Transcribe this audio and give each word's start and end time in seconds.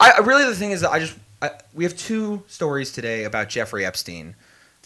I 0.00 0.12
I- 0.12 0.18
really 0.20 0.44
the 0.44 0.54
thing 0.56 0.70
is 0.72 0.80
that 0.80 0.90
I 0.90 0.98
just 0.98 1.16
I, 1.42 1.50
we 1.74 1.84
have 1.84 1.96
two 1.96 2.42
stories 2.48 2.92
today 2.92 3.24
about 3.24 3.48
Jeffrey 3.48 3.84
Epstein. 3.86 4.34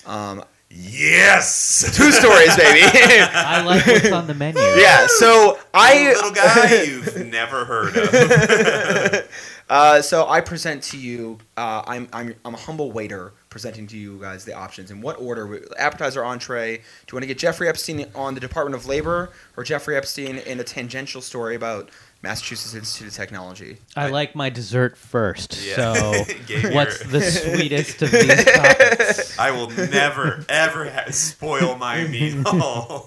Um, 0.06 0.44
Yes. 0.76 1.82
two 1.96 2.10
stories, 2.10 2.56
baby. 2.56 2.80
I 2.84 3.62
like 3.62 3.86
what's 3.86 4.10
on 4.10 4.26
the 4.26 4.34
menu. 4.34 4.60
yeah. 4.60 5.06
So 5.08 5.58
I 5.72 6.12
little 6.14 6.32
guy 6.32 6.82
you've 6.82 7.26
never 7.28 7.64
heard 7.64 7.96
of. 7.96 9.28
Uh, 9.70 10.02
so 10.02 10.28
I 10.28 10.42
present 10.42 10.82
to 10.82 10.98
you. 10.98 11.38
Uh, 11.56 11.82
I'm 11.86 12.06
I'm 12.12 12.34
I'm 12.44 12.52
a 12.52 12.58
humble 12.58 12.92
waiter 12.92 13.32
presenting 13.48 13.86
to 13.86 13.96
you 13.96 14.18
guys 14.20 14.44
the 14.44 14.52
options. 14.52 14.90
In 14.90 15.00
what 15.00 15.18
order? 15.18 15.58
Appetizer, 15.78 16.22
entree. 16.22 16.76
Do 16.76 16.82
you 16.82 17.16
want 17.16 17.22
to 17.22 17.26
get 17.26 17.38
Jeffrey 17.38 17.66
Epstein 17.66 18.04
on 18.14 18.34
the 18.34 18.40
Department 18.40 18.74
of 18.76 18.86
Labor 18.86 19.30
or 19.56 19.64
Jeffrey 19.64 19.96
Epstein 19.96 20.36
in 20.36 20.60
a 20.60 20.64
tangential 20.64 21.22
story 21.22 21.54
about 21.54 21.88
Massachusetts 22.24 22.74
Institute 22.74 23.08
of 23.08 23.14
Technology? 23.14 23.76
I 23.94 24.08
like 24.08 24.34
my 24.34 24.48
dessert 24.50 24.96
first. 24.96 25.62
Yeah. 25.62 25.76
So, 25.76 26.12
what's 26.74 26.98
the 27.04 27.20
sweetest 27.56 28.00
of 28.02 28.10
these 28.10 28.44
topics? 28.44 29.38
I 29.38 29.50
will 29.50 29.68
never 29.70 30.44
ever 30.48 30.90
ha- 30.90 31.10
spoil 31.10 31.76
my 31.76 32.04
meal. 32.04 32.42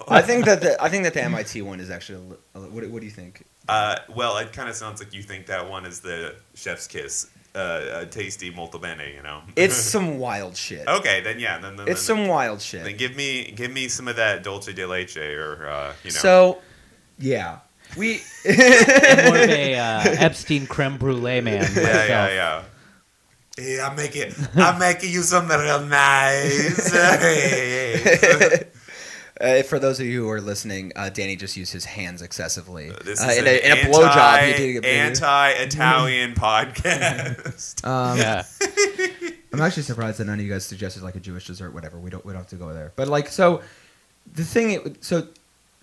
I 0.07 0.21
think 0.21 0.45
that 0.45 0.61
the 0.61 0.81
I 0.81 0.89
think 0.89 1.03
that 1.03 1.13
the 1.15 1.23
MIT 1.23 1.61
one 1.63 1.79
is 1.79 1.89
actually. 1.89 2.37
A, 2.55 2.59
a, 2.59 2.61
what, 2.69 2.87
what 2.89 2.99
do 2.99 3.05
you 3.05 3.11
think? 3.11 3.43
Uh, 3.67 3.97
well, 4.15 4.37
it 4.37 4.53
kind 4.53 4.69
of 4.69 4.75
sounds 4.75 5.01
like 5.01 5.13
you 5.13 5.23
think 5.23 5.47
that 5.47 5.67
one 5.69 5.85
is 5.85 5.99
the 5.99 6.35
chef's 6.53 6.87
kiss, 6.87 7.27
uh, 7.53 8.01
a 8.01 8.05
tasty 8.05 8.49
molto 8.49 8.77
bene. 8.77 9.13
You 9.15 9.23
know, 9.23 9.41
It's 9.55 9.75
some 9.75 10.19
wild 10.19 10.55
shit. 10.55 10.87
okay. 10.87 11.21
Then 11.21 11.39
yeah, 11.39 11.57
then, 11.57 11.75
then 11.75 11.87
It's 11.87 12.05
then, 12.05 12.17
some 12.17 12.27
wild 12.27 12.61
shit. 12.61 12.83
Then 12.83 12.95
give 12.97 13.15
me 13.15 13.51
give 13.51 13.71
me 13.71 13.87
some 13.87 14.07
of 14.07 14.15
that 14.17 14.43
dulce 14.43 14.67
de 14.67 14.85
leche, 14.85 15.17
or 15.17 15.67
uh, 15.67 15.93
you 16.03 16.11
know. 16.11 16.17
So, 16.17 16.61
yeah, 17.19 17.59
we. 17.95 18.21
I'm 18.45 19.25
more 19.25 19.37
of 19.37 19.49
a 19.49 19.75
uh, 19.77 20.01
Epstein 20.19 20.67
creme 20.67 20.97
brulee 20.97 21.41
man. 21.41 21.61
yeah, 21.61 21.81
myself. 21.83 22.09
yeah, 22.09 22.29
yeah. 22.29 22.63
Hey, 23.57 23.81
I'm 23.81 23.95
making 23.95 24.33
I'm 24.55 24.77
making 24.79 25.11
you 25.11 25.21
something 25.23 25.57
real 25.59 25.85
nice. 25.85 26.93
Uh, 29.39 29.61
for 29.61 29.77
those 29.77 29.99
of 29.99 30.07
you 30.07 30.23
who 30.23 30.29
are 30.31 30.41
listening, 30.41 30.91
uh, 30.95 31.09
Danny 31.09 31.35
just 31.35 31.55
used 31.55 31.71
his 31.71 31.85
hands 31.85 32.23
excessively. 32.23 32.89
This 33.05 33.21
uh, 33.21 33.31
in, 33.33 33.45
an 33.45 33.45
a, 33.45 33.65
in 33.65 33.71
a 33.71 33.75
blowjob. 33.91 34.47
He 34.57 34.73
did 34.73 34.83
anti, 34.83 35.49
a 35.49 35.53
anti-Italian 35.53 36.33
podcast. 36.33 37.85
Um, 37.85 38.17
Yeah. 38.17 38.45
I'm 39.53 39.61
actually 39.61 39.83
surprised 39.83 40.17
that 40.17 40.25
none 40.25 40.39
of 40.39 40.43
you 40.43 40.51
guys 40.51 40.65
suggested 40.65 41.03
like 41.03 41.13
a 41.13 41.19
Jewish 41.19 41.45
dessert, 41.45 41.71
whatever. 41.71 41.99
We 41.99 42.09
don't 42.09 42.25
we 42.25 42.33
don't 42.33 42.41
have 42.41 42.49
to 42.49 42.55
go 42.55 42.73
there. 42.73 42.93
But 42.95 43.09
like 43.09 43.27
so, 43.27 43.61
the 44.33 44.43
thing. 44.43 44.71
it- 44.71 45.03
So 45.03 45.27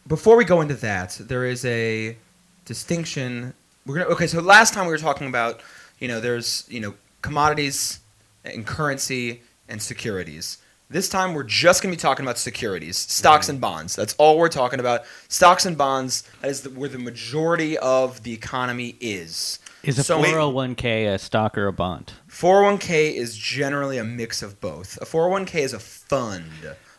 before 0.06 0.36
we 0.36 0.44
go 0.44 0.60
into 0.60 0.74
that, 0.74 1.16
there 1.20 1.44
is 1.44 1.64
a 1.64 2.16
distinction. 2.64 3.55
We're 3.86 3.98
gonna 3.98 4.11
okay. 4.14 4.27
So 4.27 4.41
last 4.41 4.74
time 4.74 4.86
we 4.86 4.92
were 4.92 4.98
talking 4.98 5.27
about 5.28 5.61
you 5.98 6.08
know 6.08 6.20
there's 6.20 6.64
you 6.69 6.80
know 6.80 6.94
commodities 7.22 8.00
and 8.44 8.66
currency 8.66 9.42
and 9.69 9.80
securities. 9.80 10.58
This 10.91 11.08
time 11.08 11.33
we're 11.34 11.44
just 11.44 11.83
gonna 11.83 11.92
be 11.92 11.96
talking 11.96 12.24
about 12.24 12.38
securities, 12.38 12.96
stocks 12.98 13.48
and 13.48 13.61
bonds. 13.61 13.96
That's 13.96 14.14
all 14.19 14.38
we're 14.38 14.48
talking 14.48 14.80
about. 14.80 15.02
Stocks 15.28 15.64
and 15.66 15.77
bonds. 15.78 16.22
That 16.42 16.50
is 16.50 16.62
the, 16.62 16.70
where 16.70 16.89
the 16.89 16.98
majority 16.98 17.78
of 17.78 18.22
the 18.22 18.33
economy 18.33 18.96
is. 19.00 19.58
Is 19.83 19.98
a 19.98 20.05
So 20.05 20.20
wait- 20.20 20.34
401k 20.34 21.12
a 21.14 21.18
stock 21.18 21.56
or 21.58 21.66
a 21.66 21.72
bond? 21.72 22.12
401k 22.30 23.14
is 23.14 23.36
generally 23.36 23.98
a 23.98 24.05
mix 24.05 24.42
of 24.42 24.61
both. 24.61 24.98
A 25.00 25.05
401k 25.05 25.56
is 25.61 25.72
a 25.72 25.78
fund. 25.78 26.50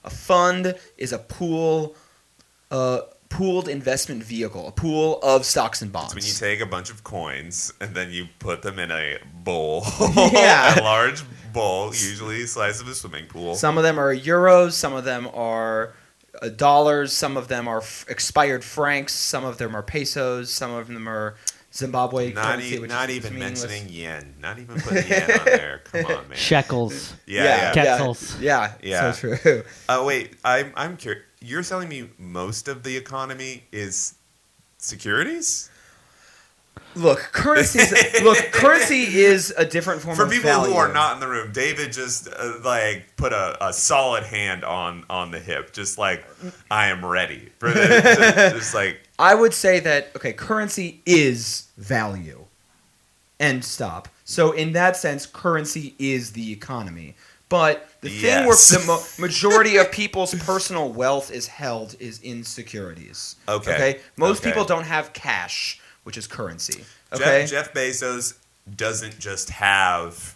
A 0.03 0.09
fund 0.09 0.75
is 0.97 1.11
a 1.13 1.17
pool, 1.19 1.95
a 2.75 3.03
pooled 3.29 3.67
investment 3.67 4.23
vehicle, 4.23 4.67
a 4.67 4.71
pool 4.71 5.19
of 5.23 5.45
stocks 5.45 5.81
and 5.81 5.91
bonds. 5.91 6.13
It's 6.15 6.15
when 6.41 6.49
you 6.51 6.55
take 6.57 6.65
a 6.65 6.69
bunch 6.69 6.89
of 6.89 7.03
coins 7.03 7.73
and 7.81 7.95
then 7.95 8.11
you 8.11 8.27
put 8.39 8.61
them 8.61 8.79
in 8.79 8.91
a 8.91 9.17
bowl. 9.43 9.83
Yeah. 10.15 10.79
a 10.79 10.83
large 10.83 11.23
bowl, 11.53 11.87
usually 11.87 12.41
the 12.41 12.47
size 12.47 12.81
of 12.81 12.87
a 12.87 12.93
swimming 12.95 13.25
pool. 13.27 13.55
some 13.55 13.77
of 13.77 13.83
them 13.83 13.99
are 13.99 14.13
euros, 14.15 14.73
some 14.73 14.93
of 14.93 15.03
them 15.05 15.27
are 15.33 15.93
uh, 16.41 16.49
dollars, 16.49 17.13
some 17.13 17.37
of 17.37 17.47
them 17.47 17.67
are 17.67 17.79
f- 17.79 18.05
expired 18.09 18.63
francs, 18.63 19.13
some 19.13 19.45
of 19.45 19.57
them 19.57 19.75
are 19.75 19.81
pesos, 19.83 20.51
some 20.51 20.71
of 20.71 20.87
them 20.87 21.07
are 21.07 21.35
Zimbabwe 21.73 22.31
not 22.33 22.43
currency, 22.45 22.75
e- 22.75 22.79
which 22.79 22.89
not 22.89 23.09
is 23.09 23.15
even 23.17 23.33
meaningless. 23.35 23.63
mentioning 23.67 23.93
yen. 23.93 24.35
Not 24.41 24.59
even 24.59 24.79
putting 24.81 25.07
yen 25.09 25.31
on 25.39 25.45
there. 25.45 25.81
Come 25.91 26.05
on, 26.05 26.27
man. 26.29 26.37
Shekels. 26.37 27.13
Yeah, 27.25 27.43
yeah, 27.43 27.83
yeah. 27.83 28.13
yeah, 28.39 28.41
yeah, 28.41 28.73
Yeah. 28.81 29.11
so 29.11 29.35
true. 29.35 29.63
Uh, 29.89 30.03
wait, 30.05 30.35
I'm 30.43 30.71
I'm 30.75 30.95
curious. 30.97 31.23
You're 31.45 31.63
telling 31.63 31.89
me 31.89 32.09
most 32.17 32.67
of 32.67 32.81
the 32.81 32.97
economy 32.97 33.65
is 33.71 34.15
securities? 34.79 35.69
Look, 36.95 37.19
currency. 37.19 37.79
look, 38.23 38.37
currency 38.51 39.03
is 39.03 39.53
a 39.55 39.65
different 39.65 40.01
form 40.01 40.15
For 40.15 40.27
people 40.27 40.49
value. 40.49 40.73
who 40.73 40.77
are 40.77 40.91
not 40.91 41.13
in 41.13 41.19
the 41.19 41.27
room, 41.27 41.51
David 41.51 41.91
just 41.93 42.27
uh, 42.27 42.53
like 42.63 43.15
put 43.15 43.31
a, 43.31 43.67
a 43.67 43.73
solid 43.73 44.23
hand 44.23 44.63
on 44.63 45.05
on 45.09 45.31
the 45.31 45.39
hip, 45.39 45.71
just 45.71 45.97
like 45.97 46.25
I 46.71 46.87
am 46.87 47.05
ready 47.05 47.49
for 47.59 47.69
this. 47.69 48.17
just, 48.17 48.55
just 48.55 48.73
like 48.73 49.01
I 49.19 49.35
would 49.35 49.53
say 49.53 49.79
that 49.81 50.11
okay, 50.15 50.33
currency 50.33 51.01
is 51.05 51.67
value. 51.77 52.45
End 53.39 53.63
stop. 53.63 54.07
So 54.23 54.53
in 54.53 54.71
that 54.71 54.95
sense, 54.95 55.25
currency 55.25 55.93
is 55.99 56.31
the 56.31 56.51
economy. 56.51 57.15
But 57.47 57.87
the 58.01 58.09
thing 58.09 58.45
where 58.45 58.55
the 58.55 58.83
mo- 58.87 59.03
majority 59.23 59.77
of 59.77 59.91
people's 59.91 60.33
personal 60.33 60.91
wealth 60.91 61.31
is 61.31 61.47
held 61.47 61.95
is 61.99 62.19
in 62.21 62.43
securities. 62.43 63.35
Okay. 63.47 63.73
Okay. 63.73 63.99
Most 64.17 64.39
Okay. 64.39 64.49
people 64.49 64.65
don't 64.65 64.85
have 64.85 65.13
cash, 65.13 65.79
which 66.03 66.17
is 66.17 66.25
currency. 66.25 66.83
Okay. 67.13 67.45
Jeff, 67.45 67.73
Jeff 67.73 67.73
Bezos 67.73 68.37
doesn't 68.75 69.19
just 69.19 69.51
have 69.51 70.35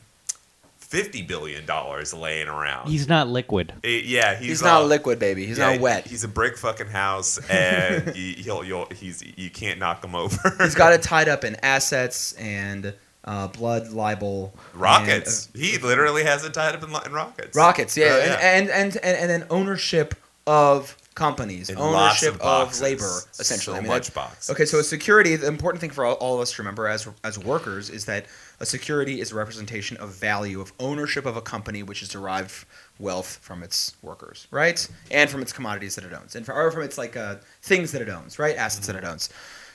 fifty 0.78 1.22
billion 1.22 1.66
dollars 1.66 2.14
laying 2.14 2.48
around. 2.48 2.90
He's 2.90 3.08
not 3.08 3.28
liquid. 3.28 3.74
Eh, 3.84 4.02
yeah, 4.06 4.36
he's, 4.36 4.48
he's, 4.48 4.62
not 4.64 4.86
liquid, 4.86 5.20
baby. 5.20 5.46
He's 5.46 5.60
yeah, 5.60 5.72
not 5.72 5.82
wet. 5.82 6.08
He's 6.08 6.24
a 6.24 6.28
brick 6.28 6.58
fucking 6.58 6.88
house, 6.88 7.38
and 7.48 8.10
he, 8.16 8.34
he'll, 8.34 8.64
you'll, 8.64 8.88
he's 8.88 9.24
you 9.38 9.52
can't 9.52 9.80
knock 9.80 10.04
him 10.04 10.16
over. 10.16 10.38
he's 10.60 10.76
got 10.76 10.94
it 10.94 11.04
tied 11.04 11.30
up 11.30 11.44
in 11.44 11.56
assets 11.64 12.34
and 12.34 12.94
uh, 13.26 13.48
blood 13.48 13.90
libel. 13.92 14.54
rockets. 14.74 15.50
and, 15.54 15.64
he 15.64 15.78
literally 15.78 16.24
has 16.24 16.44
it 16.46 16.54
tied 16.54 16.76
up 16.76 16.84
in, 16.84 16.90
in 17.06 17.14
rockets. 17.14 17.56
Rockets, 17.56 17.96
yeah, 17.98 18.06
Uh, 18.06 18.18
yeah. 18.18 18.40
And, 18.42 18.70
and, 18.70 18.98
and 18.98 19.18
and 19.18 19.30
then 19.30 19.46
ownership 19.50 20.16
of 20.48 20.96
companies, 21.16 21.70
ownership 21.70 22.36
of 22.36 22.42
of, 22.42 22.68
boxes. 22.68 22.82
labor, 22.82 23.20
essentially. 23.40 23.76
So 23.76 23.78
I 23.78 23.82
mean, 23.82 23.90
much 23.90 24.14
boxes. 24.14 24.50
Okay, 24.50 24.66
so 24.66 24.80
a 24.80 24.84
security. 24.84 25.36
The 25.36 25.48
important 25.48 25.82
thing 25.82 25.90
for 25.90 26.06
all, 26.06 26.16
all 26.16 26.36
of 26.36 26.42
us 26.42 26.54
to 26.54 26.62
remember 26.62 26.88
as 26.88 27.08
as 27.24 27.38
workers 27.38 27.90
is 27.90 28.06
that 28.06 28.26
a 28.60 28.66
security 28.66 29.20
is 29.22 29.32
a 29.32 29.36
representation 29.36 29.98
of 29.98 30.10
value 30.14 30.60
of 30.62 30.72
ownership 30.80 31.26
of 31.26 31.36
a 31.38 31.42
company, 31.42 31.84
which 31.84 32.02
is 32.02 32.10
derived 32.10 32.66
wealth 33.00 33.38
from 33.42 33.64
its 33.64 33.96
workers, 34.02 34.48
right, 34.50 34.88
and 35.12 35.30
from 35.30 35.42
its 35.42 35.54
commodities 35.54 35.96
that 35.96 36.06
it 36.06 36.14
owns, 36.14 36.36
and 36.36 36.46
for, 36.46 36.54
or 36.56 36.72
from 36.72 36.84
its 36.84 36.98
like 36.98 37.16
uh, 37.18 37.36
things 37.62 37.92
that 37.92 38.02
it 38.02 38.10
owns, 38.10 38.40
right, 38.40 38.56
assets 38.56 38.88
that 38.88 38.96
it 38.96 39.04
owns. 39.04 39.30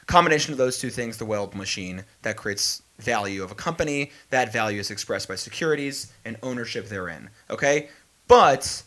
Combination 0.06 0.52
of 0.52 0.58
those 0.58 0.78
two 0.78 0.90
things, 0.90 1.16
the 1.18 1.24
weld 1.24 1.54
machine, 1.54 2.04
that 2.22 2.36
creates 2.36 2.82
value 2.98 3.42
of 3.42 3.50
a 3.50 3.54
company. 3.54 4.12
That 4.30 4.52
value 4.52 4.80
is 4.80 4.90
expressed 4.90 5.28
by 5.28 5.34
securities 5.34 6.12
and 6.24 6.36
ownership 6.42 6.88
therein. 6.88 7.30
Okay, 7.50 7.88
but 8.28 8.82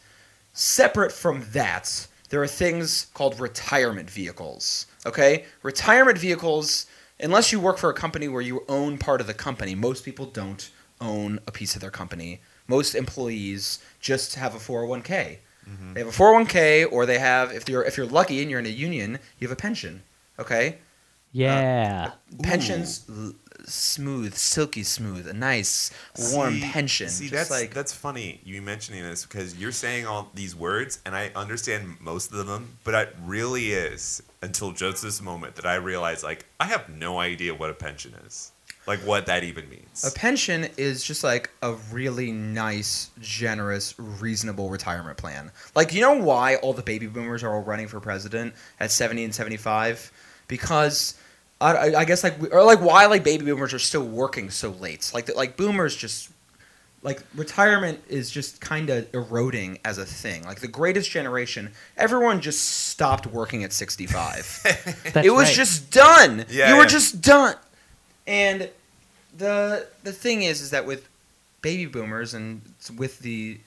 separate 0.53 1.12
from 1.12 1.45
that, 1.51 2.07
there 2.29 2.41
are 2.41 2.47
things 2.47 3.07
called 3.13 3.40
retirement 3.40 4.09
vehicles. 4.09 4.88
Okay? 5.06 5.45
Retirement 5.63 6.18
vehicles, 6.18 6.88
unless 7.19 7.51
you 7.51 7.59
work 7.59 7.78
for 7.78 7.90
a 7.90 7.94
company 7.94 8.28
where 8.28 8.41
you 8.41 8.63
own 8.68 8.97
part 8.97 9.22
of 9.22 9.28
the 9.28 9.34
company, 9.34 9.75
most 9.75 10.03
people 10.03 10.25
don't 10.25 10.69
own 11.00 11.39
a 11.47 11.51
piece 11.51 11.75
of 11.75 11.81
their 11.81 11.91
company. 11.91 12.41
Most 12.68 12.95
employees 12.95 13.79
just 14.00 14.35
have 14.35 14.56
a 14.56 14.57
401k. 14.57 15.38
Mm-hmm. 15.69 15.94
They 15.94 16.00
have 16.01 16.10
a 16.10 16.12
401k 16.12 16.92
or 16.92 17.06
they 17.06 17.19
have 17.19 17.51
if 17.51 17.69
you're 17.69 17.83
if 17.83 17.98
you're 17.98 18.06
lucky 18.06 18.42
and 18.42 18.50
you're 18.50 18.60
in 18.60 18.65
a 18.65 18.69
union, 18.69 19.19
you 19.39 19.48
have 19.48 19.57
a 19.57 19.60
pension. 19.60 20.03
Okay? 20.39 20.77
Yeah. 21.31 22.12
Uh, 22.13 22.44
pensions 22.44 23.06
l- 23.10 23.33
smooth, 23.68 24.34
silky 24.36 24.84
smooth, 24.84 25.28
a 25.28 25.34
nice 25.34 25.92
warm 26.34 26.56
See- 26.56 26.62
pension. 26.62 27.10
See, 27.10 27.25
just 27.30 27.50
that's 27.50 27.52
like 27.52 27.74
that's 27.74 27.94
funny 27.94 28.40
you 28.44 28.62
mentioning 28.62 29.04
this 29.04 29.25
because 29.25 29.56
you're 29.58 29.72
saying 29.72 30.06
all 30.06 30.31
these 30.34 30.56
words, 30.56 31.00
and 31.06 31.16
I 31.16 31.31
understand 31.36 31.98
most 32.00 32.31
of 32.34 32.48
them, 32.48 32.78
but 32.84 32.94
it 32.96 33.16
really 33.24 33.72
is 33.72 34.24
until 34.42 34.72
just 34.72 35.04
this 35.04 35.22
moment 35.22 35.56
that 35.56 35.66
I 35.66 35.75
realize 35.75 36.24
like 36.24 36.46
I 36.60 36.66
have 36.66 36.90
no 36.90 37.19
idea 37.19 37.54
what 37.54 37.69
a 37.69 37.74
pension 37.74 38.14
is, 38.25 38.52
like 38.86 39.00
what 39.00 39.25
that 39.25 39.44
even 39.44 39.70
means. 39.70 40.06
A 40.06 40.12
pension 40.18 40.68
is 40.78 41.04
just 41.04 41.24
like 41.24 41.50
a 41.62 41.74
really 41.92 42.31
nice, 42.31 43.12
generous, 43.20 43.94
reasonable 43.98 44.70
retirement 44.70 45.18
plan. 45.18 45.52
Like, 45.75 45.94
you 45.94 46.02
know 46.02 46.16
why 46.16 46.56
all 46.56 46.74
the 46.74 46.84
baby 46.84 47.08
boomers 47.08 47.44
are 47.44 47.54
all 47.54 47.63
running 47.63 47.88
for 47.88 48.00
president 48.00 48.54
at 48.80 48.92
70 48.92 49.25
and 49.25 49.36
75? 49.36 50.12
Because 50.48 51.16
I, 51.59 51.74
I- 51.74 52.00
I 52.01 52.06
guess 52.06 52.24
like 52.24 52.36
or 52.54 52.63
like 52.63 52.81
why 52.81 53.06
like 53.07 53.24
baby 53.24 53.45
boomers 53.45 53.74
are 53.74 53.80
still 53.80 54.06
working 54.06 54.50
so 54.50 54.69
late. 54.71 55.12
Like 55.13 55.33
like 55.36 55.57
boomers 55.57 55.95
just 55.95 56.30
like 57.04 57.21
retirement 57.36 58.01
is 58.09 58.30
just 58.30 58.59
kind 58.59 58.89
of 58.89 59.07
eroding 59.13 59.77
as 59.86 59.98
a 59.98 60.06
thing. 60.06 60.44
Like 60.44 60.59
the 60.62 60.68
greatest 60.68 61.09
generation, 61.12 61.71
everyone 61.95 62.42
just 62.42 62.59
stopped 62.89 63.27
working 63.27 63.63
at 63.63 63.71
65 63.71 64.62
That's 65.13 65.25
it 65.27 65.30
was 65.31 65.45
right. 65.48 65.56
just 65.56 65.92
done. 65.92 66.45
Yeah, 66.50 66.71
you 66.74 66.77
were 66.77 66.86
just 66.86 67.21
done. 67.21 67.56
And 68.25 68.69
the 69.38 69.88
the 70.03 70.12
thing 70.12 70.42
is, 70.44 70.62
is 70.62 70.71
that 70.71 70.86
with 70.86 71.07
baby 71.62 71.86
boomers 71.86 72.33
and 72.33 72.62
with 72.98 73.19
the 73.19 73.60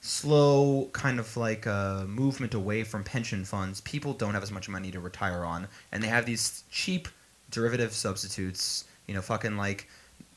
slow 0.00 0.88
kind 0.92 1.18
of 1.18 1.36
like 1.36 1.66
uh, 1.66 2.04
movement 2.04 2.54
away 2.54 2.84
from 2.84 3.02
pension 3.04 3.44
funds, 3.44 3.80
people 3.80 4.12
don't 4.12 4.34
have 4.34 4.42
as 4.42 4.52
much 4.52 4.68
money 4.68 4.90
to 4.90 5.00
retire 5.00 5.44
on, 5.44 5.68
and 5.90 6.02
they 6.02 6.08
have 6.08 6.26
these 6.26 6.62
cheap 6.70 7.08
derivative 7.50 7.92
substitutes. 7.92 8.84
You 9.06 9.14
know, 9.14 9.22
fucking 9.22 9.56
like. 9.56 9.88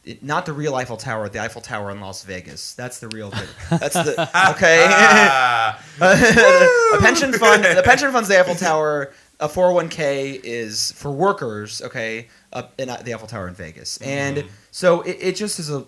It, 0.04 0.24
not 0.24 0.48
the 0.48 0.54
real 0.54 0.74
Eiffel 0.74 0.98
Tower, 0.98 1.30
the 1.30 1.40
Eiffel 1.40 1.62
Tower 1.62 1.92
in 1.92 2.02
Las 2.02 2.24
Vegas. 2.24 2.74
That's 2.74 3.00
the 3.00 3.08
real 3.10 3.30
thing. 3.30 3.48
That's 3.70 3.94
the 3.94 4.12
okay. 4.52 4.84
Ah, 4.90 5.80
a 6.98 6.98
pension 7.00 7.32
fund. 7.34 7.64
The 7.64 7.84
pension 7.84 8.12
fund's 8.12 8.28
the 8.28 8.40
Eiffel 8.40 8.56
Tower. 8.56 9.14
A 9.40 9.48
401k 9.48 10.40
is 10.44 10.92
for 10.94 11.12
workers. 11.12 11.82
Okay, 11.84 12.28
up 12.52 12.74
in 12.80 12.90
uh, 12.90 12.98
the 12.98 13.14
Eiffel 13.14 13.28
Tower 13.28 13.48
in 13.48 13.54
Vegas, 13.54 13.98
and 13.98 14.46
so 14.72 15.02
it, 15.02 15.18
it 15.20 15.36
just 15.36 15.60
is 15.60 15.70
a 15.70 15.86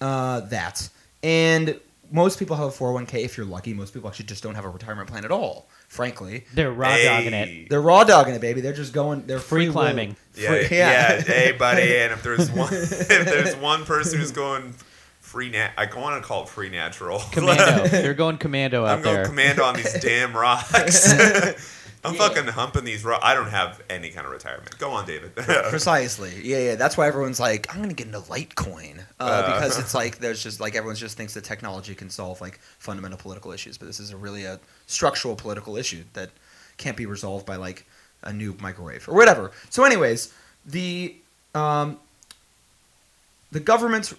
uh, 0.00 0.40
that. 0.40 0.88
And 1.22 1.80
most 2.10 2.38
people 2.38 2.56
have 2.56 2.68
a 2.68 2.70
401k 2.70 3.24
if 3.24 3.36
you're 3.36 3.46
lucky. 3.46 3.74
Most 3.74 3.92
people 3.92 4.08
actually 4.08 4.26
just 4.26 4.42
don't 4.42 4.54
have 4.54 4.64
a 4.64 4.68
retirement 4.68 5.08
plan 5.08 5.24
at 5.24 5.30
all. 5.30 5.68
Frankly, 5.88 6.44
They're 6.52 6.72
raw 6.72 6.90
Hey. 6.90 7.04
dogging 7.04 7.32
it. 7.32 7.68
they're 7.70 7.80
raw 7.80 8.04
dogging 8.04 8.34
it, 8.34 8.40
baby. 8.40 8.60
They're 8.60 8.72
just 8.74 8.92
going. 8.92 9.26
They're 9.26 9.38
Free 9.38 9.66
will- 9.66 9.74
climbing. 9.74 10.16
yeah, 10.34 10.48
Free- 10.66 10.76
yeah, 10.76 11.20
Hey, 11.22 11.52
buddy. 11.52 11.82
And 11.96 12.12
if 12.12 12.22
there's 12.22 12.50
one, 12.50 12.68
if 12.72 13.08
there's 13.08 13.56
one 13.56 13.84
person 13.84 14.18
who's 14.18 14.32
going 14.32 14.74
free 15.20 15.48
nat, 15.50 15.72
I 15.78 15.86
want 15.96 16.20
to 16.22 16.26
call 16.26 16.42
it 16.42 16.48
free 16.48 16.68
natural. 16.68 17.20
Commando. 17.32 17.86
They're 17.88 18.14
going 18.14 18.38
commando 18.38 18.84
out 18.84 18.98
I'm 18.98 19.02
going 19.02 19.16
there. 19.16 19.24
commando 19.26 19.62
on 19.64 19.76
these 19.76 19.92
damn 20.00 20.36
rocks. 20.36 21.10
I'm 22.04 22.14
fucking 22.14 22.46
humping 22.48 22.84
these 22.84 23.02
rocks. 23.04 23.24
I 23.24 23.34
don't 23.34 23.48
have 23.50 23.82
any 23.90 24.10
kind 24.10 24.26
of 24.26 24.32
retirement. 24.32 24.78
Go 24.78 24.90
on, 24.90 25.06
David. 25.06 25.34
Precisely. 25.34 26.32
Yeah, 26.44 26.58
yeah. 26.58 26.74
That's 26.76 26.96
why 26.96 27.06
everyone's 27.08 27.40
like, 27.40 27.72
I'm 27.74 27.80
gonna 27.80 27.94
get 27.94 28.06
into 28.06 28.20
Litecoin 28.20 29.00
uh, 29.20 29.24
Uh. 29.24 29.54
because 29.54 29.78
it's 29.82 29.94
like 29.94 30.18
there's 30.18 30.42
just 30.42 30.60
like 30.60 30.74
everyone 30.74 30.96
just 30.96 31.16
thinks 31.16 31.34
that 31.34 31.44
technology 31.44 31.94
can 31.94 32.10
solve 32.10 32.40
like 32.40 32.58
fundamental 32.78 33.18
political 33.18 33.52
issues, 33.52 33.78
but 33.78 33.86
this 33.86 34.00
is 34.00 34.10
a 34.12 34.16
really 34.16 34.44
a 34.44 34.58
structural 34.86 35.36
political 35.36 35.76
issue 35.76 36.04
that 36.12 36.30
can't 36.76 36.96
be 36.96 37.06
resolved 37.06 37.46
by 37.46 37.56
like 37.56 37.86
a 38.22 38.32
new 38.32 38.56
microwave 38.60 39.08
or 39.08 39.14
whatever. 39.14 39.52
So, 39.70 39.84
anyways, 39.84 40.32
the 40.64 41.14
um, 41.54 41.98
the 43.52 43.60
government, 43.60 44.12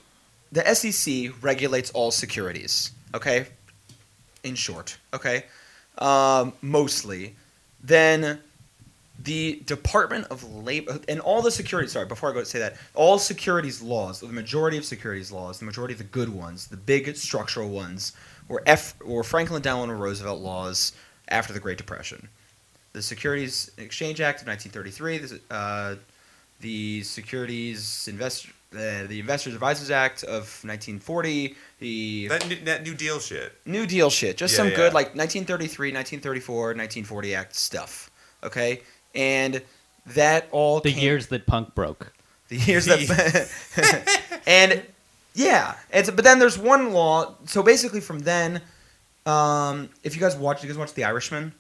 the 0.52 0.64
SEC 0.74 1.32
regulates 1.42 1.92
all 1.92 2.12
securities. 2.12 2.92
Okay, 3.14 3.48
in 4.44 4.56
short. 4.56 4.98
Okay, 5.14 5.44
um, 5.98 6.54
mostly. 6.62 7.36
Then 7.84 8.40
the 9.24 9.62
Department 9.66 10.28
of 10.28 10.44
Labor 10.44 11.00
and 11.08 11.20
all 11.20 11.42
the 11.42 11.52
security. 11.52 11.90
Sorry, 11.90 12.06
before 12.06 12.30
I 12.30 12.34
go 12.34 12.44
say 12.44 12.60
that, 12.60 12.78
all 12.94 13.18
securities 13.20 13.82
laws, 13.82 14.20
the 14.20 14.28
majority 14.28 14.78
of 14.78 14.86
securities 14.86 15.32
laws, 15.32 15.60
the 15.60 15.66
majority 15.66 15.94
of 15.94 15.98
the 15.98 16.04
good 16.04 16.30
ones, 16.30 16.68
the 16.68 16.78
big 16.78 17.16
structural 17.16 17.70
ones, 17.70 18.14
were 18.48 18.64
F 18.66 18.94
or 19.04 19.24
Franklin 19.24 19.62
Delano 19.62 19.94
Roosevelt 19.94 20.40
laws 20.40 20.94
after 21.30 21.54
the 21.54 21.60
Great 21.60 21.78
Depression. 21.78 22.30
The 22.94 23.02
Securities 23.02 23.72
Exchange 23.78 24.22
Act 24.22 24.42
of 24.42 24.48
1933, 24.48 25.18
the, 25.18 25.54
uh, 25.54 25.96
the 26.62 27.04
Securities 27.04 28.08
Invest 28.08 28.48
uh, 28.74 29.08
the 29.08 29.20
Investors 29.20 29.54
Advisors 29.54 29.90
Act 29.90 30.24
of 30.24 30.42
1940, 30.64 31.56
the 31.80 32.28
that, 32.28 32.48
new, 32.50 32.56
that 32.66 32.84
New 32.84 32.94
Deal 32.94 33.20
shit. 33.20 33.54
New 33.66 33.86
Deal 33.86 34.10
shit. 34.10 34.36
Just 34.36 34.54
Yeah, 34.54 34.58
some 34.58 34.68
yeah. 34.70 34.76
good 34.76 34.94
like 34.94 35.16
1933, 35.16 35.90
1934, 35.94 36.58
1940 36.76 37.36
Act 37.36 37.56
stuff. 37.56 38.12
Okay, 38.44 38.82
and 39.16 39.62
that 40.08 40.48
all 40.52 40.80
the 40.80 40.92
came- 40.94 41.02
years 41.04 41.28
that 41.28 41.46
punk 41.46 41.76
broke. 41.76 42.14
the 42.50 42.58
years 42.58 42.86
that 42.86 43.50
and 44.48 44.82
yeah, 45.34 45.76
it's 45.92 46.10
but 46.10 46.24
then 46.24 46.40
there's 46.40 46.58
one 46.58 46.92
law. 46.94 47.36
So 47.46 47.62
basically, 47.62 48.00
from 48.02 48.20
then, 48.20 48.62
um, 49.26 49.90
if 50.04 50.16
you 50.16 50.22
guys 50.22 50.36
watch, 50.36 50.64
you 50.64 50.70
guys 50.70 50.78
watch 50.78 50.94
The 50.94 51.04
Irishman. 51.04 51.54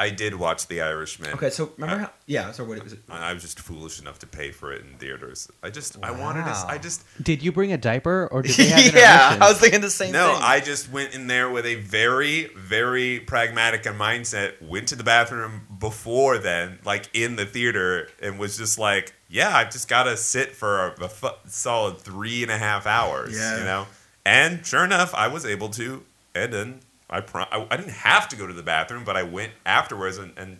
I 0.00 0.10
did 0.10 0.34
watch 0.36 0.68
The 0.68 0.80
Irishman. 0.80 1.32
Okay, 1.32 1.50
so 1.50 1.72
remember 1.76 1.96
I- 1.96 2.06
how? 2.06 2.10
Yeah, 2.26 2.52
so 2.52 2.62
what 2.64 2.82
was 2.84 2.92
it? 2.92 3.00
I 3.08 3.30
I 3.30 3.32
was 3.32 3.42
just 3.42 3.58
foolish 3.58 4.00
enough 4.00 4.18
to 4.20 4.26
pay 4.26 4.50
for 4.52 4.72
it 4.72 4.82
in 4.82 4.96
theaters. 4.98 5.48
I 5.62 5.70
just, 5.70 5.96
I 6.02 6.10
wanted 6.12 6.44
to, 6.44 6.54
I 6.68 6.78
just, 6.78 7.02
Did 7.22 7.42
you 7.42 7.50
bring 7.52 7.72
a 7.72 7.76
diaper 7.78 8.28
or 8.30 8.42
did 8.42 8.52
they 8.56 8.68
have 8.68 8.94
yeah. 8.94 9.38
I 9.40 9.48
was 9.48 9.58
thinking 9.58 9.80
the 9.80 9.90
same 9.90 10.12
no, 10.12 10.34
thing. 10.34 10.42
I 10.44 10.60
just 10.60 10.92
went 10.92 11.14
in 11.14 11.26
there 11.26 11.50
with 11.50 11.66
a 11.66 11.76
very, 11.76 12.46
very 12.56 13.18
pragmatic 13.20 13.82
mindset. 13.84 14.60
Went 14.62 14.88
to 14.88 14.96
the 14.96 15.04
bathroom 15.04 15.62
before 15.80 16.38
then, 16.38 16.78
like 16.84 17.08
in 17.14 17.36
the 17.36 17.46
theater, 17.46 18.08
and 18.22 18.38
was 18.38 18.56
just 18.56 18.78
like, 18.78 19.14
yeah, 19.28 19.56
I've 19.56 19.70
just 19.70 19.88
got 19.88 20.04
to 20.04 20.16
sit 20.16 20.54
for 20.54 20.86
a, 20.88 21.04
a 21.04 21.08
fu- 21.08 21.28
solid 21.46 21.98
three 21.98 22.42
and 22.42 22.52
a 22.52 22.58
half 22.58 22.86
hours, 22.86 23.36
Yeah. 23.36 23.58
you 23.58 23.64
know. 23.64 23.86
And 24.24 24.64
sure 24.64 24.84
enough, 24.84 25.14
I 25.14 25.28
was 25.28 25.44
able 25.46 25.70
to, 25.70 26.04
and 26.34 26.52
then 26.52 26.80
I, 27.10 27.20
pro- 27.20 27.42
I, 27.44 27.66
I 27.70 27.76
didn't 27.76 27.92
have 27.92 28.28
to 28.30 28.36
go 28.36 28.46
to 28.46 28.52
the 28.52 28.62
bathroom, 28.62 29.04
but 29.04 29.16
I 29.16 29.22
went 29.22 29.52
afterwards, 29.64 30.18
and, 30.18 30.32
and 30.36 30.58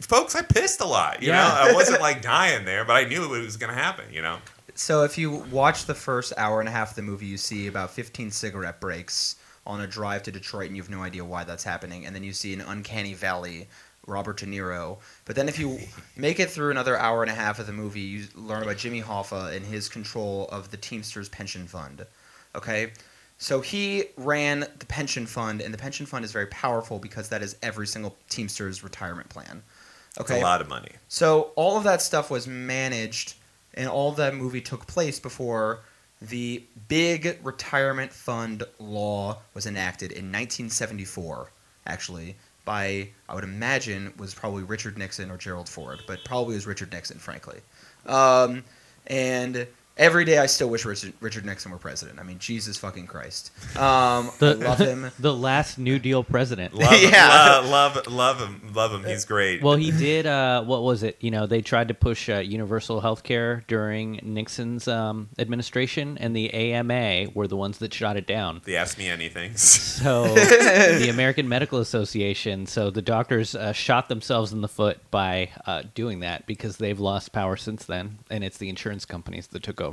folks, 0.00 0.34
I 0.34 0.42
pissed 0.42 0.80
a 0.80 0.86
lot, 0.86 1.22
you 1.22 1.28
Yeah. 1.28 1.36
know. 1.42 1.70
I 1.70 1.72
wasn't 1.74 2.00
like 2.08 2.22
dying 2.22 2.64
there, 2.64 2.84
but 2.84 2.94
I 2.94 3.04
knew 3.04 3.34
it 3.34 3.42
was 3.44 3.56
going 3.56 3.72
to 3.74 3.80
happen, 3.80 4.06
you 4.12 4.22
know. 4.22 4.38
So 4.74 5.02
if 5.04 5.18
you 5.18 5.30
watch 5.50 5.84
the 5.86 5.94
first 5.94 6.32
hour 6.36 6.60
and 6.60 6.68
a 6.68 6.72
half 6.72 6.90
of 6.90 6.96
the 6.96 7.02
movie, 7.02 7.26
you 7.26 7.36
see 7.36 7.66
about 7.66 7.90
15 7.90 8.30
cigarette 8.30 8.80
breaks 8.80 9.36
on 9.66 9.82
a 9.82 9.86
drive 9.86 10.22
to 10.24 10.32
Detroit, 10.32 10.66
and 10.68 10.76
you 10.76 10.82
have 10.82 10.90
no 10.90 11.02
idea 11.02 11.24
why 11.24 11.44
that's 11.44 11.64
happening. 11.64 12.06
And 12.06 12.14
then 12.14 12.24
you 12.24 12.32
see 12.32 12.54
an 12.54 12.62
uncanny 12.62 13.12
valley, 13.14 13.68
Robert 14.06 14.38
De 14.38 14.46
Niro. 14.46 14.98
But 15.26 15.36
then 15.36 15.48
if 15.48 15.58
you 15.58 15.78
make 16.16 16.40
it 16.40 16.50
through 16.50 16.70
another 16.70 16.96
hour 16.98 17.22
and 17.22 17.30
a 17.30 17.34
half 17.34 17.58
of 17.58 17.66
the 17.66 17.72
movie, 17.72 18.00
you 18.00 18.24
learn 18.34 18.62
about 18.62 18.78
Jimmy 18.78 19.02
Hoffa 19.02 19.54
and 19.54 19.64
his 19.66 19.88
control 19.88 20.48
of 20.50 20.70
the 20.70 20.76
Teamsters 20.76 21.28
pension 21.28 21.66
fund. 21.66 22.06
Okay. 22.54 22.92
So 23.42 23.62
he 23.62 24.04
ran 24.18 24.60
the 24.78 24.86
pension 24.86 25.24
fund, 25.26 25.62
and 25.62 25.72
the 25.72 25.78
pension 25.78 26.04
fund 26.04 26.26
is 26.26 26.30
very 26.30 26.46
powerful 26.48 26.98
because 26.98 27.30
that 27.30 27.40
is 27.42 27.56
every 27.62 27.86
single 27.86 28.14
Teamsters 28.28 28.84
retirement 28.84 29.30
plan. 29.30 29.62
It's 30.10 30.18
Okay. 30.20 30.40
a 30.40 30.44
lot 30.44 30.60
of 30.60 30.68
money. 30.68 30.90
So 31.08 31.52
all 31.56 31.78
of 31.78 31.84
that 31.84 32.02
stuff 32.02 32.30
was 32.30 32.46
managed, 32.46 33.34
and 33.72 33.88
all 33.88 34.12
that 34.12 34.34
movie 34.34 34.60
took 34.60 34.86
place 34.86 35.18
before 35.18 35.80
the 36.20 36.62
big 36.88 37.38
retirement 37.42 38.12
fund 38.12 38.62
law 38.78 39.38
was 39.54 39.64
enacted 39.64 40.12
in 40.12 40.30
1974. 40.30 41.50
Actually, 41.86 42.36
by 42.66 43.08
I 43.26 43.34
would 43.34 43.44
imagine 43.44 44.12
was 44.18 44.34
probably 44.34 44.64
Richard 44.64 44.98
Nixon 44.98 45.30
or 45.30 45.38
Gerald 45.38 45.66
Ford, 45.66 46.02
but 46.06 46.24
probably 46.26 46.56
was 46.56 46.66
Richard 46.66 46.92
Nixon, 46.92 47.18
frankly. 47.18 47.60
Um, 48.04 48.64
and 49.06 49.66
every 50.00 50.24
day 50.24 50.38
I 50.38 50.46
still 50.46 50.70
wish 50.70 50.84
Richard, 50.84 51.12
Richard 51.20 51.44
Nixon 51.44 51.70
were 51.70 51.78
president. 51.78 52.18
I 52.18 52.22
mean, 52.22 52.38
Jesus 52.38 52.78
fucking 52.78 53.06
Christ. 53.06 53.52
Um, 53.76 54.30
I 54.40 54.52
love 54.54 54.78
him. 54.78 55.10
the 55.20 55.34
last 55.34 55.78
New 55.78 55.98
Deal 55.98 56.24
president. 56.24 56.72
Love, 56.80 57.00
Yeah. 57.02 57.60
love, 57.62 57.66
love, 57.96 58.06
love 58.08 58.38
him, 58.40 58.72
love 58.74 58.92
him. 58.92 59.04
He's 59.04 59.26
great. 59.26 59.62
Well, 59.62 59.76
he 59.76 59.90
did. 59.90 60.26
Uh, 60.26 60.64
what 60.64 60.82
was 60.82 61.02
it? 61.02 61.18
You 61.20 61.30
know, 61.30 61.46
they 61.46 61.60
tried 61.60 61.88
to 61.88 61.94
push 61.94 62.30
uh, 62.30 62.38
universal 62.38 63.00
health 63.02 63.22
care 63.22 63.62
during 63.68 64.18
Nixon's 64.22 64.88
um, 64.88 65.28
administration, 65.38 66.16
and 66.18 66.34
the 66.34 66.52
AMA 66.54 67.30
were 67.34 67.46
the 67.46 67.56
ones 67.56 67.78
that 67.78 67.92
shot 67.92 68.16
it 68.16 68.26
down. 68.26 68.62
the 68.64 68.76
Ask 68.78 68.96
Me 68.96 69.08
Anything. 69.08 69.54
So, 69.56 70.24
the 70.34 71.08
American 71.10 71.46
Medical 71.48 71.78
Association. 71.80 72.64
So, 72.66 72.90
the 72.90 73.02
doctors 73.02 73.54
uh, 73.54 73.72
shot 73.72 74.08
themselves 74.08 74.52
in 74.54 74.62
the 74.62 74.68
foot 74.68 74.98
by 75.10 75.50
uh, 75.66 75.82
doing 75.94 76.20
that 76.20 76.46
because 76.46 76.78
they've 76.78 76.98
lost 77.00 77.32
power 77.32 77.56
since 77.56 77.84
then, 77.84 78.18
and 78.30 78.42
it's 78.42 78.56
the 78.56 78.70
insurance 78.70 79.04
companies 79.04 79.46
that 79.48 79.62
took 79.62 79.80
over. 79.82 79.89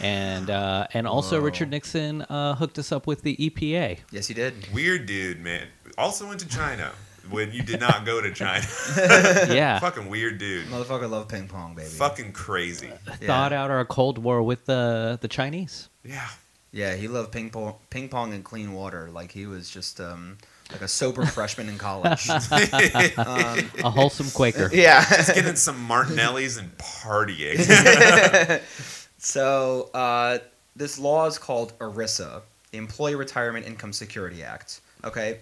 And 0.00 0.48
uh, 0.48 0.86
and 0.94 1.06
also, 1.06 1.38
Whoa. 1.38 1.44
Richard 1.46 1.70
Nixon 1.70 2.22
uh, 2.22 2.54
hooked 2.54 2.78
us 2.78 2.90
up 2.92 3.06
with 3.06 3.22
the 3.22 3.36
EPA. 3.36 3.98
Yes, 4.10 4.26
he 4.28 4.34
did. 4.34 4.54
Weird 4.72 5.06
dude, 5.06 5.40
man. 5.40 5.66
Also 5.98 6.26
went 6.26 6.40
to 6.40 6.48
China 6.48 6.92
when 7.28 7.52
you 7.52 7.62
did 7.62 7.80
not 7.80 8.06
go 8.06 8.20
to 8.20 8.32
China. 8.32 8.64
Yeah, 9.52 9.78
Fucking 9.78 10.08
weird 10.08 10.38
dude. 10.38 10.66
Motherfucker 10.68 11.08
love 11.10 11.28
ping 11.28 11.48
pong, 11.48 11.74
baby. 11.74 11.88
Fucking 11.88 12.32
crazy. 12.32 12.90
thawed 13.22 13.52
out 13.52 13.70
our 13.70 13.84
Cold 13.84 14.16
War 14.18 14.42
with 14.42 14.64
the 14.66 15.18
the 15.20 15.28
Chinese. 15.28 15.88
Yeah. 16.04 16.28
Yeah, 16.72 16.94
he 16.94 17.08
loved 17.08 17.32
ping 17.32 17.50
pong, 17.50 17.74
ping 17.90 18.08
pong 18.08 18.32
and 18.32 18.44
clean 18.44 18.72
water. 18.72 19.10
Like 19.10 19.32
he 19.32 19.44
was 19.46 19.68
just 19.68 20.00
um, 20.00 20.38
like 20.70 20.82
a 20.82 20.88
sober 20.88 21.26
freshman 21.36 21.68
in 21.68 21.78
college. 21.78 22.28
Um, 22.30 22.38
A 23.84 23.90
wholesome 23.90 24.30
Quaker. 24.30 24.70
yeah. 24.72 25.04
Just 25.04 25.34
getting 25.34 25.56
some 25.56 25.76
Martinellis 25.88 26.58
and 26.58 26.70
partying. 26.78 27.58
So 29.20 29.90
uh, 29.92 30.38
this 30.74 30.98
law 30.98 31.26
is 31.26 31.38
called 31.38 31.78
ERISA, 31.78 32.40
the 32.72 32.78
Employee 32.78 33.14
Retirement 33.14 33.66
Income 33.66 33.92
Security 33.92 34.42
Act. 34.42 34.80
Okay, 35.04 35.38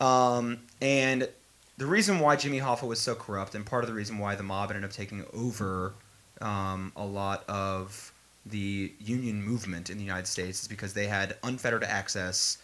um, 0.00 0.60
and 0.80 1.28
the 1.76 1.86
reason 1.86 2.20
why 2.20 2.36
Jimmy 2.36 2.60
Hoffa 2.60 2.86
was 2.86 3.00
so 3.00 3.14
corrupt, 3.14 3.54
and 3.54 3.66
part 3.66 3.82
of 3.82 3.88
the 3.88 3.94
reason 3.94 4.18
why 4.18 4.36
the 4.36 4.42
mob 4.44 4.70
ended 4.70 4.84
up 4.84 4.92
taking 4.92 5.24
over 5.34 5.92
um, 6.40 6.92
a 6.96 7.04
lot 7.04 7.44
of 7.48 8.12
the 8.46 8.92
union 9.00 9.42
movement 9.42 9.90
in 9.90 9.98
the 9.98 10.04
United 10.04 10.26
States, 10.26 10.62
is 10.62 10.68
because 10.68 10.92
they 10.92 11.06
had 11.06 11.36
unfettered 11.42 11.82
access 11.82 12.58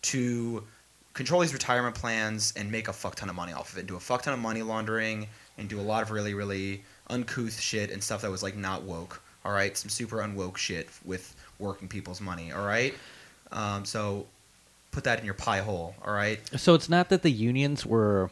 to 0.00 0.64
control 1.12 1.42
these 1.42 1.52
retirement 1.52 1.94
plans 1.94 2.52
and 2.56 2.70
make 2.70 2.88
a 2.88 2.92
fuck 2.92 3.16
ton 3.16 3.28
of 3.28 3.34
money 3.34 3.52
off 3.52 3.72
of 3.72 3.78
it, 3.78 3.86
do 3.86 3.96
a 3.96 4.00
fuck 4.00 4.22
ton 4.22 4.32
of 4.32 4.40
money 4.40 4.62
laundering, 4.62 5.26
and 5.58 5.68
do 5.68 5.78
a 5.78 5.82
lot 5.82 6.02
of 6.02 6.10
really, 6.10 6.32
really 6.32 6.82
uncouth 7.10 7.60
shit 7.60 7.90
and 7.90 8.02
stuff 8.02 8.22
that 8.22 8.30
was 8.30 8.42
like 8.42 8.56
not 8.56 8.82
woke 8.82 9.20
All 9.44 9.52
right, 9.52 9.76
some 9.76 9.90
super 9.90 10.18
unwoke 10.18 10.56
shit 10.56 10.88
with 11.04 11.34
working 11.58 11.88
people's 11.88 12.20
money. 12.20 12.52
All 12.52 12.64
right, 12.64 12.94
um, 13.52 13.84
so 13.84 14.26
put 14.90 15.04
that 15.04 15.18
in 15.18 15.24
your 15.24 15.34
pie 15.34 15.58
hole. 15.58 15.94
All 16.04 16.14
right. 16.14 16.40
So 16.58 16.74
it's 16.74 16.88
not 16.88 17.08
that 17.10 17.22
the 17.22 17.30
unions 17.30 17.84
were. 17.84 18.30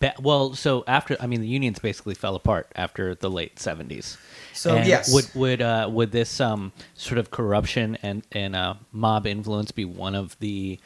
Ba- 0.00 0.14
well, 0.20 0.54
so 0.54 0.82
after 0.88 1.16
I 1.20 1.26
mean, 1.26 1.40
the 1.40 1.48
unions 1.48 1.78
basically 1.78 2.14
fell 2.14 2.34
apart 2.34 2.68
after 2.74 3.14
the 3.14 3.30
late 3.30 3.58
seventies. 3.58 4.18
So 4.52 4.76
And 4.76 4.86
yes, 4.86 5.12
would 5.12 5.32
would 5.34 5.62
uh, 5.62 5.88
would 5.90 6.12
this 6.12 6.40
um, 6.40 6.72
sort 6.94 7.18
of 7.18 7.30
corruption 7.30 7.96
and 8.02 8.22
and 8.32 8.56
uh, 8.56 8.74
mob 8.92 9.26
influence 9.26 9.70
be 9.70 9.84
one 9.84 10.14
of 10.14 10.36
the 10.40 10.78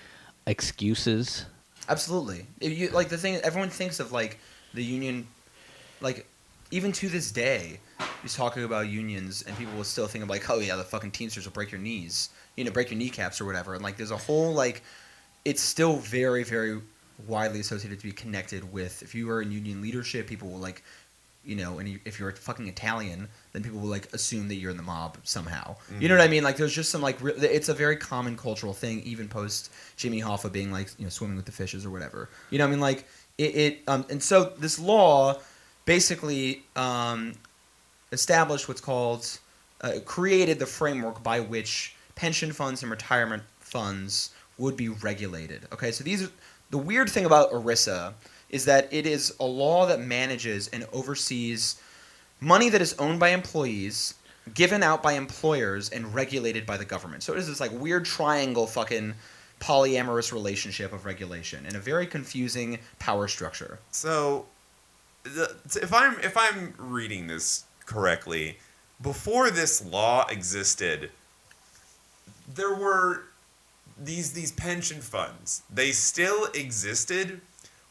excuses? 0.47 1.47
Absolutely. 1.89 2.47
If 2.61 2.77
you 2.79 2.89
like 2.91 3.09
the 3.09 3.19
thing 3.19 3.37
everyone 3.37 3.71
thinks 3.71 4.01
of 4.01 4.13
like 4.13 4.39
the 4.75 4.85
union 4.85 5.27
like 6.01 6.27
even 6.71 6.93
to 6.93 7.09
this 7.09 7.31
day, 7.31 7.81
he's 8.23 8.35
talking 8.35 8.65
about 8.65 8.89
unions 8.89 9.43
and 9.43 9.57
people 9.57 9.75
will 9.75 9.85
still 9.85 10.07
think 10.07 10.25
of 10.25 10.31
like, 10.31 10.49
oh 10.51 10.59
yeah, 10.59 10.77
the 10.77 10.85
fucking 10.85 11.11
Teamsters 11.11 11.45
will 11.45 11.53
break 11.53 11.71
your 11.71 11.81
knees. 11.81 12.31
You 12.57 12.65
know, 12.65 12.71
break 12.71 12.91
your 12.91 12.99
kneecaps 12.99 13.41
or 13.41 13.45
whatever. 13.45 13.75
And 13.75 13.83
like 13.83 13.97
there's 13.97 14.11
a 14.11 14.17
whole 14.17 14.53
like 14.53 14.83
it's 15.45 15.63
still 15.63 15.97
very, 15.97 16.45
very 16.45 16.81
widely 17.27 17.61
associated 17.61 18.01
to 18.01 18.07
be 18.07 18.13
connected 18.13 18.73
with 18.73 19.03
if 19.03 19.15
you 19.15 19.31
are 19.31 19.43
in 19.43 19.53
union 19.53 19.83
leadership, 19.83 20.27
people 20.27 20.49
will 20.49 20.59
like 20.59 20.83
you 21.45 21.57
know, 21.57 21.79
and 21.79 21.89
you, 21.89 22.01
if 22.05 22.21
you're 22.21 22.29
a 22.29 22.37
fucking 22.37 22.69
Italian, 22.69 23.29
then 23.53 23.63
people 23.63 23.81
will 23.81 23.89
like 23.89 24.13
assume 24.13 24.49
that 24.49 24.57
you're 24.57 24.71
in 24.71 24.77
the 24.77 24.83
mob 24.83 25.17
somehow. 25.23 25.75
You 25.99 26.09
know 26.09 26.17
what 26.17 26.23
I 26.23 26.29
mean? 26.29 26.43
Like, 26.43 26.59
there's 26.59 26.75
just 26.75 26.91
some 26.91 27.01
like, 27.01 27.21
re- 27.23 27.33
it's 27.33 27.71
a 27.71 27.75
very 27.75 27.97
common 27.97 28.37
cultural 28.37 28.75
thing, 28.75 29.01
even 29.05 29.27
post 29.27 29.73
Jimmy 29.97 30.21
Hoffa 30.21 30.53
being 30.53 30.71
like, 30.71 30.91
you 30.99 31.05
know, 31.05 31.11
swimming 31.11 31.37
with 31.37 31.47
the 31.47 31.53
fishes 31.53 31.87
or 31.87 31.91
whatever. 31.91 32.29
You 32.51 32.59
know, 32.59 32.65
what 32.65 32.69
I 32.69 32.71
mean, 32.73 32.81
like 32.81 33.07
it, 33.39 33.57
it 33.57 33.79
um, 33.89 34.05
and 34.11 34.23
so 34.23 34.53
this 34.59 34.79
law 34.79 35.39
basically 35.87 36.63
um, 36.77 37.33
established 38.13 38.69
what's 38.69 38.81
called, 38.81 39.39
uh, 39.81 39.93
created 40.05 40.59
the 40.59 40.67
framework 40.67 41.23
by 41.23 41.41
which 41.41 41.95
pension 42.15 42.53
funds 42.53 42.83
and 42.83 42.91
retirement 42.91 43.43
funds 43.59 44.31
would 44.59 44.77
be 44.77 44.89
regulated. 44.89 45.67
Okay, 45.73 45.91
so 45.91 46.05
these 46.05 46.25
are 46.25 46.31
the 46.71 46.79
weird 46.79 47.09
thing 47.11 47.25
about 47.25 47.51
ERISA 47.51 48.13
is 48.49 48.65
that 48.65 48.93
it 48.93 49.07
is 49.07 49.35
a 49.41 49.45
law 49.45 49.87
that 49.87 50.01
manages 50.01 50.69
and 50.69 50.87
oversees 50.93 51.81
money 52.41 52.69
that 52.69 52.81
is 52.81 52.95
owned 52.99 53.21
by 53.21 53.31
employees, 53.31 54.15
given 54.55 54.83
out 54.83 55.03
by 55.03 55.13
employers, 55.13 55.91
and 55.91 56.15
regulated 56.15 56.67
by 56.67 56.77
the 56.77 56.85
government. 56.85 57.23
So 57.23 57.33
it 57.33 57.39
is 57.39 57.49
this 57.49 57.61
like 57.61 57.73
weird 57.73 58.05
triangle 58.05 58.67
fucking 58.67 59.15
polyamorous 59.61 60.33
relationship 60.33 60.93
of 60.93 61.05
regulation 61.05 61.67
and 61.67 61.77
a 61.77 61.79
very 61.79 62.07
confusing 62.07 62.79
power 62.99 63.29
structure. 63.29 63.79
So, 63.91 64.47
the, 65.23 65.55
if 65.77 65.93
I'm 65.93 66.19
if 66.21 66.37
I'm 66.37 66.75
reading 66.79 67.27
this 67.27 67.65
correctly, 67.91 68.57
before 69.03 69.51
this 69.51 69.85
law 69.85 70.27
existed, 70.29 71.11
there 72.55 72.75
were 72.75 73.25
these 73.99 74.33
these 74.33 74.53
pension 74.53 75.01
funds. 75.01 75.63
They 75.73 75.91
still 75.93 76.47
existed, 76.55 77.41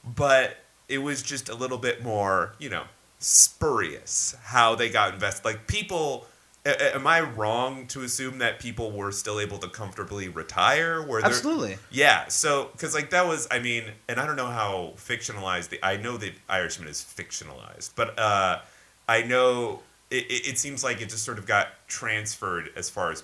but 0.04 0.58
it 0.88 1.00
was 1.00 1.22
just 1.22 1.50
a 1.50 1.56
little 1.56 1.78
bit 1.78 2.04
more, 2.04 2.54
you 2.60 2.70
know, 2.70 2.84
spurious 3.20 4.36
how 4.44 4.76
they 4.76 4.90
got 4.90 5.14
invested. 5.14 5.46
Like 5.46 5.68
people. 5.68 6.26
Am 6.66 7.08
I 7.08 7.22
wrong 7.22 7.88
to 7.88 8.04
assume 8.04 8.40
that 8.40 8.60
people 8.60 8.92
were 8.92 9.14
still 9.14 9.40
able 9.40 9.58
to 9.60 9.70
comfortably 9.70 10.28
retire? 10.28 11.02
Were 11.02 11.22
there, 11.22 11.30
Absolutely. 11.30 11.78
yeah, 11.90 12.28
so 12.28 12.70
because 12.74 12.94
like 12.94 13.12
that 13.12 13.26
was, 13.26 13.48
I 13.50 13.60
mean, 13.60 13.86
and 14.10 14.20
I 14.20 14.26
don't 14.28 14.36
know 14.36 14.46
how 14.46 14.94
fictionalized 14.98 15.70
the. 15.70 15.80
I 15.82 15.96
know 15.96 16.18
the 16.18 16.34
Irishman 16.50 16.90
is 16.90 17.02
fictionalized, 17.02 17.92
but 17.96 18.20
uh, 18.20 18.60
I 19.08 19.22
know 19.24 19.80
it, 20.12 20.26
it, 20.30 20.58
seems 20.58 20.84
like 20.84 21.02
it 21.02 21.10
just 21.10 21.24
sort 21.24 21.38
of 21.38 21.46
got 21.46 21.68
transferred 21.88 22.70
as 22.76 22.90
far 22.90 23.12
as 23.12 23.24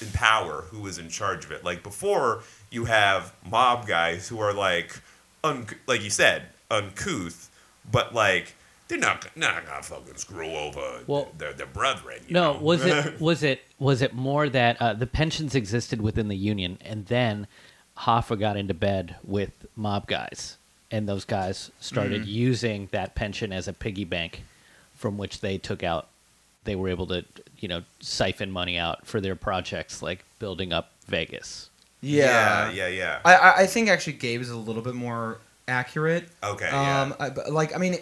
in 0.00 0.08
power 0.12 0.62
who 0.70 0.80
was 0.80 0.98
in 0.98 1.08
charge 1.08 1.44
of 1.44 1.52
it. 1.52 1.64
Like 1.64 1.82
before, 1.82 2.42
you 2.70 2.86
have 2.86 3.32
mob 3.48 3.86
guys 3.86 4.28
who 4.28 4.40
are 4.40 4.52
like, 4.52 5.00
un- 5.44 5.66
like 5.86 6.02
you 6.02 6.10
said, 6.10 6.44
uncouth, 6.70 7.50
but 7.90 8.14
like 8.14 8.54
they're 8.88 8.98
not 8.98 9.26
not 9.36 9.64
gonna 9.66 9.82
fucking 9.82 10.16
screw 10.16 10.50
over 10.50 11.02
Well- 11.06 11.30
their 11.38 11.52
their 11.52 11.66
brethren. 11.66 12.20
you 12.26 12.34
No, 12.34 12.54
know? 12.54 12.58
was 12.60 12.84
it 12.84 13.20
was 13.20 13.42
it 13.42 13.62
was 13.78 14.02
it 14.02 14.14
more 14.14 14.48
that 14.48 14.80
uh, 14.80 14.94
the 14.94 15.06
pensions 15.06 15.54
existed 15.54 16.00
within 16.00 16.28
the 16.28 16.36
union, 16.36 16.78
and 16.80 17.06
then 17.06 17.46
Hoffa 17.98 18.38
got 18.38 18.56
into 18.56 18.74
bed 18.74 19.16
with 19.22 19.52
mob 19.76 20.06
guys, 20.08 20.56
and 20.90 21.08
those 21.08 21.24
guys 21.24 21.70
started 21.80 22.22
Mm-hmm. 22.22 22.30
using 22.30 22.88
that 22.92 23.14
pension 23.14 23.52
as 23.52 23.68
a 23.68 23.72
piggy 23.72 24.04
bank, 24.04 24.42
from 24.94 25.16
which 25.18 25.40
they 25.40 25.58
took 25.58 25.82
out. 25.82 26.08
They 26.64 26.76
were 26.76 26.88
able 26.88 27.06
to, 27.08 27.24
you 27.58 27.68
know, 27.68 27.82
siphon 28.00 28.50
money 28.50 28.78
out 28.78 29.06
for 29.06 29.20
their 29.20 29.36
projects, 29.36 30.02
like 30.02 30.24
building 30.38 30.72
up 30.72 30.92
Vegas. 31.06 31.70
yeah, 32.00 32.70
yeah, 32.70 32.88
yeah. 32.88 33.20
I, 33.24 33.34
I 33.34 33.56
I 33.62 33.66
think 33.66 33.88
actually 33.88 34.14
Gabe 34.14 34.40
is 34.40 34.50
a 34.50 34.56
little 34.56 34.82
bit 34.82 34.94
more 34.94 35.38
accurate. 35.68 36.28
Okay, 36.42 36.68
Um, 36.68 37.14
yeah. 37.20 37.30
I, 37.46 37.48
like 37.48 37.74
I 37.74 37.78
mean, 37.78 37.96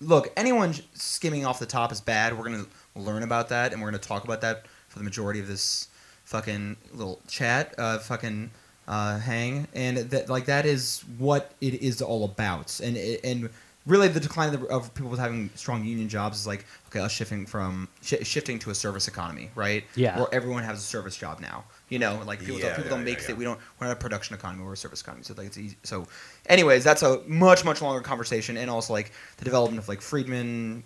look, 0.00 0.32
anyone 0.36 0.74
skimming 0.94 1.44
off 1.46 1.58
the 1.58 1.66
top 1.66 1.92
is 1.92 2.00
bad. 2.00 2.36
We're 2.36 2.44
gonna 2.44 2.66
learn 2.96 3.22
about 3.22 3.48
that, 3.50 3.72
and 3.72 3.80
we're 3.82 3.88
gonna 3.88 3.98
talk 3.98 4.24
about 4.24 4.40
that 4.42 4.66
for 4.88 4.98
the 4.98 5.04
majority 5.04 5.40
of 5.40 5.46
this 5.48 5.88
fucking 6.24 6.76
little 6.92 7.20
chat. 7.28 7.74
Uh, 7.78 7.98
fucking 7.98 8.50
uh, 8.86 9.18
hang, 9.18 9.66
and 9.74 9.96
that 10.10 10.28
like 10.28 10.46
that 10.46 10.66
is 10.66 11.04
what 11.18 11.52
it 11.60 11.74
is 11.82 12.02
all 12.02 12.24
about, 12.24 12.80
and 12.80 12.96
it- 12.96 13.20
and. 13.24 13.50
Really, 13.88 14.06
the 14.08 14.20
decline 14.20 14.54
of, 14.54 14.60
the, 14.60 14.66
of 14.68 14.94
people 14.94 15.16
having 15.16 15.50
strong 15.56 15.84
union 15.84 16.08
jobs 16.08 16.38
is 16.38 16.46
like 16.46 16.64
okay, 16.88 17.00
us 17.00 17.10
shifting 17.10 17.46
from 17.46 17.88
sh- 18.02 18.22
shifting 18.22 18.58
to 18.60 18.70
a 18.70 18.74
service 18.74 19.08
economy, 19.08 19.50
right? 19.54 19.82
Yeah. 19.96 20.18
Where 20.18 20.28
everyone 20.32 20.62
has 20.62 20.78
a 20.78 20.82
service 20.82 21.16
job 21.16 21.40
now. 21.40 21.64
You 21.88 21.98
know, 21.98 22.22
like 22.26 22.38
people 22.40 22.56
Yeah, 22.58 22.66
don't, 22.66 22.76
people 22.76 22.84
yeah, 22.90 22.96
don't 22.96 23.04
make 23.04 23.20
yeah, 23.20 23.26
th- 23.28 23.38
we 23.38 23.44
don't 23.44 23.58
we're 23.80 23.86
not 23.86 23.94
a 23.94 24.00
production 24.00 24.34
economy 24.36 24.62
we're 24.62 24.74
a 24.74 24.76
service 24.76 25.00
economy 25.00 25.24
so 25.24 25.34
like 25.38 25.46
it's 25.46 25.56
easy 25.58 25.76
so 25.84 26.06
anyways 26.46 26.84
that's 26.84 27.02
a 27.02 27.22
much 27.26 27.64
much 27.64 27.80
longer 27.80 28.02
conversation 28.02 28.58
and 28.58 28.68
also 28.70 28.92
like 28.92 29.10
the 29.38 29.44
development 29.46 29.78
of 29.82 29.88
like 29.88 30.02
friedman 30.02 30.84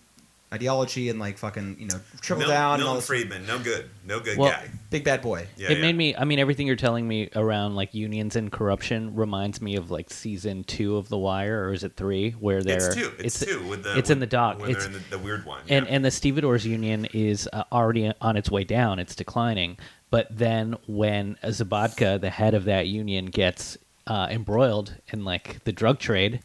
ideology 0.52 1.08
and 1.08 1.18
like 1.18 1.38
fucking 1.38 1.76
you 1.78 1.86
know 1.86 1.98
trickle 2.20 2.40
Mil- 2.40 2.48
down 2.50 2.74
and 2.74 2.82
all 2.82 2.94
Milton 2.94 2.98
this 2.98 3.06
Friedman, 3.06 3.46
no 3.46 3.58
good, 3.58 3.88
no 4.04 4.20
good 4.20 4.36
Well, 4.38 4.50
guy. 4.50 4.68
big 4.90 5.04
bad 5.04 5.22
boy 5.22 5.46
Yeah, 5.56 5.70
it 5.72 5.78
yeah. 5.78 5.82
made 5.82 5.96
me. 5.96 6.14
I 6.14 6.24
mean, 6.24 6.38
everything 6.38 6.66
you're 6.66 6.76
telling 6.76 7.08
me 7.08 7.30
around 7.34 7.74
like 7.74 7.94
unions 7.94 8.36
and 8.36 8.52
corruption 8.52 9.14
reminds 9.14 9.60
me 9.62 9.76
of 9.76 9.90
like 9.90 10.10
season 10.10 10.64
two 10.64 10.96
of 10.96 11.08
The 11.08 11.18
Wire, 11.18 11.64
or 11.68 11.72
is 11.72 11.84
it 11.84 11.96
three? 11.96 12.32
Where 12.32 12.62
they're 12.62 12.76
It's 12.88 12.94
two. 12.94 13.12
It's, 13.18 13.40
two. 13.44 13.66
With 13.68 13.82
the 13.84 13.96
it's 13.98 14.10
in 14.10 14.20
the 14.20 14.26
dock. 14.26 14.58
When 14.60 14.70
It's- 14.70 14.86
in 14.86 14.92
the, 14.92 14.98
the 15.10 15.18
weird 15.18 15.44
one. 15.46 15.62
and 15.68 15.86
yeah. 15.86 15.92
and 15.94 16.04
the 16.04 16.10
stevedores 16.10 16.66
union 16.66 17.06
is 17.14 17.48
uh, 17.52 17.64
already 17.72 18.12
on 18.20 18.36
its 18.36 18.50
way 18.50 18.64
down 18.64 18.98
it's 18.98 19.14
declining 19.14 19.78
but 20.10 20.26
then 20.30 20.76
when 20.86 21.36
Sobotka 21.44 22.20
the 22.20 22.28
head 22.30 22.54
of 22.54 22.64
that 22.64 22.86
union 22.86 23.26
gets 23.26 23.78
uh, 24.06 24.26
embroiled 24.30 24.94
in 25.12 25.24
like 25.24 25.62
the 25.64 25.72
drug 25.72 25.98
trade 25.98 26.40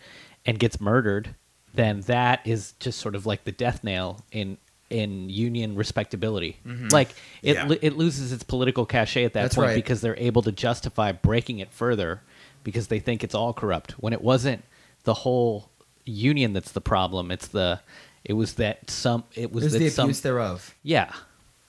and 0.46 0.60
gets 0.60 0.80
murdered 0.80 1.36
then 1.78 2.02
that 2.02 2.42
is 2.46 2.74
just 2.80 3.00
sort 3.00 3.16
of 3.16 3.26
like 3.26 3.46
the 3.46 3.52
death 3.52 3.84
nail 3.84 4.24
in 4.32 4.58
in 4.90 5.30
union 5.30 5.76
respectability. 5.76 6.58
Mm-hmm. 6.66 6.88
Like 6.92 7.10
it 7.42 7.56
Yeah. 7.56 7.66
lo- 7.68 7.78
it 7.82 7.98
loses 7.98 8.32
its 8.32 8.44
political 8.44 8.86
cachet 8.86 9.26
at 9.26 9.34
that 9.34 9.42
That's 9.44 9.56
point 9.56 9.68
right. 9.70 9.76
because 9.76 10.00
they're 10.02 10.18
able 10.18 10.42
to 10.44 10.52
justify 10.52 11.12
breaking 11.12 11.60
it 11.60 11.72
further 11.74 12.22
because 12.64 12.88
they 12.88 13.00
think 13.00 13.24
it's 13.24 13.36
all 13.36 13.54
corrupt. 13.54 13.92
When 13.94 14.14
it 14.14 14.22
wasn't 14.22 14.64
the 15.04 15.14
whole 15.14 15.70
union 16.06 16.54
that's 16.54 16.72
the 16.72 16.80
problem 16.80 17.32
it's 17.32 17.48
the 17.48 17.82
it 18.24 18.32
was 18.34 18.54
that 18.54 18.90
some 18.90 19.26
it 19.36 19.52
was 19.52 19.64
there's 19.64 19.74
that 19.74 19.80
the 19.80 19.90
some 19.90 20.06
abuse 20.06 20.22
thereof. 20.22 20.74
Yeah. 20.84 21.12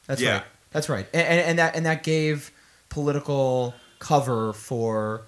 That's 0.07 0.21
Yeah. 0.21 0.33
right. 0.35 0.43
That's 0.71 0.89
right. 0.89 1.07
And, 1.13 1.27
and, 1.27 1.41
and 1.41 1.59
that 1.59 1.75
and 1.77 1.87
that 1.87 2.03
gave 2.05 2.53
political 2.89 3.75
cover 3.99 4.53
for 4.53 5.23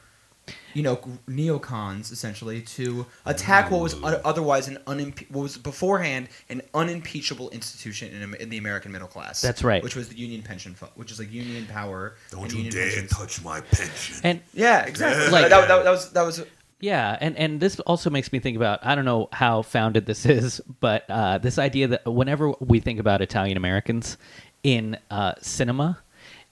you 0.75 0.83
know 0.83 0.97
neocons 1.29 2.13
essentially 2.13 2.63
to 2.63 3.07
attack 3.27 3.71
what 3.71 3.81
was 3.81 3.95
otherwise 4.03 4.69
an 4.69 4.79
unimpe- 4.87 5.31
what 5.31 5.43
was 5.43 5.57
beforehand 5.59 6.29
an 6.49 6.63
unimpeachable 6.75 7.51
institution 7.51 8.13
in, 8.15 8.35
in 8.35 8.49
the 8.49 8.59
American 8.59 8.93
middle 8.93 9.09
class. 9.09 9.41
That's 9.41 9.63
right. 9.63 9.83
Which 9.83 9.97
was 9.97 10.09
the 10.09 10.17
union 10.17 10.43
pension 10.43 10.75
fund, 10.75 10.93
which 10.95 11.11
is 11.11 11.19
like 11.19 11.33
union 11.33 11.67
power. 11.67 12.17
Don't 12.31 12.51
you 12.51 12.59
union 12.59 12.75
dare 12.75 12.89
pensions. 12.91 13.11
touch 13.11 13.45
my 13.45 13.61
pension. 13.61 14.17
and 14.25 14.41
Yeah, 14.53 14.85
exactly. 14.85 15.31
Like- 15.31 15.51
that, 15.51 15.69
that, 15.69 15.85
that 15.85 15.91
was 15.91 16.11
that 16.13 16.23
was 16.23 16.45
yeah 16.81 17.17
and 17.21 17.37
and 17.37 17.61
this 17.61 17.79
also 17.81 18.11
makes 18.11 18.33
me 18.33 18.39
think 18.39 18.57
about 18.57 18.85
i 18.85 18.95
don't 18.95 19.05
know 19.05 19.29
how 19.33 19.63
founded 19.63 20.07
this 20.07 20.27
is 20.27 20.61
but 20.81 21.05
uh, 21.09 21.39
this 21.39 21.59
idea 21.59 21.87
that 21.89 22.05
whenever 22.07 22.53
we 22.59 22.81
think 22.81 22.99
about 22.99 23.21
italian 23.21 23.57
americans 23.57 24.17
in 24.63 24.97
uh, 25.11 25.35
cinema 25.41 25.99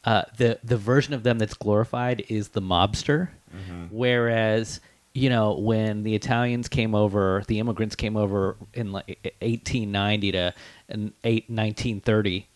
uh, 0.04 0.22
the 0.36 0.58
the 0.62 0.76
version 0.76 1.12
of 1.14 1.22
them 1.22 1.38
that's 1.38 1.54
glorified 1.54 2.24
is 2.28 2.48
the 2.48 2.62
mobster 2.62 3.28
whereas 3.90 4.80
you 5.14 5.28
know 5.28 5.54
when 5.54 6.02
the 6.02 6.14
italians 6.14 6.68
came 6.68 6.94
over 6.94 7.42
the 7.48 7.58
immigrants 7.58 7.96
came 7.96 8.16
over 8.16 8.56
in 8.74 8.92
like 8.92 9.06
1890 9.40 10.32
to 10.32 10.54
1930 10.88 12.48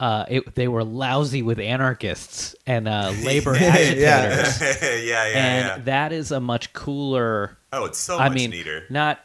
uh, 0.00 0.24
it, 0.28 0.54
they 0.54 0.68
were 0.68 0.84
lousy 0.84 1.42
with 1.42 1.58
anarchists 1.58 2.54
and 2.66 2.86
uh, 2.86 3.12
labor 3.24 3.56
agitators 3.56 4.60
yeah, 4.82 4.94
yeah, 5.02 5.24
and 5.24 5.66
yeah. 5.66 5.78
that 5.86 6.12
is 6.12 6.30
a 6.30 6.38
much 6.38 6.72
cooler. 6.72 7.58
Oh, 7.72 7.86
it's 7.86 7.98
so 7.98 8.16
I 8.16 8.28
much 8.28 8.38
mean, 8.38 8.50
neater. 8.50 8.84
not 8.90 9.18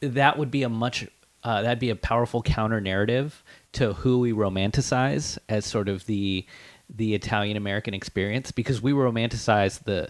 that 0.00 0.38
would 0.38 0.50
be 0.50 0.62
a 0.62 0.68
much 0.70 1.06
uh, 1.44 1.62
that'd 1.62 1.78
be 1.78 1.90
a 1.90 1.96
powerful 1.96 2.42
counter 2.42 2.80
narrative 2.80 3.42
to 3.72 3.92
who 3.92 4.18
we 4.18 4.32
romanticize 4.32 5.38
as 5.48 5.64
sort 5.66 5.88
of 5.88 6.06
the 6.06 6.46
the 6.88 7.14
Italian 7.14 7.56
American 7.56 7.94
experience 7.94 8.50
because 8.50 8.80
we 8.80 8.92
romanticize 8.92 9.84
the 9.84 10.08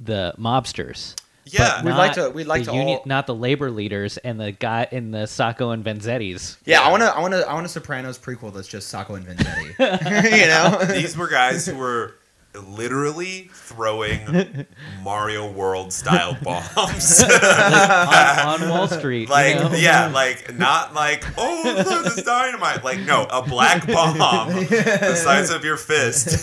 the 0.00 0.34
mobsters. 0.38 1.14
Yeah. 1.46 1.82
We'd 1.82 1.92
like 1.92 2.12
to- 2.14 2.28
we'd 2.30 2.46
like 2.46 2.64
the 2.64 2.72
to 2.72 2.78
all- 2.78 3.02
not 3.06 3.26
the 3.26 3.34
labor 3.34 3.70
leaders 3.70 4.18
and 4.18 4.38
the 4.38 4.52
guy 4.52 4.86
in 4.90 5.10
the 5.12 5.26
Sacco 5.26 5.70
and 5.70 5.82
Vanzettis. 5.84 6.56
Yeah, 6.66 6.82
I 6.82 6.90
want 6.90 7.02
to, 7.02 7.08
I 7.16 7.20
want 7.20 7.32
to, 7.34 7.48
I 7.48 7.54
want 7.54 7.64
a 7.64 7.70
Sopranos 7.70 8.18
prequel 8.18 8.52
that's 8.52 8.68
just 8.68 8.88
Sacco 8.88 9.14
and 9.14 9.26
Vanzetti. 9.26 9.78
you 10.40 10.46
know, 10.46 10.84
These 10.94 11.16
were 11.16 11.28
guys 11.28 11.64
who 11.64 11.76
were 11.76 12.14
literally 12.54 13.50
throwing 13.52 14.66
Mario 15.02 15.50
World 15.50 15.92
style 15.92 16.36
bombs. 16.42 17.22
on, 17.22 18.62
on 18.62 18.68
Wall 18.68 18.88
Street. 18.88 19.28
you 19.28 19.34
like 19.34 19.56
know? 19.56 19.72
yeah, 19.76 20.08
like 20.08 20.54
not 20.56 20.94
like 20.94 21.24
oh 21.36 21.62
look, 21.86 22.04
this 22.04 22.22
dynamite. 22.22 22.82
Like 22.84 23.00
no, 23.00 23.26
a 23.30 23.42
black 23.42 23.86
bomb 23.86 24.18
the 24.48 25.14
size 25.16 25.50
of 25.50 25.64
your 25.64 25.76
fist 25.76 26.42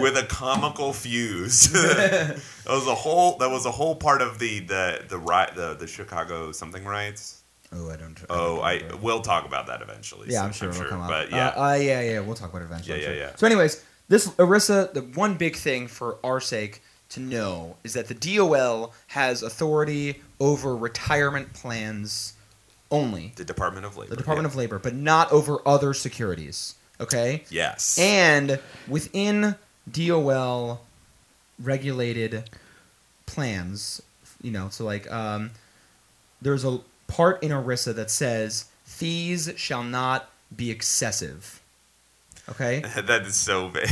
with 0.00 0.16
a 0.16 0.26
comical 0.28 0.92
fuse. 0.92 1.70
that 1.72 2.40
was 2.66 2.86
a 2.86 2.94
whole. 2.94 3.36
That 3.38 3.50
was 3.50 3.64
a 3.66 3.70
whole 3.70 3.96
part 3.96 4.22
of 4.22 4.38
the 4.38 4.60
the 4.60 5.04
the 5.08 5.18
ri- 5.18 5.54
the, 5.54 5.74
the 5.78 5.86
Chicago 5.86 6.52
something 6.52 6.84
riots. 6.84 7.42
oh, 7.72 7.90
I 7.90 7.96
don't. 7.96 8.18
Oh, 8.28 8.60
I 8.60 8.82
we'll 9.00 9.20
talk 9.22 9.46
about 9.46 9.66
that 9.68 9.82
eventually. 9.82 10.28
Yeah, 10.30 10.40
so- 10.40 10.46
I'm 10.46 10.52
sure 10.52 10.70
it'll 10.70 10.84
come 10.86 11.00
up. 11.02 11.08
But 11.08 11.30
yeah, 11.30 11.48
uh, 11.48 11.70
uh, 11.70 11.74
yeah, 11.74 12.00
yeah. 12.00 12.20
We'll 12.20 12.34
talk 12.34 12.50
about 12.50 12.62
it 12.62 12.66
eventually. 12.66 13.00
Yeah, 13.00 13.06
I'm 13.06 13.14
yeah, 13.16 13.20
sure. 13.20 13.28
yeah. 13.30 13.36
So, 13.36 13.46
anyways, 13.46 13.84
this 14.08 14.28
ERISA, 14.28 14.94
the 14.94 15.02
one 15.02 15.36
big 15.36 15.56
thing 15.56 15.86
for 15.86 16.18
our 16.24 16.40
sake 16.40 16.82
to 17.10 17.20
know 17.20 17.76
is 17.84 17.94
that 17.94 18.08
the 18.08 18.14
DOL 18.14 18.92
has 19.08 19.42
authority 19.42 20.22
over 20.40 20.76
retirement 20.76 21.52
plans 21.52 22.34
only. 22.90 23.32
the 23.36 23.44
Department 23.44 23.86
of 23.86 23.96
Labor. 23.96 24.10
The 24.10 24.16
Department 24.16 24.46
yeah. 24.46 24.52
of 24.52 24.56
Labor, 24.56 24.78
but 24.78 24.94
not 24.94 25.30
over 25.32 25.58
other 25.66 25.94
securities. 25.94 26.74
Okay. 27.00 27.44
Yes. 27.50 27.98
And 27.98 28.58
within 28.88 29.56
DOL 29.90 30.80
regulated 31.58 32.50
plans, 33.26 34.02
you 34.42 34.50
know, 34.50 34.68
so 34.68 34.84
like 34.84 35.10
um, 35.10 35.50
there's 36.40 36.64
a 36.64 36.80
part 37.06 37.42
in 37.42 37.50
ERISA 37.50 37.94
that 37.94 38.10
says 38.10 38.66
fees 38.84 39.52
shall 39.56 39.82
not 39.82 40.30
be 40.54 40.70
excessive. 40.70 41.60
Okay. 42.50 42.80
that 42.96 43.22
is 43.22 43.36
so 43.36 43.68
vague. 43.68 43.88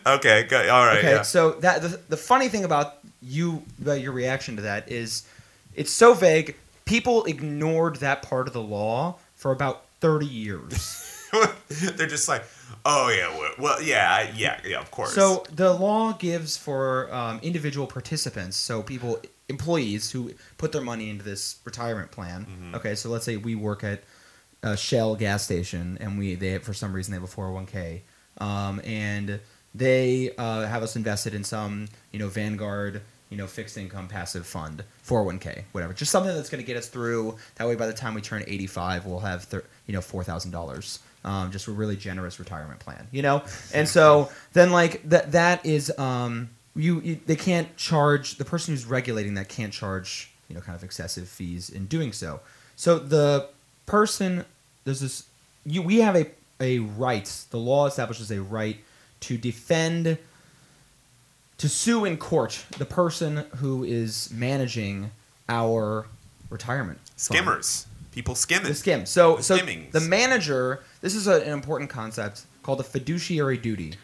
okay, 0.06 0.44
go, 0.44 0.58
all 0.70 0.86
right. 0.86 0.98
okay. 0.98 1.12
yeah. 1.16 1.22
So 1.22 1.52
that 1.52 1.82
the, 1.82 2.00
the 2.08 2.16
funny 2.16 2.48
thing 2.48 2.64
about 2.64 2.98
you 3.22 3.62
about 3.80 4.00
your 4.00 4.12
reaction 4.12 4.56
to 4.56 4.62
that 4.62 4.90
is 4.90 5.24
it's 5.74 5.90
so 5.90 6.14
vague. 6.14 6.56
People 6.84 7.24
ignored 7.24 7.96
that 7.96 8.22
part 8.22 8.46
of 8.46 8.52
the 8.52 8.62
law 8.62 9.16
for 9.34 9.52
about 9.52 9.84
thirty 10.00 10.26
years. 10.26 11.02
They're 11.68 12.06
just 12.06 12.28
like, 12.28 12.44
oh 12.84 13.08
yeah, 13.08 13.52
well, 13.58 13.82
yeah, 13.82 14.30
yeah, 14.34 14.60
yeah, 14.64 14.80
of 14.80 14.90
course. 14.90 15.12
So 15.12 15.44
the 15.52 15.72
law 15.74 16.12
gives 16.12 16.56
for 16.56 17.12
um, 17.12 17.40
individual 17.42 17.86
participants, 17.86 18.56
so 18.56 18.82
people, 18.82 19.20
employees 19.48 20.12
who 20.12 20.32
put 20.56 20.72
their 20.72 20.80
money 20.80 21.10
into 21.10 21.24
this 21.24 21.56
retirement 21.64 22.10
plan. 22.12 22.46
Mhm. 22.46 22.76
Okay, 22.76 22.94
so 22.94 23.10
let's 23.10 23.24
say 23.24 23.36
we 23.36 23.54
work 23.54 23.82
at 23.84 24.02
a 24.66 24.76
Shell 24.76 25.14
gas 25.16 25.44
station, 25.44 25.96
and 26.00 26.18
we 26.18 26.34
they 26.34 26.58
for 26.58 26.74
some 26.74 26.92
reason 26.92 27.12
they 27.12 27.16
have 27.16 27.24
a 27.24 27.28
four 27.28 27.44
hundred 27.44 27.54
one 27.54 27.66
k, 27.66 28.02
um, 28.38 28.80
and 28.84 29.40
they 29.74 30.32
uh, 30.36 30.66
have 30.66 30.82
us 30.82 30.96
invested 30.96 31.34
in 31.34 31.44
some 31.44 31.88
you 32.10 32.18
know 32.18 32.28
Vanguard 32.28 33.02
you 33.30 33.36
know 33.36 33.46
fixed 33.46 33.76
income 33.76 34.08
passive 34.08 34.46
fund, 34.46 34.82
four 35.02 35.18
hundred 35.18 35.26
one 35.26 35.38
k, 35.38 35.64
whatever, 35.72 35.92
just 35.92 36.10
something 36.10 36.34
that's 36.34 36.50
going 36.50 36.62
to 36.62 36.66
get 36.66 36.76
us 36.76 36.88
through. 36.88 37.36
That 37.56 37.68
way, 37.68 37.76
by 37.76 37.86
the 37.86 37.92
time 37.92 38.14
we 38.14 38.20
turn 38.20 38.42
eighty 38.46 38.66
five, 38.66 39.06
we'll 39.06 39.20
have 39.20 39.46
you 39.86 39.92
know 39.92 40.00
four 40.00 40.24
thousand 40.24 40.50
dollars. 40.50 40.98
Um, 41.24 41.50
just 41.50 41.66
a 41.66 41.72
really 41.72 41.96
generous 41.96 42.38
retirement 42.38 42.78
plan, 42.78 43.08
you 43.10 43.20
know, 43.22 43.42
and 43.74 43.88
so 43.88 44.30
then 44.52 44.70
like 44.70 45.08
that 45.08 45.32
that 45.32 45.66
is 45.66 45.96
um, 45.98 46.50
you, 46.76 47.00
you 47.00 47.20
they 47.26 47.34
can't 47.34 47.76
charge 47.76 48.36
the 48.36 48.44
person 48.44 48.74
who's 48.74 48.86
regulating 48.86 49.34
that 49.34 49.48
can't 49.48 49.72
charge 49.72 50.30
you 50.48 50.54
know 50.54 50.60
kind 50.60 50.76
of 50.76 50.84
excessive 50.84 51.28
fees 51.28 51.70
in 51.70 51.86
doing 51.86 52.12
so. 52.12 52.40
So 52.76 52.98
the 52.98 53.48
person 53.86 54.44
there's 54.86 55.00
this 55.00 55.24
you 55.66 55.82
we 55.82 55.98
have 55.98 56.16
a 56.16 56.26
a 56.60 56.78
right 56.78 57.30
the 57.50 57.58
law 57.58 57.86
establishes 57.86 58.30
a 58.30 58.40
right 58.40 58.78
to 59.20 59.36
defend 59.36 60.16
to 61.58 61.68
sue 61.68 62.04
in 62.04 62.16
court 62.16 62.64
the 62.78 62.84
person 62.84 63.44
who 63.56 63.84
is 63.84 64.30
managing 64.32 65.10
our 65.48 66.06
retirement 66.50 66.98
fund. 66.98 67.18
skimmers, 67.18 67.86
people 68.12 68.34
skimming. 68.34 68.68
The 68.68 68.74
skim. 68.74 69.06
So, 69.06 69.36
The 69.36 69.42
so 69.42 69.56
skimmings. 69.56 69.92
the 69.92 70.00
manager. 70.00 70.82
This 71.00 71.14
is 71.14 71.26
a, 71.26 71.40
an 71.42 71.52
important 71.52 71.88
concept 71.90 72.42
called 72.62 72.78
the 72.78 72.84
fiduciary 72.84 73.56
duty. 73.58 73.94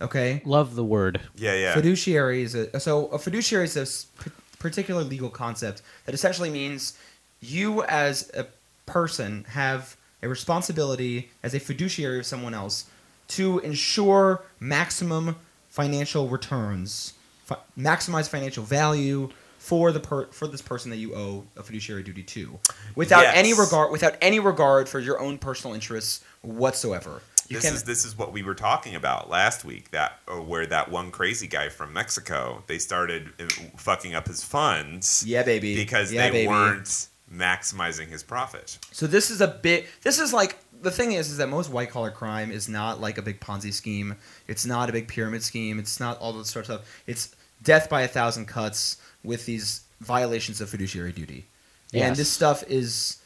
Okay, 0.00 0.40
Love 0.44 0.76
the 0.76 0.84
word. 0.84 1.20
yeah, 1.36 1.54
yeah. 1.54 1.74
fiduciary 1.74 2.42
is 2.42 2.54
a 2.54 2.78
so 2.80 3.06
a 3.08 3.18
fiduciary 3.18 3.64
is 3.64 3.76
a 3.76 3.80
s- 3.82 4.06
p- 4.22 4.30
particular 4.58 5.02
legal 5.02 5.28
concept 5.28 5.82
that 6.06 6.14
essentially 6.14 6.50
means 6.50 6.96
you 7.40 7.82
as 7.84 8.30
a 8.34 8.46
person 8.86 9.44
have 9.50 9.96
a 10.22 10.28
responsibility 10.28 11.30
as 11.42 11.54
a 11.54 11.60
fiduciary 11.60 12.18
of 12.18 12.26
someone 12.26 12.54
else 12.54 12.86
to 13.28 13.58
ensure 13.60 14.42
maximum 14.58 15.36
financial 15.68 16.28
returns, 16.28 17.12
fi- 17.44 17.58
maximize 17.78 18.28
financial 18.28 18.64
value 18.64 19.28
for 19.58 19.92
the 19.92 20.00
per- 20.00 20.26
for 20.28 20.46
this 20.46 20.62
person 20.62 20.90
that 20.90 20.96
you 20.96 21.14
owe 21.14 21.44
a 21.56 21.62
fiduciary 21.62 22.02
duty 22.02 22.22
to, 22.22 22.58
without 22.94 23.22
Yes. 23.22 23.36
any 23.36 23.52
regard 23.52 23.90
without 23.92 24.16
any 24.22 24.40
regard 24.40 24.88
for 24.88 24.98
your 24.98 25.20
own 25.20 25.36
personal 25.38 25.74
interests 25.74 26.24
whatsoever. 26.42 27.20
You 27.48 27.56
this 27.56 27.64
can 27.64 27.74
is 27.74 27.82
this 27.84 28.04
is 28.04 28.16
what 28.16 28.32
we 28.32 28.42
were 28.42 28.54
talking 28.54 28.94
about 28.94 29.28
last 29.30 29.64
week. 29.64 29.90
That 29.90 30.18
uh, 30.28 30.36
where 30.40 30.66
that 30.66 30.90
one 30.90 31.10
crazy 31.10 31.46
guy 31.48 31.68
from 31.70 31.92
Mexico, 31.92 32.62
they 32.66 32.78
started 32.78 33.30
uh, 33.40 33.46
fucking 33.76 34.14
up 34.14 34.26
his 34.28 34.42
funds 34.44 35.24
yeah, 35.26 35.42
baby, 35.42 35.74
because 35.74 36.12
yeah, 36.12 36.24
they 36.26 36.30
baby. 36.30 36.48
weren't 36.48 37.07
maximizing 37.32 38.08
his 38.08 38.22
profit. 38.22 38.78
So 38.92 39.06
this 39.06 39.30
is 39.30 39.40
a 39.40 39.48
bit. 39.48 39.86
This 40.02 40.18
is 40.18 40.32
like 40.32 40.58
the 40.82 40.90
thing 40.90 41.12
is, 41.12 41.30
is 41.30 41.36
that 41.38 41.48
most 41.48 41.70
white 41.70 41.90
collar 41.90 42.10
crime 42.10 42.50
is 42.50 42.68
not 42.68 43.00
like 43.00 43.18
a 43.18 43.22
big 43.22 43.40
Ponzi 43.40 43.72
scheme. 43.72 44.16
It's 44.46 44.64
not 44.64 44.88
a 44.88 44.92
big 44.92 45.08
pyramid 45.08 45.42
scheme. 45.42 45.78
It's 45.78 46.00
not 46.00 46.18
all 46.18 46.32
this 46.32 46.50
sort 46.50 46.68
of 46.68 46.76
stuff. 46.80 47.02
It's 47.06 47.34
death 47.62 47.88
by 47.88 48.02
a 48.02 48.08
thousand 48.08 48.46
cuts 48.46 48.98
with 49.24 49.46
these 49.46 49.82
violations 50.00 50.60
of 50.60 50.70
fiduciary 50.70 51.12
duty. 51.12 51.46
And 51.92 52.16
this 52.16 52.30
stuff 52.30 52.62
is. 52.68 53.18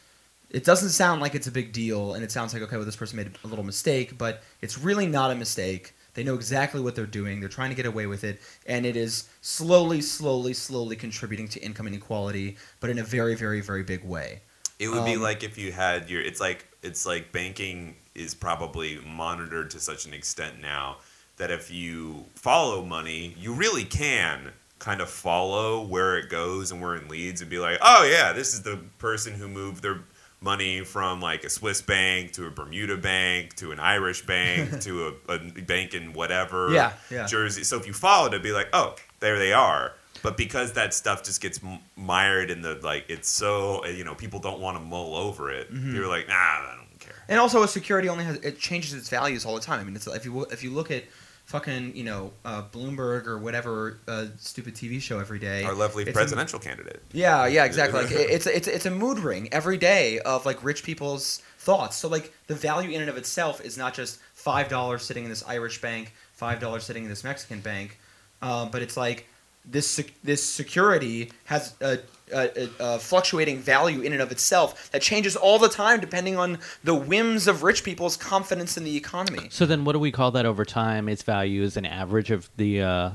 It 0.51 0.65
doesn't 0.65 0.91
sound 0.91 1.23
like 1.23 1.35
it's 1.35 1.47
a 1.47 1.51
big 1.51 1.73
deal, 1.73 2.13
and 2.13 2.23
it 2.23 2.31
sounds 2.31 2.53
like 2.53 2.63
okay, 2.63 2.77
well, 2.77 2.85
this 2.85 2.97
person 2.97 3.17
made 3.17 3.31
a 3.43 3.49
little 3.49 3.65
mistake, 3.65 4.19
but 4.19 4.43
it's 4.61 4.79
really 4.79 5.07
not 5.07 5.31
a 5.31 5.35
mistake. 5.35 5.95
They 6.15 6.25
know 6.25 6.35
exactly 6.35 6.81
what 6.81 6.95
they're 6.95 7.07
doing. 7.07 7.41
They're 7.41 7.49
trying 7.49 7.71
to 7.71 7.77
get 7.77 7.87
away 7.87 8.07
with 8.07 8.25
it, 8.25 8.41
and 8.67 8.85
it 8.85 8.97
is 8.97 9.29
slowly, 9.41 10.01
slowly, 10.03 10.53
slowly 10.53 10.97
contributing 10.97 11.49
to 11.49 11.61
income 11.61 11.87
inequality, 11.87 12.57
but 12.81 12.91
in 12.91 12.99
a 12.99 13.05
very, 13.05 13.35
very, 13.35 13.61
very 13.61 13.83
big 13.83 14.05
way. 14.05 14.41
It 14.79 14.89
would 14.89 15.05
be 15.05 15.15
Um, 15.15 15.23
like 15.23 15.43
if 15.43 15.57
you 15.59 15.73
had 15.73 16.11
your. 16.11 16.21
It's 16.21 16.41
like 16.41 16.67
it's 16.83 17.07
like 17.07 17.33
banking 17.33 17.97
is 18.15 18.35
probably 18.35 18.99
monitored 19.07 19.71
to 19.71 19.81
such 19.81 20.07
an 20.07 20.13
extent 20.13 20.61
now 20.61 20.99
that 21.37 21.51
if 21.51 21.71
you 21.71 22.27
follow 22.35 22.85
money, 22.85 23.35
you 23.39 23.53
really 23.55 23.85
can 23.85 24.53
kind 24.79 25.01
of 25.01 25.09
follow 25.09 25.81
where 25.81 26.19
it 26.19 26.29
goes 26.29 26.73
and 26.73 26.83
where 26.83 26.97
it 26.97 27.09
leads 27.09 27.41
and 27.41 27.49
be 27.49 27.59
like, 27.59 27.79
oh 27.81 28.05
yeah, 28.05 28.33
this 28.33 28.53
is 28.53 28.63
the 28.63 28.77
person 28.99 29.33
who 29.35 29.49
moved 29.49 29.83
their 29.83 30.01
money 30.43 30.83
from 30.85 31.21
like 31.21 31.45
a 31.45 31.51
Swiss 31.51 31.81
bank 31.83 32.33
to 32.33 32.47
a 32.47 32.51
Bermuda 32.51 32.97
bank 32.97 33.55
to 33.57 33.73
an 33.73 33.79
Irish 33.81 34.27
bank 34.27 34.81
to 34.87 35.15
a, 35.29 35.33
a 35.35 35.39
bank 35.39 35.95
in 35.95 36.13
whatever 36.13 36.73
Yeah, 36.73 36.93
yeah. 37.11 37.27
Jersey. 37.27 37.65
So 37.65 37.79
if 37.79 37.87
you 37.87 37.93
followed, 37.93 38.29
it'd 38.29 38.43
be 38.43 38.53
like, 38.53 38.69
oh, 38.73 38.97
there 39.21 39.39
they 39.39 39.53
are. 39.53 39.93
But 40.23 40.37
because 40.37 40.75
that 40.75 40.95
stuff 40.95 41.25
just 41.25 41.41
gets 41.41 41.59
mired 41.97 42.51
in 42.51 42.63
the 42.63 42.75
like, 42.83 43.07
it's 43.09 43.29
so 43.29 43.85
you 43.87 44.05
know 44.05 44.15
people 44.15 44.39
don't 44.39 44.61
want 44.61 44.77
to 44.77 44.83
mull 44.83 45.17
over 45.17 45.51
it. 45.51 45.73
Mhm. 45.73 45.95
You're 45.95 46.07
like, 46.09 46.29
nah, 46.29 46.35
I 46.35 46.77
don't 46.79 46.99
care. 47.01 47.15
And 47.29 47.41
also, 47.41 47.63
a 47.65 47.69
security 47.69 48.09
only 48.09 48.25
has 48.25 48.37
it 48.37 48.59
changes 48.59 48.95
its 48.95 49.09
values 49.09 49.45
all 49.45 49.55
the 49.57 49.61
time. 49.61 49.81
I 49.81 49.85
mean, 49.85 49.97
it's 49.97 50.07
if 50.07 50.25
you 50.25 50.43
if 50.45 50.63
you 50.63 50.71
look 50.71 50.91
at 50.93 51.03
fucking 51.47 51.95
you 51.97 52.05
know 52.05 52.33
uh, 52.45 52.63
Bloomberg 52.73 53.27
or 53.27 53.39
whatever 53.39 53.99
uh, 54.09 54.27
stupid 54.39 54.75
TV 54.75 55.01
show 55.01 55.19
every 55.19 55.39
day. 55.39 55.65
Our 55.65 55.75
lovely 55.75 56.03
it's 56.05 56.11
a- 56.11 56.15
presidential 56.15 56.59
candidate. 56.59 57.03
yeah, 57.13 57.47
yeah, 57.47 57.65
exactly. 57.65 58.03
Like 58.03 58.11
it- 58.13 58.31
it's 58.31 58.47
it's 58.47 58.69
it's 58.69 58.87
a 58.87 58.91
mood 58.91 59.19
ring 59.19 59.49
every 59.53 59.77
day 59.79 60.19
of 60.21 60.47
like 60.47 60.63
rich 60.65 60.83
people's 60.83 61.43
thoughts. 61.59 61.97
So 61.97 62.09
like 62.09 62.33
the 62.47 62.55
value 62.55 62.91
in 62.91 63.01
and 63.01 63.11
of 63.11 63.17
itself 63.17 63.61
is 63.65 63.77
not 63.77 63.95
just 63.95 64.19
five 64.35 64.69
dollars 64.69 65.03
sitting 65.05 65.25
in 65.25 65.31
this 65.31 65.45
Irish 65.47 65.81
bank, 65.81 66.13
five 66.33 66.61
dollars 66.61 66.85
sitting 66.85 67.05
in 67.05 67.09
this 67.11 67.25
Mexican 67.25 67.61
bank, 67.61 67.99
um, 68.41 68.71
but 68.71 68.83
it's 68.83 68.97
like 68.97 69.27
this 69.65 69.89
sec- 69.89 70.15
this 70.25 70.43
security 70.45 71.31
has 71.45 71.75
a, 71.81 71.99
a, 72.33 72.65
a, 72.65 72.71
a 72.81 72.99
fluctuating 72.99 73.59
value 73.59 74.01
in 74.01 74.13
and 74.13 74.23
of 74.23 74.33
itself 74.33 74.91
that 74.93 75.03
changes 75.03 75.37
all 75.37 75.59
the 75.59 75.69
time 75.69 76.01
depending 76.01 76.37
on 76.37 76.59
the 76.83 76.95
whims 76.95 77.47
of 77.47 77.63
rich 77.63 77.85
people's 77.85 78.17
confidence 78.17 78.77
in 78.77 78.85
the 78.85 78.97
economy. 78.97 79.49
So 79.51 79.67
then, 79.67 79.85
what 79.85 79.93
do 79.93 79.99
we 79.99 80.13
call 80.13 80.31
that 80.33 80.47
over 80.47 80.65
time? 80.65 81.09
Its 81.09 81.23
value 81.23 81.63
is 81.63 81.77
an 81.77 81.87
average 81.87 82.31
of 82.31 82.51
the 82.57 82.83
uh, 82.83 83.11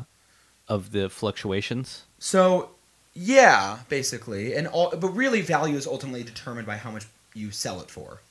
of 0.68 0.92
the 0.92 1.10
fluctuations. 1.10 2.04
So 2.20 2.72
Yeah, 3.14 3.80
basically, 3.90 4.56
and 4.56 4.68
all, 4.68 4.92
but 4.92 5.10
really, 5.10 5.42
value 5.42 5.76
is 5.76 5.88
ultimately 5.88 6.24
determined 6.24 6.68
by 6.68 6.78
how 6.78 6.92
much 6.92 7.06
you 7.34 7.52
sell 7.52 7.82
it 7.82 7.90
for. 7.90 8.22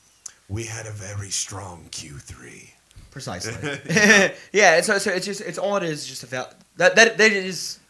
We 0.48 0.64
had 0.64 0.86
a 0.86 0.92
very 0.92 1.30
strong 1.30 1.88
Q3. 1.90 2.70
Precisely. 3.10 3.52
yeah, 4.52 4.76
it's, 4.76 4.86
so 4.86 5.10
it's 5.10 5.26
just 5.26 5.40
it's 5.40 5.58
all 5.58 5.76
it 5.76 5.82
is. 5.82 6.06
Just 6.06 6.22
a 6.22 6.26
val- 6.26 6.52
that 6.76 6.94
that 6.96 7.18
that 7.18 7.32
is 7.32 7.80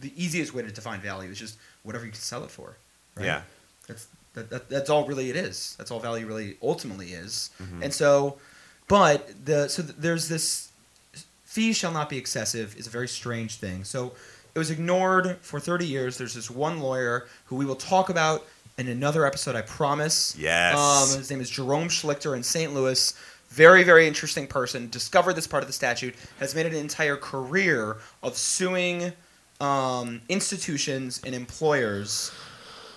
the 0.00 0.12
easiest 0.16 0.52
way 0.52 0.62
to 0.62 0.70
define 0.70 1.00
value. 1.00 1.30
Is 1.30 1.38
just 1.38 1.56
whatever 1.84 2.04
you 2.04 2.10
can 2.10 2.20
sell 2.20 2.42
it 2.44 2.50
for. 2.50 2.76
Right? 3.16 3.26
Yeah. 3.26 3.42
That's 3.86 4.06
that, 4.34 4.50
that, 4.50 4.68
that's 4.68 4.90
all 4.90 5.06
really 5.06 5.30
it 5.30 5.36
is. 5.36 5.76
That's 5.78 5.90
all 5.92 6.00
value 6.00 6.26
really 6.26 6.56
ultimately 6.60 7.12
is. 7.12 7.50
Mhm. 7.62 7.84
And 7.84 7.94
so, 7.94 8.38
but 8.88 9.30
the 9.44 9.68
so 9.68 9.82
th- 9.82 9.94
there's 9.96 10.28
this 10.28 10.70
fee 11.44 11.72
shall 11.72 11.92
not 11.92 12.08
be 12.10 12.18
excessive 12.18 12.74
is 12.76 12.88
a 12.88 12.90
very 12.90 13.06
strange 13.06 13.56
thing. 13.56 13.84
So 13.84 14.12
it 14.54 14.58
was 14.58 14.70
ignored 14.70 15.36
for 15.40 15.60
30 15.60 15.86
years. 15.86 16.18
There's 16.18 16.34
this 16.34 16.50
one 16.50 16.80
lawyer 16.80 17.28
who 17.46 17.56
we 17.56 17.64
will 17.64 17.76
talk 17.76 18.08
about 18.08 18.44
in 18.76 18.88
another 18.88 19.24
episode. 19.24 19.54
I 19.54 19.62
promise. 19.62 20.34
Yes. 20.36 20.76
Um, 20.76 21.16
his 21.18 21.30
name 21.30 21.40
is 21.40 21.48
Jerome 21.50 21.88
Schlichter 21.88 22.36
in 22.36 22.42
St. 22.42 22.74
Louis. 22.74 23.14
Very, 23.50 23.84
very 23.84 24.08
interesting 24.08 24.48
person. 24.48 24.90
Discovered 24.90 25.34
this 25.34 25.46
part 25.46 25.62
of 25.62 25.68
the 25.68 25.72
statute. 25.72 26.14
Has 26.40 26.56
made 26.56 26.66
an 26.66 26.74
entire 26.74 27.16
career 27.16 27.98
of 28.20 28.36
suing 28.36 29.12
um, 29.64 30.20
institutions 30.28 31.20
and 31.24 31.34
employers, 31.34 32.30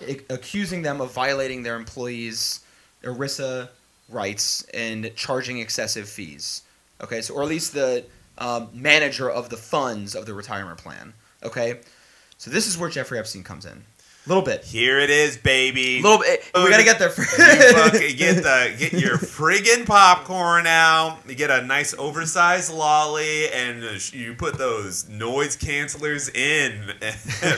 a- 0.02 0.22
accusing 0.30 0.82
them 0.82 1.02
of 1.02 1.12
violating 1.14 1.64
their 1.64 1.76
employees' 1.76 2.62
ERISA 3.04 3.70
rights 4.10 4.64
and 4.74 5.12
charging 5.16 5.60
excessive 5.60 6.08
fees. 6.10 6.64
Okay, 7.02 7.22
so 7.22 7.36
or 7.36 7.44
at 7.44 7.50
least 7.50 7.74
the 7.74 8.06
um, 8.38 8.70
manager 8.74 9.30
of 9.30 9.50
the 9.50 9.58
funds 9.58 10.16
of 10.16 10.26
the 10.26 10.34
retirement 10.34 10.78
plan. 10.78 11.14
Okay, 11.44 11.80
so 12.38 12.52
this 12.52 12.68
is 12.68 12.78
where 12.78 12.90
Jeffrey 12.90 13.20
Epstein 13.20 13.44
comes 13.44 13.66
in. 13.66 13.84
A 14.28 14.30
little 14.30 14.44
bit. 14.44 14.66
Here 14.66 15.00
it 15.00 15.10
is, 15.10 15.38
baby. 15.38 16.00
A 16.00 16.02
little 16.02 16.18
bit. 16.18 16.44
We 16.54 16.70
gotta 16.70 16.84
get 16.84 17.00
there. 17.00 17.10
first. 17.10 17.32
you 18.02 18.14
get 18.14 18.44
the 18.44 18.76
get 18.78 18.92
your 18.92 19.18
friggin' 19.18 19.86
popcorn 19.86 20.68
out. 20.68 21.20
You 21.30 21.34
get 21.34 21.50
a 21.50 21.62
nice 21.62 21.94
oversized 21.94 22.74
lolly, 22.74 23.50
and 23.54 23.86
uh, 23.86 23.92
you 24.12 24.34
put 24.34 24.58
those 24.58 25.08
noise 25.08 25.56
cancelers 25.56 26.36
in 26.36 26.92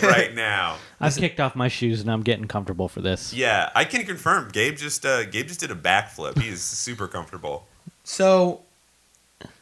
right 0.08 0.36
now. 0.36 0.78
I've 1.02 1.16
kicked 1.16 1.40
off 1.40 1.56
my 1.56 1.70
shoes 1.70 2.02
and 2.02 2.12
I'm 2.12 2.22
getting 2.22 2.46
comfortable 2.46 2.88
for 2.88 3.02
this. 3.02 3.34
Yeah, 3.34 3.72
I 3.74 3.84
can 3.84 4.06
confirm. 4.06 4.50
Gabe 4.50 4.78
just 4.78 5.08
uh, 5.08 5.26
Gabe 5.26 5.48
just 5.48 5.62
did 5.62 5.72
a 5.72 5.76
backflip. 5.76 6.40
He 6.40 6.50
is 6.50 6.62
super 6.62 7.08
comfortable. 7.08 7.68
So 8.04 8.62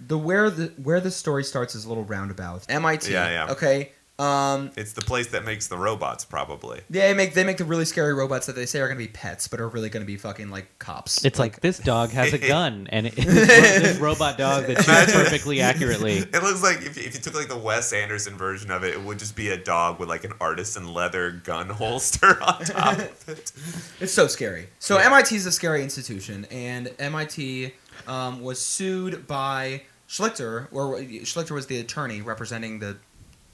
the 0.05 0.17
where 0.17 0.49
the 0.49 0.73
where 0.83 0.99
the 0.99 1.11
story 1.11 1.45
starts 1.45 1.73
is 1.73 1.85
a 1.85 1.87
little 1.87 2.03
roundabout. 2.03 2.65
MIT. 2.67 3.13
Yeah, 3.13 3.29
yeah. 3.29 3.51
Okay. 3.53 3.93
Um, 4.19 4.71
It's 4.75 4.93
the 4.93 5.01
place 5.01 5.27
that 5.27 5.45
makes 5.45 5.67
the 5.67 5.77
robots, 5.77 6.25
probably. 6.25 6.81
they 6.89 7.13
make 7.13 7.35
they 7.35 7.43
make 7.43 7.57
the 7.57 7.65
really 7.65 7.85
scary 7.85 8.15
robots 8.15 8.47
that 8.47 8.55
they 8.55 8.65
say 8.65 8.79
are 8.79 8.87
gonna 8.87 8.97
be 8.97 9.07
pets, 9.07 9.47
but 9.47 9.59
are 9.61 9.67
really 9.67 9.89
gonna 9.89 10.05
be 10.05 10.17
fucking 10.17 10.49
like 10.49 10.79
cops. 10.79 11.23
It's 11.23 11.37
like, 11.37 11.61
this 11.61 11.77
dog 11.77 12.09
has 12.09 12.33
a 12.33 12.37
gun, 12.47 12.87
and 12.91 13.05
it, 13.07 13.15
this 13.15 13.99
robot 13.99 14.39
dog 14.39 14.65
that 14.65 14.77
shoots 14.83 15.13
perfectly 15.13 15.61
accurately. 15.71 16.13
It 16.17 16.41
looks 16.41 16.63
like 16.63 16.77
if, 16.77 16.97
if 16.97 17.13
you 17.13 17.19
took 17.21 17.35
like 17.35 17.47
the 17.47 17.57
Wes 17.57 17.93
Anderson 17.93 18.35
version 18.37 18.71
of 18.71 18.83
it, 18.83 18.95
it 18.95 19.01
would 19.03 19.19
just 19.19 19.35
be 19.35 19.49
a 19.49 19.57
dog 19.57 19.99
with 19.99 20.09
like 20.09 20.23
an 20.23 20.33
artisan 20.41 20.91
leather 20.93 21.29
gun 21.31 21.69
holster 21.69 22.41
on 22.43 22.63
top 22.65 22.93
of 22.97 23.29
it. 23.29 23.51
It's 23.99 24.13
so 24.13 24.25
scary. 24.27 24.69
So 24.79 24.97
Yeah. 24.97 25.05
MIT 25.07 25.35
is 25.35 25.45
a 25.45 25.51
scary 25.51 25.83
institution, 25.83 26.45
and 26.49 26.91
MIT 26.97 27.73
um, 28.07 28.41
was 28.41 28.59
sued 28.65 29.27
by 29.27 29.83
Schlichter, 30.09 30.67
or 30.71 30.95
Schlichter 30.99 31.51
was 31.51 31.67
the 31.67 31.79
attorney 31.79 32.21
representing 32.21 32.79
the, 32.79 32.97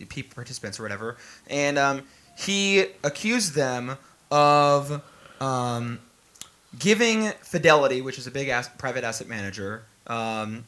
participants 0.06 0.80
or 0.80 0.84
whatever, 0.84 1.18
and 1.48 1.78
um, 1.78 2.04
he 2.38 2.86
accused 3.04 3.54
them 3.56 3.98
of 4.32 5.02
um, 5.40 6.00
giving 6.78 7.30
Fidelity, 7.42 8.02
which 8.02 8.18
is 8.18 8.28
a 8.28 8.32
big 8.32 8.50
ass- 8.50 8.70
private 8.78 9.04
asset 9.04 9.28
manager, 9.28 9.84
um, 10.08 10.66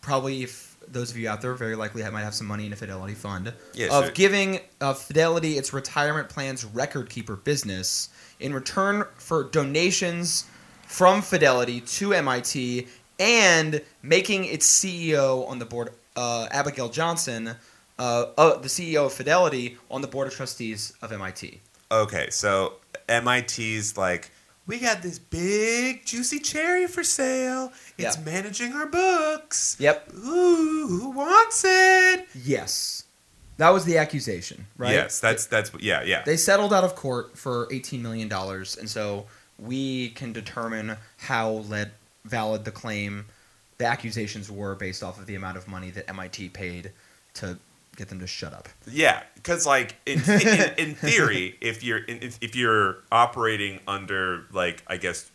probably 0.00 0.42
if 0.42 0.76
those 0.86 1.10
of 1.10 1.16
you 1.16 1.28
out 1.28 1.40
there 1.40 1.54
very 1.54 1.76
likely 1.76 2.02
have, 2.02 2.12
might 2.12 2.22
have 2.22 2.34
some 2.34 2.46
money 2.46 2.66
in 2.66 2.72
a 2.72 2.76
Fidelity 2.76 3.14
fund, 3.14 3.52
Yeah, 3.74 3.88
of 3.90 4.14
giving 4.14 4.60
uh, 4.80 4.92
Fidelity 4.94 5.56
its 5.58 5.72
retirement 5.72 6.28
plans 6.28 6.64
record 6.64 7.08
keeper 7.08 7.36
business 7.36 8.10
in 8.40 8.52
return 8.52 9.04
for 9.16 9.44
donations 9.44 10.44
from 10.86 11.22
Fidelity 11.22 11.80
to 11.80 12.12
MIT 12.12 12.86
and 13.18 13.80
making 14.02 14.44
its 14.44 14.68
CEO 14.68 15.48
on 15.48 15.58
the 15.58 15.64
board, 15.64 15.90
uh, 16.16 16.48
Abigail 16.50 16.88
Johnson, 16.88 17.56
uh, 17.98 18.26
uh, 18.36 18.58
the 18.58 18.68
CEO 18.68 19.06
of 19.06 19.12
Fidelity, 19.12 19.76
on 19.90 20.00
the 20.02 20.08
board 20.08 20.26
of 20.28 20.34
trustees 20.34 20.92
of 21.02 21.12
MIT. 21.12 21.60
Okay, 21.92 22.28
so 22.30 22.74
MIT's 23.08 23.96
like, 23.96 24.30
we 24.66 24.78
got 24.78 25.02
this 25.02 25.18
big 25.18 26.04
juicy 26.06 26.38
cherry 26.38 26.86
for 26.86 27.04
sale. 27.04 27.72
It's 27.98 28.16
Yeah. 28.16 28.22
managing 28.24 28.72
our 28.72 28.86
books. 28.86 29.76
Yep. 29.78 30.12
Ooh, 30.14 30.86
who 30.88 31.10
wants 31.10 31.62
it? 31.66 32.26
Yes. 32.34 33.04
That 33.58 33.70
was 33.70 33.84
the 33.84 33.98
accusation, 33.98 34.66
right? 34.76 34.92
Yes, 34.92 35.20
that's 35.20 35.46
that's 35.46 35.70
yeah, 35.78 36.02
yeah. 36.02 36.22
They 36.24 36.36
settled 36.36 36.72
out 36.72 36.82
of 36.82 36.96
court 36.96 37.38
for 37.38 37.66
$18 37.68 38.00
million, 38.00 38.32
and 38.32 38.90
so 38.90 39.26
we 39.60 40.08
can 40.10 40.32
determine 40.32 40.96
how 41.18 41.50
led, 41.68 41.92
valid 42.24 42.64
the 42.64 42.72
claim, 42.72 43.26
the 43.78 43.84
accusations 43.86 44.50
were 44.50 44.74
based 44.74 45.04
off 45.04 45.20
of 45.20 45.26
the 45.26 45.36
amount 45.36 45.56
of 45.56 45.68
money 45.68 45.90
that 45.90 46.08
MIT 46.10 46.48
paid 46.48 46.90
to 47.34 47.58
get 47.96 48.08
them 48.08 48.20
to 48.20 48.26
shut 48.26 48.52
up. 48.52 48.68
Yeah, 48.90 49.22
because 49.34 49.66
like 49.66 49.96
in, 50.06 50.22
in 50.28 50.74
in 50.78 50.94
theory, 50.94 51.56
if 51.60 51.82
you're 51.84 51.98
in, 51.98 52.18
if, 52.40 52.54
you're 52.56 52.98
operating 53.12 53.80
under 53.86 54.44
like 54.52 54.82
I 54.86 54.96
guess 54.96 55.30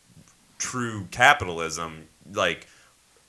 true 0.57 1.07
capitalism, 1.11 2.07
like 2.33 2.67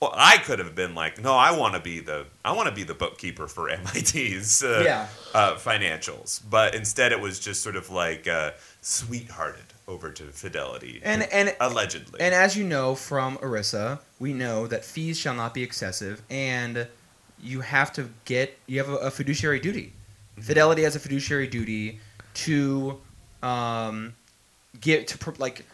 well, 0.01 0.15
I 0.17 0.39
could 0.39 0.59
have 0.61 0.75
been 0.75 0.95
like, 0.95 1.23
no, 1.23 1.35
I 1.35 1.51
want 1.57 1.75
to 1.75 1.81
be 1.81 2.01
the 2.01 2.25
I 2.45 2.53
want 2.53 2.69
to 2.69 2.75
be 2.75 2.85
the 2.85 2.95
bookkeeper 2.95 3.47
for 3.47 3.67
MIT's 3.69 4.63
uh, 4.65 4.83
Yeah. 4.85 5.07
uh, 5.35 5.55
financials, 5.57 6.41
but 6.49 6.75
instead 6.75 7.13
it 7.13 7.21
was 7.21 7.39
just 7.39 7.63
sort 7.63 7.77
of 7.77 7.91
like 7.91 8.27
uh, 8.27 8.53
sweethearted 8.81 9.65
over 9.87 10.11
to 10.11 10.23
Fidelity, 10.25 11.01
And 11.03 11.23
and 11.25 11.55
allegedly. 11.61 12.21
and 12.21 12.35
as 12.35 12.57
you 12.57 12.65
know 12.65 12.95
from 12.95 13.37
ERISA, 13.39 13.99
we 14.19 14.33
know 14.33 14.67
that 14.69 14.85
fees 14.85 15.19
shall 15.19 15.35
not 15.35 15.53
be 15.53 15.63
excessive, 15.63 16.23
and 16.31 16.87
you 17.43 17.61
have 17.61 17.93
to 17.95 18.11
get 18.25 18.59
you 18.67 18.79
have 18.79 18.89
a, 18.89 18.97
a 18.97 19.11
fiduciary 19.11 19.61
duty. 19.61 19.93
Fidelity 20.39 20.83
has 20.83 20.97
a 20.97 21.01
fiduciary 21.01 21.47
duty 21.47 22.01
to 22.33 22.99
um, 23.43 24.15
get 24.81 25.09
to 25.09 25.35
like 25.39 25.65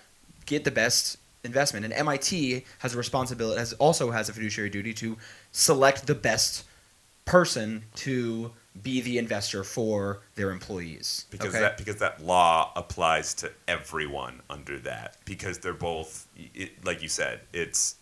get 0.46 0.64
the 0.64 0.70
best 0.70 1.18
investment, 1.44 1.84
and 1.84 1.94
MIT 1.94 2.64
has 2.80 2.94
a 2.94 2.96
responsibility 2.98 3.58
has 3.58 3.72
also 3.74 4.10
has 4.10 4.28
a 4.28 4.32
fiduciary 4.32 4.70
duty 4.70 4.92
to 4.94 5.16
select 5.52 6.06
the 6.06 6.14
best 6.14 6.64
person 7.24 7.84
to 7.96 8.52
be 8.82 9.00
the 9.00 9.18
investor 9.18 9.64
for 9.64 10.20
their 10.34 10.50
employees. 10.50 11.26
because 11.30 11.48
okay? 11.50 11.60
that 11.60 11.78
because 11.78 11.96
that 11.96 12.24
law 12.24 12.72
applies 12.76 13.34
to 13.34 13.50
everyone 13.66 14.40
under 14.50 14.78
that 14.78 15.16
because 15.24 15.58
they're 15.58 15.72
both 15.72 16.26
it, 16.54 16.84
like 16.84 17.02
you 17.02 17.08
said 17.08 17.40
it's 17.52 17.96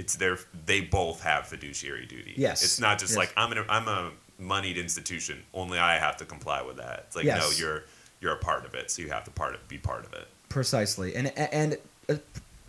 it's 0.00 0.14
their 0.16 0.36
they 0.66 0.80
both 0.80 1.18
have 1.22 1.46
fiduciary 1.46 2.06
duty 2.06 2.32
Yes. 2.36 2.62
it's 2.64 2.80
not 2.80 2.98
just 2.98 3.12
Yes. 3.12 3.18
like 3.22 3.32
i'm 3.36 3.50
an, 3.52 3.64
i'm 3.68 3.86
a 3.88 4.10
moneyed 4.38 4.78
institution 4.86 5.36
only 5.52 5.78
i 5.78 5.98
have 6.06 6.16
to 6.16 6.24
comply 6.24 6.60
with 6.62 6.76
that 6.78 6.96
it's 7.06 7.16
like 7.16 7.26
no 7.26 7.50
you're 7.60 7.80
you're 8.20 8.32
a 8.32 8.42
part 8.50 8.64
of 8.68 8.72
it 8.74 8.90
so 8.90 9.02
you 9.02 9.08
have 9.16 9.24
to 9.24 9.30
part 9.30 9.54
of, 9.54 9.60
be 9.68 9.78
part 9.78 10.04
of 10.08 10.12
it 10.20 10.26
Precisely, 10.48 11.14
and 11.14 11.26
and 11.38 11.76
uh, 12.08 12.16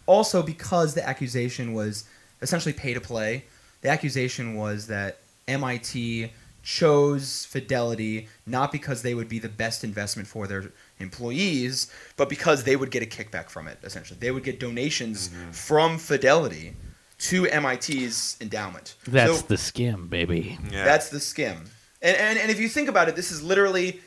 also 0.05 0.43
because 0.43 0.93
the 0.93 1.03
accusation 1.07 1.73
was 1.73 2.03
essentially 2.43 2.73
pay 2.73 2.93
to 2.93 3.01
play. 3.01 3.45
The 3.81 3.89
accusation 3.89 4.53
was 4.55 4.85
that 4.85 5.17
MIT 5.47 6.31
chose 6.61 7.45
Fidelity 7.45 8.27
not 8.45 8.71
because 8.71 9.01
they 9.01 9.15
would 9.15 9.27
be 9.27 9.39
the 9.39 9.49
best 9.49 9.83
investment 9.83 10.27
for 10.27 10.45
their 10.45 10.65
employees, 10.99 11.91
but 12.17 12.29
because 12.29 12.63
they 12.65 12.75
would 12.75 12.91
get 12.91 13.01
a 13.01 13.05
kickback 13.07 13.49
from 13.49 13.67
it. 13.67 13.79
Essentially, 13.83 14.19
they 14.19 14.29
would 14.31 14.43
get 14.43 14.59
donations 14.59 15.29
Mm-hmm. 15.29 15.51
from 15.51 15.97
Fidelity 15.97 16.73
to 17.21 17.43
MIT's 17.43 18.37
endowment. 18.41 18.95
That's 19.07 19.39
So- 19.41 19.45
the 19.47 19.57
skim, 19.57 20.07
baby. 20.07 20.57
yeah 20.71 20.83
that's 20.85 21.09
the 21.09 21.19
skim. 21.19 21.65
And, 22.01 22.17
and 22.17 22.39
and 22.39 22.49
if 22.51 22.59
you 22.59 22.67
think 22.67 22.89
about 22.89 23.09
it, 23.09 23.15
this 23.15 23.31
is 23.31 23.43
literally 23.43 24.01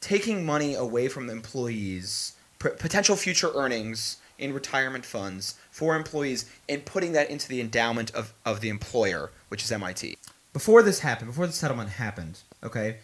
taking 0.00 0.44
money 0.44 0.74
away 0.74 1.08
from 1.08 1.26
the 1.26 1.32
employees, 1.32 2.34
p- 2.58 2.68
potential 2.78 3.16
future 3.16 3.50
earnings 3.54 4.18
in 4.38 4.52
retirement 4.52 5.04
funds 5.04 5.54
for 5.70 5.96
employees, 5.96 6.44
and 6.68 6.84
putting 6.84 7.12
that 7.12 7.30
into 7.30 7.48
the 7.48 7.60
endowment 7.60 8.10
of, 8.14 8.32
of 8.44 8.60
the 8.60 8.68
employer, 8.68 9.30
which 9.48 9.62
is 9.64 9.72
MIT. 9.72 10.18
Before 10.52 10.82
this 10.82 11.00
happened, 11.00 11.30
before 11.30 11.46
the 11.46 11.52
settlement 11.52 11.90
happened, 11.90 12.40
okay, 12.62 12.98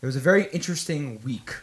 there 0.00 0.08
was 0.08 0.16
a 0.16 0.20
very 0.20 0.46
interesting 0.52 1.20
week 1.22 1.54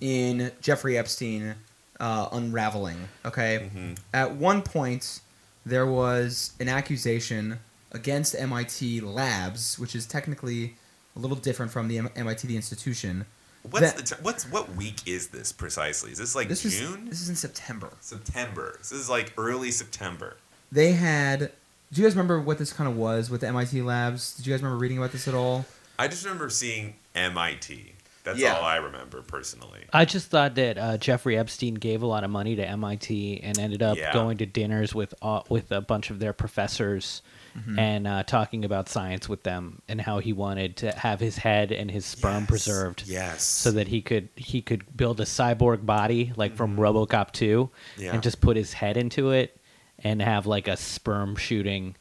in 0.00 0.50
Jeffrey 0.60 0.96
Epstein 0.98 1.54
uh, 2.00 2.28
unraveling. 2.32 3.08
Okay, 3.24 3.70
Mhm. 3.74 3.98
at 4.14 4.34
one 4.34 4.62
point 4.62 5.20
there 5.68 5.86
was 5.86 6.52
an 6.60 6.68
accusation 6.68 7.58
against 7.92 8.34
MIT 8.38 9.00
Labs, 9.00 9.78
which 9.78 9.94
is 9.94 10.06
technically 10.06 10.76
a 11.16 11.18
little 11.18 11.36
different 11.36 11.70
from 11.72 11.88
the 11.88 11.98
M- 11.98 12.10
MIT 12.16 12.46
the 12.48 12.56
institution. 12.56 13.26
what's 13.62 13.80
That- 13.92 13.96
the 13.96 14.02
t- 14.16 14.22
what's 14.22 14.44
what 14.50 14.74
week 14.76 15.06
is 15.06 15.28
this 15.28 15.52
precisely? 15.52 16.12
Is 16.12 16.18
this 16.18 16.34
like 16.34 16.48
This 16.48 16.62
June? 16.62 17.06
this 17.08 17.20
is 17.20 17.28
in 17.28 17.36
September. 17.36 17.90
September. 18.00 18.76
This 18.78 18.92
is 18.92 19.08
like 19.10 19.32
early 19.36 19.70
September. 19.70 20.36
They 20.72 20.92
had. 20.92 21.52
Do 21.90 22.00
you 22.02 22.06
guys 22.06 22.14
remember 22.14 22.38
what 22.40 22.58
this 22.58 22.72
kind 22.72 22.88
of 22.88 22.96
was 22.96 23.30
with 23.30 23.40
the 23.40 23.48
MIT 23.48 23.80
labs? 23.82 24.34
Did 24.36 24.46
you 24.46 24.52
guys 24.52 24.62
remember 24.62 24.78
reading 24.78 24.98
about 24.98 25.12
this 25.12 25.26
at 25.26 25.34
all? 25.34 25.64
I 25.98 26.06
just 26.08 26.22
remember 26.24 26.50
seeing 26.50 26.94
MIT. 27.14 27.94
That's 28.24 28.38
Yeah. 28.38 28.54
all 28.56 28.64
I 28.64 28.76
remember 28.76 29.22
personally. 29.22 29.84
I 29.92 30.04
just 30.04 30.28
thought 30.28 30.54
that 30.56 30.76
uh, 30.76 30.98
Jeffrey 30.98 31.38
Epstein 31.38 31.74
gave 31.74 32.02
a 32.02 32.06
lot 32.06 32.24
of 32.24 32.30
money 32.30 32.56
to 32.56 32.66
MIT 32.68 33.40
and 33.42 33.58
ended 33.58 33.82
up 33.82 33.96
Yeah. 33.96 34.12
going 34.12 34.38
to 34.38 34.46
dinners 34.46 34.94
with 34.94 35.14
uh, 35.22 35.42
with 35.48 35.70
a 35.72 35.80
bunch 35.80 36.10
of 36.10 36.18
their 36.18 36.32
professors 36.32 37.22
Mm-hmm. 37.58 37.78
and 37.78 38.06
uh, 38.06 38.22
talking 38.24 38.64
about 38.64 38.88
science 38.90 39.26
with 39.28 39.42
them 39.42 39.80
and 39.88 40.00
how 40.02 40.18
he 40.18 40.32
wanted 40.34 40.76
to 40.76 40.92
have 40.92 41.18
his 41.18 41.38
head 41.38 41.72
and 41.72 41.90
his 41.90 42.04
sperm 42.04 42.42
Yes. 42.42 42.48
preserved 42.48 43.02
Yes. 43.06 43.42
so 43.42 43.70
that 43.72 43.88
he 43.88 44.02
could 44.02 44.28
he 44.36 44.60
could 44.60 44.96
build 44.96 45.18
a 45.18 45.24
cyborg 45.24 45.84
body 45.86 46.32
like 46.36 46.54
from 46.54 46.76
RoboCop 46.76 47.32
2 47.32 47.70
Mm-hmm. 47.96 48.02
Yeah. 48.02 48.12
and 48.12 48.22
just 48.22 48.40
put 48.42 48.56
his 48.56 48.74
head 48.74 48.96
into 48.98 49.30
it 49.30 49.58
and 49.98 50.20
have 50.22 50.46
like 50.46 50.68
a 50.68 50.76
sperm 50.76 51.34
shooting 51.36 51.96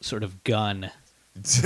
sort 0.00 0.22
of 0.22 0.44
gun. 0.44 0.90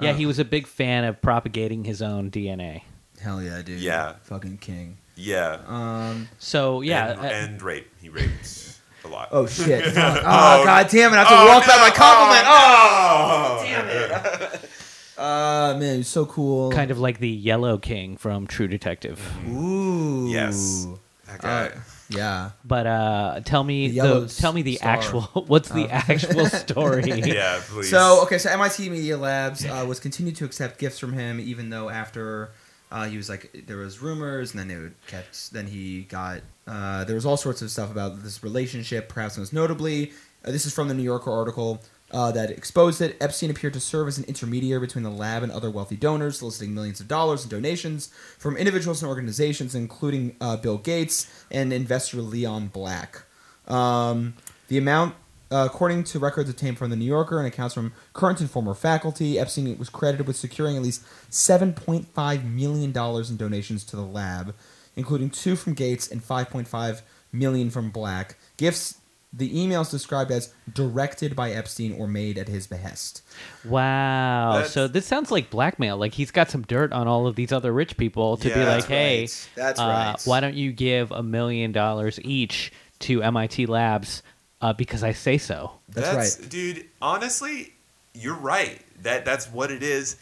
Yeah, 0.00 0.12
he 0.12 0.26
was 0.26 0.38
a 0.38 0.44
big 0.44 0.66
fan 0.66 1.04
of 1.04 1.22
propagating 1.22 1.84
his 1.84 2.02
own 2.02 2.30
DNA. 2.30 2.82
Hell 3.20 3.42
yeah, 3.42 3.62
dude. 3.62 3.80
Yeah. 3.80 4.14
Fucking 4.24 4.58
king. 4.58 4.98
yeah. 5.16 5.60
Um. 5.66 6.28
So 6.38 6.80
yeah, 6.82 7.12
and, 7.12 7.20
uh, 7.20 7.22
and 7.24 7.62
rape. 7.62 7.88
He 8.00 8.08
raped 8.08 8.78
a 9.04 9.08
lot. 9.08 9.28
Oh 9.32 9.46
shit. 9.46 9.84
Fuck. 9.94 10.18
oh, 10.18 10.64
god 10.64 10.88
damn 10.90 11.12
it! 11.12 11.16
I 11.16 11.24
have 11.24 11.28
to 11.28 11.34
walk 11.46 11.68
out 11.68 11.80
my 11.80 11.90
compliment. 11.94 12.44
Oh, 12.46 13.62
damn 13.64 13.88
it! 13.88 14.70
uh, 15.18 15.76
man, 15.78 15.96
he's 15.98 16.08
so 16.08 16.26
cool. 16.26 16.70
kind 16.72 16.90
of 16.90 16.98
like 16.98 17.18
the 17.18 17.28
Yellow 17.30 17.78
King 17.78 18.16
from 18.16 18.46
True 18.46 18.68
Detective. 18.68 19.20
Ooh. 19.48 20.28
Yes. 20.28 20.86
That 21.26 21.40
guy. 21.40 21.66
Uh, 21.66 21.70
yeah. 22.10 22.50
But 22.64 22.86
uh, 22.86 23.40
tell 23.44 23.64
me 23.64 23.88
The 23.88 24.20
the, 24.20 24.28
tell 24.28 24.52
me 24.52 24.60
the 24.62 24.76
star. 24.76 24.90
actual 24.90 25.22
what's 25.46 25.70
the 25.70 25.84
Oh. 25.86 25.90
actual 25.90 26.46
story? 26.46 27.04
yeah, 27.24 27.60
please. 27.66 27.88
So 27.90 28.22
okay, 28.24 28.36
so 28.38 28.50
MIT 28.50 28.90
Media 28.90 29.16
Labs 29.16 29.64
uh, 29.64 29.84
was 29.88 30.00
continued 30.00 30.36
to 30.36 30.44
accept 30.44 30.78
gifts 30.78 30.98
from 30.98 31.14
him, 31.14 31.40
even 31.40 31.70
though 31.70 31.88
after 31.88 32.50
uh, 32.94 33.06
he 33.06 33.16
was 33.16 33.28
like 33.28 33.64
there 33.66 33.78
was 33.78 34.00
rumors, 34.00 34.54
and 34.54 34.70
then 34.70 34.80
would 34.80 34.94
catch. 35.08 35.50
Then 35.50 35.66
he 35.66 36.02
got 36.02 36.42
uh, 36.68 37.02
there 37.02 37.16
was 37.16 37.26
all 37.26 37.36
sorts 37.36 37.60
of 37.60 37.70
stuff 37.70 37.90
about 37.90 38.22
this 38.22 38.44
relationship. 38.44 39.08
Perhaps 39.08 39.36
most 39.36 39.52
notably, 39.52 40.12
uh, 40.44 40.52
this 40.52 40.64
is 40.64 40.72
from 40.72 40.86
the 40.86 40.94
New 40.94 41.02
Yorker 41.02 41.30
article. 41.30 41.82
Uh, 42.12 42.30
that 42.30 42.48
exposed 42.50 43.00
it. 43.00 43.16
Epstein 43.20 43.50
appeared 43.50 43.72
to 43.72 43.80
serve 43.80 44.06
as 44.06 44.18
an 44.18 44.24
intermediary 44.26 44.78
between 44.78 45.02
the 45.02 45.10
lab 45.10 45.42
and 45.42 45.50
other 45.50 45.68
wealthy 45.68 45.96
donors, 45.96 46.38
soliciting 46.38 46.72
millions 46.72 47.00
of 47.00 47.08
dollars 47.08 47.42
in 47.42 47.50
donations 47.50 48.12
from 48.38 48.56
individuals 48.56 49.02
and 49.02 49.08
organizations, 49.08 49.74
including 49.74 50.36
uh, 50.40 50.56
Bill 50.56 50.78
Gates 50.78 51.44
and 51.50 51.72
investor 51.72 52.18
Leon 52.18 52.68
Black. 52.68 53.22
Um, 53.66 54.34
the 54.68 54.78
amount, 54.78 55.16
uh, 55.50 55.68
according 55.70 56.04
to 56.04 56.18
records 56.18 56.48
obtained 56.50 56.78
from 56.78 56.90
the 56.90 56.96
New 56.96 57.04
Yorker 57.04 57.38
and 57.38 57.46
accounts 57.46 57.74
from 57.74 57.92
current 58.12 58.40
and 58.40 58.50
former 58.50 58.74
faculty, 58.74 59.38
Epstein 59.38 59.76
was 59.78 59.88
credited 59.88 60.26
with 60.26 60.36
securing 60.36 60.76
at 60.76 60.82
least 60.82 61.04
$7.5 61.30 62.44
million 62.52 62.90
in 62.90 63.36
donations 63.36 63.84
to 63.84 63.96
the 63.96 64.02
lab, 64.02 64.54
including 64.96 65.30
two 65.30 65.56
from 65.56 65.74
Gates 65.74 66.10
and 66.10 66.22
5.5 66.22 67.02
million 67.32 67.70
from 67.70 67.90
Black. 67.90 68.36
Gifts, 68.56 68.98
the 69.32 69.50
emails 69.50 69.90
described 69.90 70.30
as 70.30 70.54
directed 70.72 71.34
by 71.34 71.50
Epstein 71.50 71.92
or 71.98 72.06
made 72.06 72.38
at 72.38 72.48
his 72.48 72.66
behest. 72.66 73.22
Wow. 73.64 74.52
That's- 74.54 74.72
so 74.72 74.86
this 74.86 75.06
sounds 75.06 75.30
like 75.30 75.50
blackmail. 75.50 75.96
Like 75.96 76.14
he's 76.14 76.30
got 76.30 76.50
some 76.50 76.62
dirt 76.62 76.92
on 76.92 77.08
all 77.08 77.26
of 77.26 77.34
these 77.36 77.52
other 77.52 77.72
rich 77.72 77.96
people 77.96 78.36
to 78.38 78.48
be 78.48 78.54
like, 78.54 78.66
That's 78.66 78.84
hey, 78.86 79.20
right. 79.20 79.48
That's 79.56 79.80
uh, 79.80 79.82
right. 79.84 80.16
why 80.24 80.40
don't 80.40 80.54
you 80.54 80.72
give 80.72 81.10
a 81.10 81.22
million 81.22 81.72
dollars 81.72 82.20
each 82.22 82.72
to 83.00 83.22
MIT 83.22 83.66
Labs 83.66 84.22
uh, 84.64 84.72
because 84.72 85.04
I 85.04 85.12
say 85.12 85.36
so? 85.36 85.72
That's 85.90 86.40
right. 86.40 86.48
dude. 86.48 86.86
Honestly, 87.02 87.74
you're 88.14 88.34
right. 88.34 88.80
That 89.02 89.26
that's 89.26 89.46
what 89.46 89.70
it 89.70 89.82
is. 89.82 90.16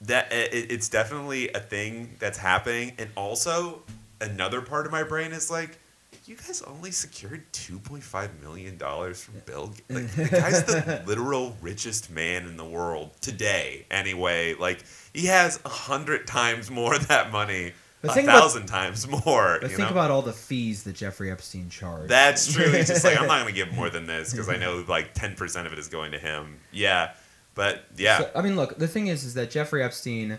That 0.00 0.32
it, 0.32 0.72
it's 0.72 0.88
definitely 0.88 1.50
a 1.50 1.60
thing 1.60 2.16
that's 2.18 2.36
happening, 2.36 2.94
and 2.98 3.08
also 3.16 3.82
another 4.20 4.60
part 4.62 4.86
of 4.86 4.90
my 4.90 5.04
brain 5.04 5.30
is 5.30 5.48
like, 5.48 5.78
you 6.26 6.34
guys 6.34 6.60
only 6.62 6.90
secured 6.90 7.44
two 7.52 7.78
point 7.78 8.02
five 8.02 8.30
million 8.42 8.76
dollars 8.78 9.22
from 9.22 9.34
Bill. 9.46 9.68
Gates. 9.68 9.82
Like 9.88 10.10
the 10.10 10.36
guy's 10.40 10.64
the 10.64 11.02
literal 11.06 11.56
richest 11.62 12.10
man 12.10 12.48
in 12.48 12.56
the 12.56 12.64
world 12.64 13.12
today. 13.20 13.86
Anyway, 13.92 14.54
like 14.54 14.82
he 15.12 15.26
has 15.26 15.60
a 15.64 15.68
hundred 15.68 16.26
times 16.26 16.68
more 16.68 16.96
of 16.96 17.06
that 17.06 17.30
money, 17.30 17.74
But 18.06 18.10
a 18.12 18.14
think 18.14 18.28
about- 18.28 18.42
thousand 18.42 18.66
times 18.66 19.08
more. 19.08 19.58
But 19.60 19.68
think 19.70 19.80
know? 19.80 19.88
about 19.88 20.10
all 20.10 20.22
the 20.22 20.32
fees 20.32 20.82
that 20.84 20.94
Jeffrey 20.94 21.30
Epstein 21.30 21.70
charged. 21.70 22.08
That's 22.08 22.52
true. 22.52 22.70
He's 22.70 22.88
just 22.88 23.04
like, 23.04 23.18
I'm 23.20 23.26
not 23.26 23.40
going 23.42 23.52
to 23.52 23.52
give 23.52 23.72
more 23.74 23.90
than 23.90 24.06
this 24.06 24.30
because 24.32 24.48
I 24.48 24.56
know 24.56 24.84
like 24.86 25.14
10% 25.14 25.66
of 25.66 25.72
it 25.72 25.78
is 25.78 25.88
going 25.88 26.12
to 26.12 26.18
him. 26.18 26.58
Yeah. 26.72 27.12
But 27.54 27.84
yeah. 27.96 28.18
So, 28.18 28.30
I 28.34 28.42
mean, 28.42 28.56
look, 28.56 28.76
the 28.76 28.88
thing 28.88 29.06
is, 29.06 29.24
is 29.24 29.34
that 29.34 29.50
Jeffrey 29.50 29.82
Epstein, 29.82 30.38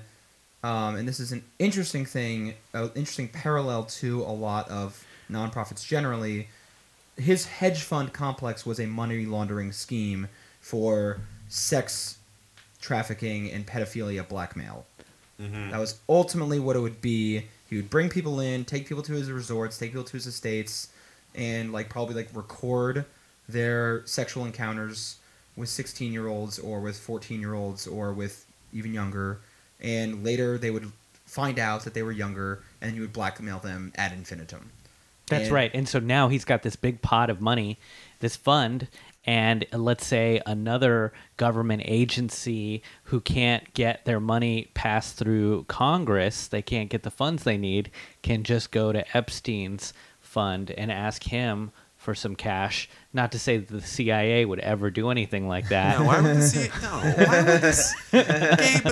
um, 0.64 0.96
and 0.96 1.08
this 1.08 1.20
is 1.20 1.32
an 1.32 1.44
interesting 1.60 2.06
thing, 2.06 2.54
an 2.74 2.92
interesting 2.96 3.30
parallel 3.30 3.86
to 3.86 4.22
a 4.24 4.34
lot 4.34 4.70
of 4.70 5.06
nonprofits 5.32 5.86
generally. 5.86 6.50
His 7.18 7.46
hedge 7.46 7.82
fund 7.82 8.12
complex 8.14 8.66
was 8.66 8.80
a 8.80 8.86
money 8.86 9.26
laundering 9.26 9.72
scheme 9.72 10.28
for 10.60 11.22
sex 11.48 12.18
trafficking 12.82 13.50
and 13.52 13.66
pedophilia 13.66 14.28
blackmail. 14.28 14.86
Mhm. 15.42 15.72
That 15.72 15.80
was 15.80 16.00
ultimately 16.08 16.60
what 16.60 16.76
it 16.76 16.80
would 16.80 17.02
be. 17.02 17.46
He 17.70 17.76
would 17.78 17.90
bring 17.90 18.10
people 18.10 18.40
in, 18.40 18.66
take 18.66 18.88
people 18.88 19.04
to 19.04 19.14
his 19.14 19.32
resorts, 19.32 19.78
take 19.78 19.92
people 19.92 20.04
to 20.06 20.14
his 20.14 20.28
estates, 20.28 20.90
and 21.34 21.72
like 21.74 21.90
probably 21.90 22.16
like 22.16 22.30
record 22.34 23.06
their 23.50 24.06
sexual 24.06 24.46
encounters 24.46 25.18
with 25.56 25.70
16 25.70 26.12
year 26.12 26.28
olds 26.28 26.60
or 26.60 26.80
with 26.80 26.98
14 26.98 27.40
year 27.40 27.54
olds 27.54 27.88
or 27.88 28.14
with 28.14 28.46
even 28.74 28.94
younger. 28.94 29.40
And 29.80 30.24
later 30.24 30.58
they 30.58 30.72
would 30.72 30.92
find 31.26 31.58
out 31.60 31.84
that 31.84 31.94
they 31.94 32.04
were 32.04 32.12
younger, 32.12 32.64
and 32.82 32.94
he 32.94 33.00
would 33.00 33.12
blackmail 33.14 33.60
them 33.60 33.92
ad 33.96 34.12
infinitum. 34.14 34.70
That's 35.28 35.46
And- 35.46 35.54
right. 35.54 35.72
And 35.74 35.90
so 35.90 36.00
now 36.00 36.28
he's 36.30 36.46
got 36.46 36.62
this 36.62 36.76
big 36.76 37.02
pot 37.02 37.30
of 37.32 37.42
money, 37.42 37.80
this 38.20 38.36
fund, 38.36 38.88
and 39.26 39.66
let's 39.74 40.06
say 40.06 40.42
another 40.46 41.12
government 41.38 41.82
agency 41.86 42.84
who 43.06 43.20
can't 43.20 43.74
get 43.74 44.06
their 44.06 44.20
money 44.20 44.70
passed 44.74 45.18
through 45.18 45.66
Congress, 45.68 46.48
they 46.48 46.62
can't 46.62 46.90
get 46.90 47.04
the 47.04 47.12
funds 47.12 47.44
they 47.44 47.58
need, 47.58 47.90
can 48.22 48.44
just 48.44 48.72
go 48.72 48.92
to 48.92 49.18
Epstein's 49.18 49.94
fund 50.20 50.72
and 50.72 50.92
ask 50.92 51.24
him 51.24 51.72
for 52.06 52.16
some 52.16 52.36
cash. 52.36 52.88
Not 53.12 53.32
to 53.34 53.40
say 53.40 53.58
that 53.58 53.68
the 53.68 53.82
CIA 53.82 54.46
would 54.46 54.60
ever 54.60 54.90
do 54.92 55.10
anything 55.10 55.48
like 55.48 55.68
that. 55.76 56.00
No, 56.00 56.06
why 56.06 56.22
would 56.22 56.38
the 56.38 56.42
CIA? 56.42 56.70
No, 56.82 56.90
why 57.26 57.42
would 57.44 57.62
this? 57.62 57.94
Gabe, 58.12 58.84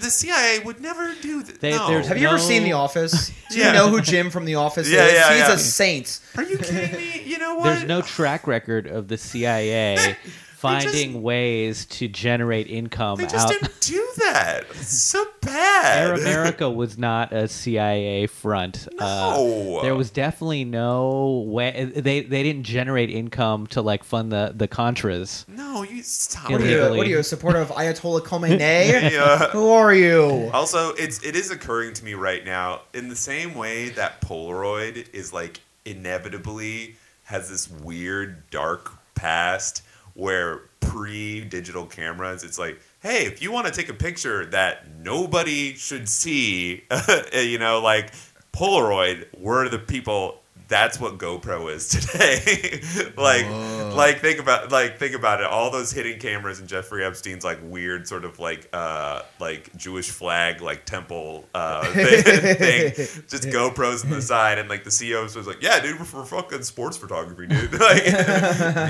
the 0.00 0.10
CIA 0.10 0.58
would 0.64 0.80
never 0.80 1.14
do 1.22 1.42
that. 1.42 1.60
They- 1.60 1.70
no. 1.70 1.88
there's 1.88 2.08
Have 2.08 2.18
you 2.18 2.26
ever 2.28 2.36
No. 2.36 2.42
seen 2.42 2.64
The 2.64 2.72
Office? 2.72 3.30
Do 3.50 3.58
you 3.58 3.64
Yeah. 3.64 3.72
know 3.72 3.88
who 3.88 4.00
Jim 4.00 4.30
from 4.30 4.44
The 4.44 4.56
Office 4.56 4.90
Yeah, 4.90 5.04
is? 5.06 5.12
yeah, 5.14 5.30
He's 5.30 5.38
yeah. 5.48 5.52
a 5.54 5.58
saint. 5.58 6.20
Are 6.36 6.42
you 6.42 6.58
kidding 6.58 6.92
me? 6.96 7.22
You 7.24 7.38
know 7.38 7.54
what? 7.54 7.64
There's 7.64 7.84
no 7.84 8.02
track 8.02 8.46
record 8.46 8.86
of 8.86 9.08
the 9.08 9.16
CIA 9.18 10.16
finding 10.62 11.12
just- 11.12 11.18
ways 11.22 11.86
to 11.86 12.08
generate 12.08 12.68
income 12.68 13.18
They 13.18 13.24
just 13.26 13.46
out. 13.46 13.48
didn't 13.50 13.80
do 13.80 14.08
that. 14.18 14.64
It's 14.70 14.98
so 15.02 15.24
bad. 15.40 16.08
Air 16.08 16.14
America 16.14 16.70
was 16.70 16.96
not 16.96 17.32
a 17.32 17.48
CIA 17.48 18.26
front. 18.28 18.88
Uh, 18.98 19.04
No. 19.36 19.82
there 19.82 19.94
was 19.94 20.10
definitely 20.10 20.64
no 20.64 21.44
way 21.46 21.90
they 21.94 22.20
they 22.22 22.42
didn't 22.42 22.62
generate 22.62 23.10
income 23.10 23.66
to 23.68 23.82
like 23.82 24.04
fund 24.04 24.30
the 24.32 24.52
the 24.54 24.68
Contras. 24.68 25.46
No, 25.48 25.82
you 25.82 26.02
stop. 26.02 26.50
What 26.50 26.60
are, 26.60 26.66
you, 26.66 26.80
what 26.96 27.06
are 27.06 27.10
you, 27.10 27.18
a 27.18 27.24
supporter 27.24 27.58
of 27.58 27.68
Ayatollah 27.68 28.20
Khomeini? 28.24 28.60
Yeah. 28.60 29.48
Who 29.50 29.70
are 29.70 29.92
you? 29.92 30.50
Also, 30.52 30.90
it's 30.94 31.22
it 31.24 31.34
is 31.36 31.50
occurring 31.50 31.92
to 31.94 32.04
me 32.04 32.14
right 32.14 32.44
now 32.44 32.82
in 32.94 33.08
the 33.08 33.16
same 33.16 33.54
way 33.54 33.88
that 33.90 34.20
Polaroid 34.20 35.06
is 35.12 35.32
like 35.32 35.60
inevitably 35.84 36.96
has 37.24 37.48
this 37.48 37.70
weird 37.70 38.48
dark 38.50 38.92
past 39.14 39.82
where 40.14 40.62
pre-digital 40.80 41.86
cameras 41.86 42.44
it's 42.44 42.58
like 42.58 42.80
hey 43.00 43.24
if 43.24 43.40
you 43.40 43.50
want 43.50 43.66
to 43.66 43.72
take 43.72 43.88
a 43.88 43.94
picture 43.94 44.44
that 44.46 44.86
nobody 44.98 45.74
should 45.74 46.08
see 46.08 46.84
you 47.32 47.58
know 47.58 47.80
like 47.80 48.12
Polaroid 48.52 49.26
we're 49.38 49.68
the 49.68 49.78
people 49.78 50.41
that's 50.72 50.98
what 50.98 51.18
GoPro 51.18 51.70
is 51.70 51.86
today. 51.90 52.80
like, 53.18 53.44
Whoa. 53.44 53.92
like 53.94 54.20
think 54.20 54.40
about 54.40 54.72
like 54.72 54.98
think 54.98 55.14
about 55.14 55.42
it. 55.42 55.46
All 55.46 55.70
those 55.70 55.92
hidden 55.92 56.18
cameras 56.18 56.60
and 56.60 56.68
Jeffrey 56.68 57.04
Epstein's 57.04 57.44
like 57.44 57.58
weird 57.62 58.08
sort 58.08 58.24
of 58.24 58.38
like 58.38 58.70
uh 58.72 59.20
like 59.38 59.76
Jewish 59.76 60.10
flag 60.10 60.62
like 60.62 60.86
temple 60.86 61.44
uh 61.54 61.84
thing, 61.92 62.22
thing. 62.22 62.92
just 63.28 63.44
GoPros 63.44 64.02
on 64.04 64.10
the 64.10 64.22
side, 64.22 64.58
and 64.58 64.70
like 64.70 64.84
the 64.84 64.90
CEO 64.90 65.22
was 65.22 65.46
like, 65.46 65.60
"Yeah, 65.60 65.78
dude, 65.80 65.98
we're 65.98 66.06
for 66.06 66.24
fucking 66.24 66.62
sports 66.62 66.96
photography, 66.96 67.46
dude." 67.48 67.72
like, 67.78 68.06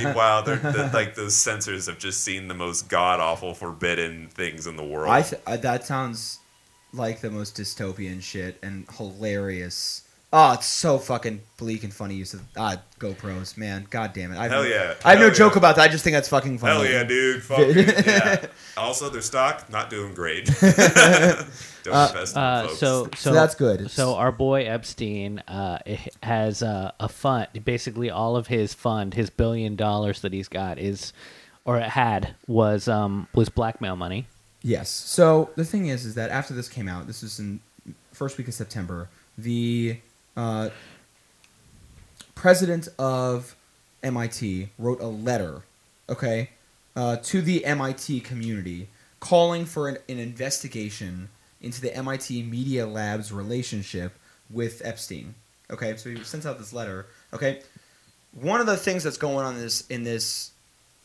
meanwhile, 0.05 0.45
they're, 0.45 0.57
the, 0.59 0.89
like 0.95 1.17
those 1.17 1.35
sensors 1.35 1.89
have 1.89 1.99
just 1.99 2.23
seen 2.23 2.47
the 2.47 2.55
most 2.55 2.89
god 2.89 3.19
awful, 3.19 3.55
forbidden 3.55 4.29
things 4.29 4.69
in 4.69 4.77
the 4.77 4.85
world. 4.85 5.11
I 5.11 5.23
th- 5.23 5.43
that 5.63 5.85
sounds 5.85 6.39
like 6.93 7.21
the 7.23 7.31
most 7.31 7.57
dystopian 7.57 8.23
shit 8.23 8.57
and 8.63 8.87
hilarious. 8.97 10.05
Oh, 10.35 10.53
it's 10.53 10.65
so 10.67 10.97
fucking 10.99 11.43
bleak 11.59 11.85
and 11.85 11.93
funny 11.93 12.15
use 12.15 12.33
of 12.33 12.41
ah 12.57 12.81
GoPros, 12.99 13.59
man. 13.59 13.87
God 13.91 14.15
damn 14.15 14.33
it. 14.33 14.39
I 14.39 14.45
have 14.45 14.53
Hell 14.53 14.63
no, 14.63 14.69
yeah. 14.69 14.95
I 15.05 15.11
have 15.11 15.19
no 15.21 15.27
Hell 15.27 15.35
joke 15.35 15.57
about 15.57 15.77
that. 15.77 15.83
I 15.83 15.89
just 15.89 16.03
think 16.05 16.15
that's 16.15 16.29
fucking 16.31 16.57
funny. 16.59 16.73
Hell 16.87 16.91
yeah, 16.91 17.05
dude. 17.05 17.43
Fuck 17.43 17.59
it. 17.61 18.07
yeah. 18.07 18.47
Also, 18.77 19.11
their 19.11 19.21
stock 19.21 19.69
not 19.71 19.91
doing 19.91 20.15
great. 20.15 20.47
Don't 21.85 22.09
invest 22.09 22.37
in 22.37 22.43
Uh, 22.43 22.67
folks. 22.69 22.79
so, 22.79 23.09
so 23.17 23.33
that's 23.33 23.55
good. 23.55 23.91
So 23.91 24.15
our 24.15 24.33
boy 24.33 24.65
Epstein 24.65 25.41
uh, 25.41 25.79
h- 25.85 26.09
has 26.23 26.63
uh, 26.63 26.93
a 27.01 27.09
fund. 27.09 27.49
Basically, 27.65 28.09
all 28.09 28.37
of 28.37 28.47
his 28.47 28.73
fund, 28.73 29.15
his 29.15 29.29
billion 29.31 29.77
dollars 29.77 30.21
that 30.23 30.33
he's 30.33 30.49
got, 30.49 30.79
is 30.79 31.13
or 31.65 31.79
it 31.79 31.89
had 31.91 32.35
was 32.47 32.89
um, 32.89 33.29
was 33.35 33.49
blackmail 33.49 33.97
money. 33.97 34.27
Yes. 34.63 34.89
So 34.89 35.51
the 35.57 35.65
thing 35.65 35.89
is, 35.89 36.07
is 36.07 36.15
that 36.15 36.31
after 36.31 36.55
this 36.55 36.69
came 36.71 36.89
out, 36.89 37.07
this 37.07 37.23
was 37.23 37.39
in 37.39 37.61
first 38.13 38.39
week 38.39 38.49
of 38.49 38.55
September. 38.55 39.09
The 39.37 39.99
uh, 40.37 40.71
president 42.35 42.89
of 42.99 43.55
MIT 44.03 44.71
wrote 44.79 45.01
a 45.01 45.07
letter, 45.07 45.63
okay, 46.09 46.51
uh, 46.97 47.17
to 47.17 47.41
the 47.41 47.65
MIT 47.65 48.21
community 48.21 48.89
calling 49.21 49.65
for 49.65 49.89
an, 49.89 49.99
an 50.09 50.19
investigation 50.19 51.29
into 51.61 51.81
the 51.81 51.95
MIT 51.97 52.43
Media 52.43 52.87
Lab's 52.87 53.33
relationship 53.33 54.13
with 54.51 54.83
Epstein. 54.85 55.35
Okay, 55.71 55.97
so 55.97 56.11
he 56.11 56.23
sends 56.25 56.45
out 56.45 56.59
this 56.59 56.73
letter. 56.73 57.07
Okay, 57.33 57.61
one 58.33 58.61
of 58.61 58.67
the 58.67 58.77
things 58.77 59.05
that's 59.05 59.17
going 59.17 59.47
on 59.47 59.55
in 59.55 59.61
this 59.61 59.87
in 59.89 60.05
this 60.05 60.51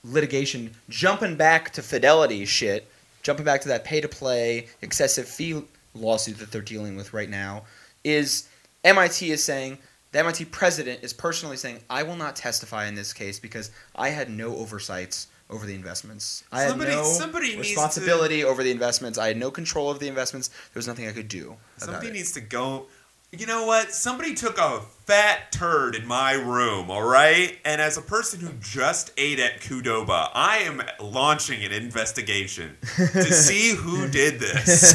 litigation, 0.04 0.74
jumping 0.90 1.36
back 1.36 1.72
to 1.74 1.82
fidelity 1.82 2.46
shit, 2.46 2.90
jumping 3.22 3.46
back 3.46 3.62
to 3.62 3.68
that 3.68 3.84
pay 3.84 4.02
to 4.02 4.08
play 4.08 4.68
excessive 4.82 5.28
fee 5.28 5.64
lawsuit 5.94 6.38
that 6.40 6.52
they're 6.52 6.62
dealing 6.62 6.96
with 6.96 7.14
right 7.14 7.30
now, 7.30 7.64
is 8.04 8.50
MIT 8.84 9.32
is 9.32 9.44
saying 9.44 9.78
the 10.12 10.20
MIT 10.20 10.46
president 10.46 11.04
is 11.04 11.14
personally 11.14 11.58
saying, 11.58 11.80
I 11.90 12.04
will 12.04 12.16
not 12.16 12.36
testify 12.36 12.86
in 12.88 12.96
this 12.96 13.14
case 13.14 13.40
because 13.40 13.72
I 13.96 14.10
had 14.10 14.30
no 14.30 14.56
oversights 14.56 15.28
over 15.50 15.66
the 15.66 15.76
investments. 15.76 16.44
I 16.52 16.62
had 16.62 16.70
Somebody- 16.70 16.92
no 16.92 17.04
somebody 17.04 17.46
needs 17.56 17.56
to- 17.56 17.60
responsibility 17.76 18.44
over 18.44 18.64
the 18.64 18.72
investments. 18.72 19.18
I 19.18 19.28
had 19.28 19.38
no 19.38 19.52
control 19.52 19.90
over 19.90 20.00
the 20.00 20.08
investments. 20.08 20.48
There 20.50 20.58
was 20.76 20.88
nothing 20.88 21.08
I 21.08 21.12
could 21.12 21.28
do. 21.30 21.56
Somebody 21.78 22.08
it. 22.08 22.14
needs 22.14 22.32
to 22.34 22.42
go. 22.42 22.88
You 23.32 23.46
know 23.46 23.66
what? 23.66 23.94
Somebody 23.94 24.34
took 24.36 24.58
a 24.58 24.80
fat 25.06 25.52
turd 25.52 25.96
in 25.96 26.06
my 26.08 26.32
room, 26.32 26.90
all 26.90 27.04
right? 27.04 27.58
And 27.66 27.82
as 27.82 27.98
a 27.98 28.02
person 28.02 28.40
who 28.40 28.54
just 28.62 29.12
ate 29.18 29.40
at 29.40 29.60
Qdoba, 29.60 30.32
I 30.34 30.60
am 30.60 30.82
launching 31.02 31.62
an 31.66 31.74
investigation 31.74 32.78
to 32.96 33.34
see 33.34 33.72
who 33.76 34.08
did 34.08 34.40
this. 34.40 34.94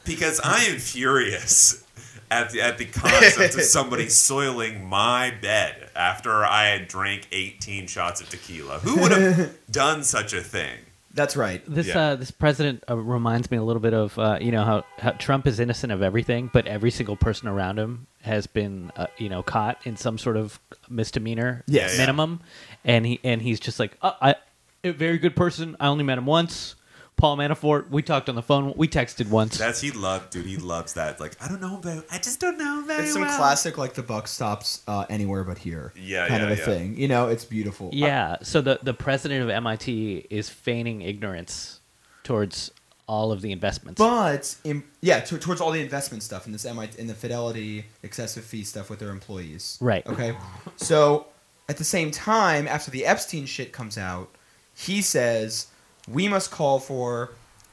because 0.04 0.40
I 0.42 0.64
am 0.64 0.78
furious 0.78 1.84
at 2.30 2.50
the, 2.50 2.60
at 2.60 2.78
the 2.78 2.84
concept 2.86 3.54
of 3.54 3.62
somebody 3.62 4.08
soiling 4.08 4.84
my 4.84 5.32
bed 5.42 5.90
after 5.96 6.44
I 6.44 6.66
had 6.68 6.88
drank 6.88 7.28
18 7.32 7.86
shots 7.86 8.20
of 8.20 8.28
tequila. 8.28 8.78
Who 8.80 9.00
would 9.00 9.12
have 9.12 9.56
done 9.70 10.04
such 10.04 10.32
a 10.32 10.40
thing? 10.42 10.76
That's 11.14 11.36
right. 11.36 11.62
This 11.66 11.88
Yeah. 11.88 11.98
uh, 12.10 12.16
this 12.16 12.30
president 12.30 12.84
uh, 12.88 12.96
reminds 12.96 13.50
me 13.50 13.56
a 13.56 13.62
little 13.62 13.80
bit 13.80 13.94
of 13.94 14.16
uh, 14.18 14.38
you 14.40 14.52
know 14.52 14.62
how, 14.62 14.84
how 14.98 15.10
Trump 15.12 15.46
is 15.48 15.58
innocent 15.58 15.92
of 15.92 16.00
everything, 16.02 16.48
but 16.52 16.66
every 16.66 16.90
single 16.92 17.16
person 17.16 17.48
around 17.48 17.78
him 17.78 18.06
has 18.22 18.46
been 18.46 18.92
uh, 18.94 19.06
you 19.16 19.28
know 19.28 19.42
caught 19.42 19.78
in 19.84 19.96
some 19.96 20.16
sort 20.18 20.36
of 20.36 20.60
misdemeanor 20.88 21.64
Yes. 21.66 21.94
Yeah. 21.94 22.02
minimum, 22.02 22.40
and 22.84 23.04
he 23.06 23.18
and 23.24 23.42
he's 23.42 23.58
just 23.58 23.80
like 23.80 23.96
oh, 24.02 24.14
I 24.20 24.36
a 24.84 24.92
very 24.92 25.18
good 25.18 25.34
person. 25.34 25.76
I 25.80 25.88
only 25.88 26.04
met 26.04 26.18
him 26.18 26.26
once. 26.26 26.76
Paul 27.18 27.36
Manafort. 27.36 27.90
We 27.90 28.00
talked 28.00 28.28
on 28.28 28.36
the 28.36 28.42
phone. 28.42 28.72
We 28.76 28.88
texted 28.88 29.28
once. 29.28 29.58
That's 29.58 29.80
he 29.80 29.90
loved, 29.90 30.30
dude. 30.30 30.46
He 30.46 30.56
loves 30.56 30.94
that. 30.94 31.20
Like 31.20 31.36
I 31.42 31.48
don't 31.48 31.60
know 31.60 31.76
about. 31.76 32.06
I 32.10 32.18
just 32.18 32.40
don't 32.40 32.56
know 32.56 32.82
very 32.86 33.02
It's 33.02 33.12
some 33.12 33.22
well. 33.22 33.36
classic, 33.36 33.76
like 33.76 33.94
the 33.94 34.02
buck 34.02 34.28
stops 34.28 34.82
uh, 34.86 35.04
anywhere 35.10 35.44
but 35.44 35.58
here. 35.58 35.92
Yeah, 35.96 36.28
kind 36.28 36.42
yeah, 36.42 36.48
of 36.48 36.56
a 36.56 36.60
yeah. 36.60 36.64
thing. 36.64 36.96
You 36.96 37.08
know, 37.08 37.28
it's 37.28 37.44
beautiful. 37.44 37.90
yeah. 37.92 38.36
So 38.42 38.60
the 38.60 38.78
the 38.82 38.94
president 38.94 39.42
of 39.42 39.50
MIT 39.50 40.28
is 40.30 40.48
feigning 40.48 41.02
ignorance 41.02 41.80
towards 42.22 42.70
all 43.08 43.32
of 43.32 43.40
the 43.40 43.50
investments. 43.50 43.98
But 43.98 44.54
in, 44.64 44.84
yeah, 45.00 45.20
to, 45.20 45.38
towards 45.38 45.60
all 45.60 45.72
the 45.72 45.80
investment 45.80 46.22
stuff 46.22 46.46
in 46.46 46.52
this 46.52 46.64
MIT 46.64 46.98
in 47.00 47.08
the 47.08 47.14
Fidelity 47.14 47.86
excessive 48.02 48.44
fee 48.44 48.62
stuff 48.62 48.88
with 48.88 49.00
their 49.00 49.10
employees. 49.10 49.76
Right. 49.80 50.06
Okay. 50.06 50.36
So 50.76 51.26
at 51.68 51.78
the 51.78 51.84
same 51.84 52.12
time, 52.12 52.68
after 52.68 52.90
the 52.92 53.04
Epstein 53.06 53.46
shit 53.46 53.72
comes 53.72 53.98
out, 53.98 54.30
he 54.76 55.02
says 55.02 55.66
we 56.12 56.28
must 56.28 56.50
call 56.50 56.78
for 56.78 57.30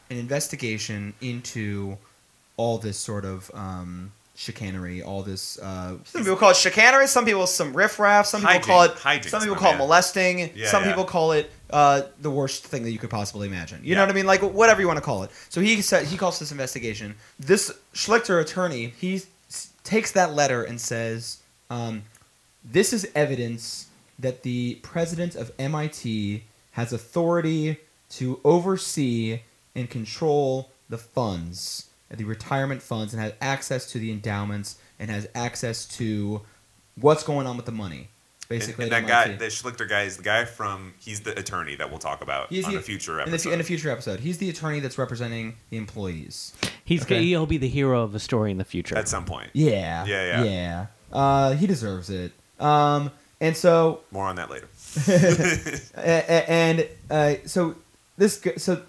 an 0.09 0.17
investigation 0.17 1.13
into 1.21 1.97
all 2.57 2.77
this 2.77 2.97
sort 2.97 3.25
of 3.25 3.49
um, 3.53 4.11
chicanery, 4.35 5.01
all 5.01 5.23
this. 5.23 5.57
Uh, 5.59 5.97
some 6.03 6.21
people 6.23 6.35
call 6.37 6.51
it 6.51 6.57
chicanery. 6.57 7.07
Some 7.07 7.25
people 7.25 7.47
some 7.47 7.75
riffraff. 7.75 8.25
Some 8.27 8.41
people 8.41 8.55
Hijinks, 8.55 8.63
call 8.63 8.83
it. 8.83 8.91
hijinks, 8.95 9.25
some 9.29 9.41
people 9.41 9.55
my 9.55 9.61
call 9.61 9.73
it 9.73 9.77
molesting. 9.77 10.51
Yeah, 10.55 10.67
some 10.67 10.83
yeah. 10.83 10.89
people 10.89 11.05
call 11.05 11.31
it 11.31 11.51
uh, 11.69 12.03
the 12.21 12.29
worst 12.29 12.65
thing 12.65 12.83
that 12.83 12.91
you 12.91 12.99
could 12.99 13.09
possibly 13.09 13.47
imagine. 13.47 13.81
You 13.83 13.95
know 13.95 14.01
what 14.01 14.09
I 14.09 14.13
mean? 14.13 14.25
Like 14.25 14.41
whatever 14.41 14.81
you 14.81 14.87
want 14.87 14.97
to 14.97 15.03
call 15.05 15.23
it. 15.23 15.31
So 15.49 15.61
he 15.61 15.81
said 15.81 16.05
he 16.05 16.17
calls 16.17 16.39
this 16.39 16.51
investigation. 16.51 17.15
This 17.39 17.71
Schlichter 17.93 18.41
attorney 18.41 18.93
he 18.99 19.15
s- 19.49 19.69
takes 19.83 20.11
that 20.11 20.33
letter 20.33 20.63
and 20.63 20.79
says, 20.79 21.39
um, 21.69 22.03
"This 22.63 22.93
is 22.93 23.07
evidence 23.15 23.87
that 24.19 24.43
the 24.43 24.75
president 24.81 25.35
of 25.35 25.51
MIT 25.59 26.43
has 26.71 26.93
authority 26.93 27.77
to 28.17 28.39
oversee 28.43 29.41
and 29.75 29.89
control 29.89 30.69
the 30.89 30.97
funds, 30.97 31.89
the 32.09 32.23
retirement 32.23 32.81
funds, 32.81 33.13
and 33.13 33.21
has 33.21 33.33
access 33.41 33.89
to 33.91 33.99
the 33.99 34.11
endowments 34.11 34.77
and 34.99 35.09
has 35.09 35.27
access 35.35 35.85
to 35.97 36.41
what's 36.99 37.23
going 37.23 37.47
on 37.47 37.57
with 37.57 37.65
the 37.65 37.71
money." 37.71 38.09
Basically, 38.47 38.85
and, 38.85 38.93
and 38.93 39.07
that 39.07 39.09
guy, 39.09 39.23
MIT. 39.31 39.39
the 39.39 39.45
Schlichter 39.47 39.89
guy, 39.89 40.03
is 40.03 40.17
the 40.17 40.23
guy 40.23 40.45
from. 40.45 40.93
He's 40.99 41.21
the 41.21 41.37
attorney 41.37 41.75
that 41.77 41.89
we'll 41.89 41.97
talk 41.97 42.21
about 42.21 42.49
He's 42.49 42.63
on 42.65 42.73
the- 42.73 42.77
a 42.77 42.81
future 42.83 43.19
in 43.19 43.25
the, 43.25 43.31
episode. 43.31 43.53
in 43.53 43.59
a 43.59 43.63
future 43.63 43.89
episode, 43.89 44.19
he's 44.19 44.37
the 44.37 44.51
attorney 44.51 44.79
that's 44.79 44.99
representing 44.99 45.55
the 45.71 45.77
employees. 45.77 46.53
He's 46.83 47.01
Okay. 47.01 47.23
he'll 47.23 47.47
be 47.47 47.57
the 47.57 47.67
hero 47.67 48.03
of 48.03 48.13
a 48.13 48.19
story 48.19 48.51
in 48.51 48.57
the 48.59 48.63
future. 48.65 48.95
at 48.95 49.09
some 49.09 49.25
point. 49.25 49.49
Yeah, 49.53 50.05
Yeah, 50.05 50.43
yeah. 50.43 50.43
yeah. 50.43 50.85
Uh, 51.11 51.53
he 51.53 51.65
deserves 51.65 52.11
it. 52.11 52.33
Um, 52.59 53.09
and 53.41 53.57
so, 53.57 54.01
More 54.11 54.25
on 54.27 54.35
that 54.35 54.51
later. 54.51 54.67
a- 55.07 55.89
a- 55.97 56.49
and 56.49 56.87
uh, 57.09 57.33
so 57.47 57.75
this, 58.17 58.41
so 58.57 58.83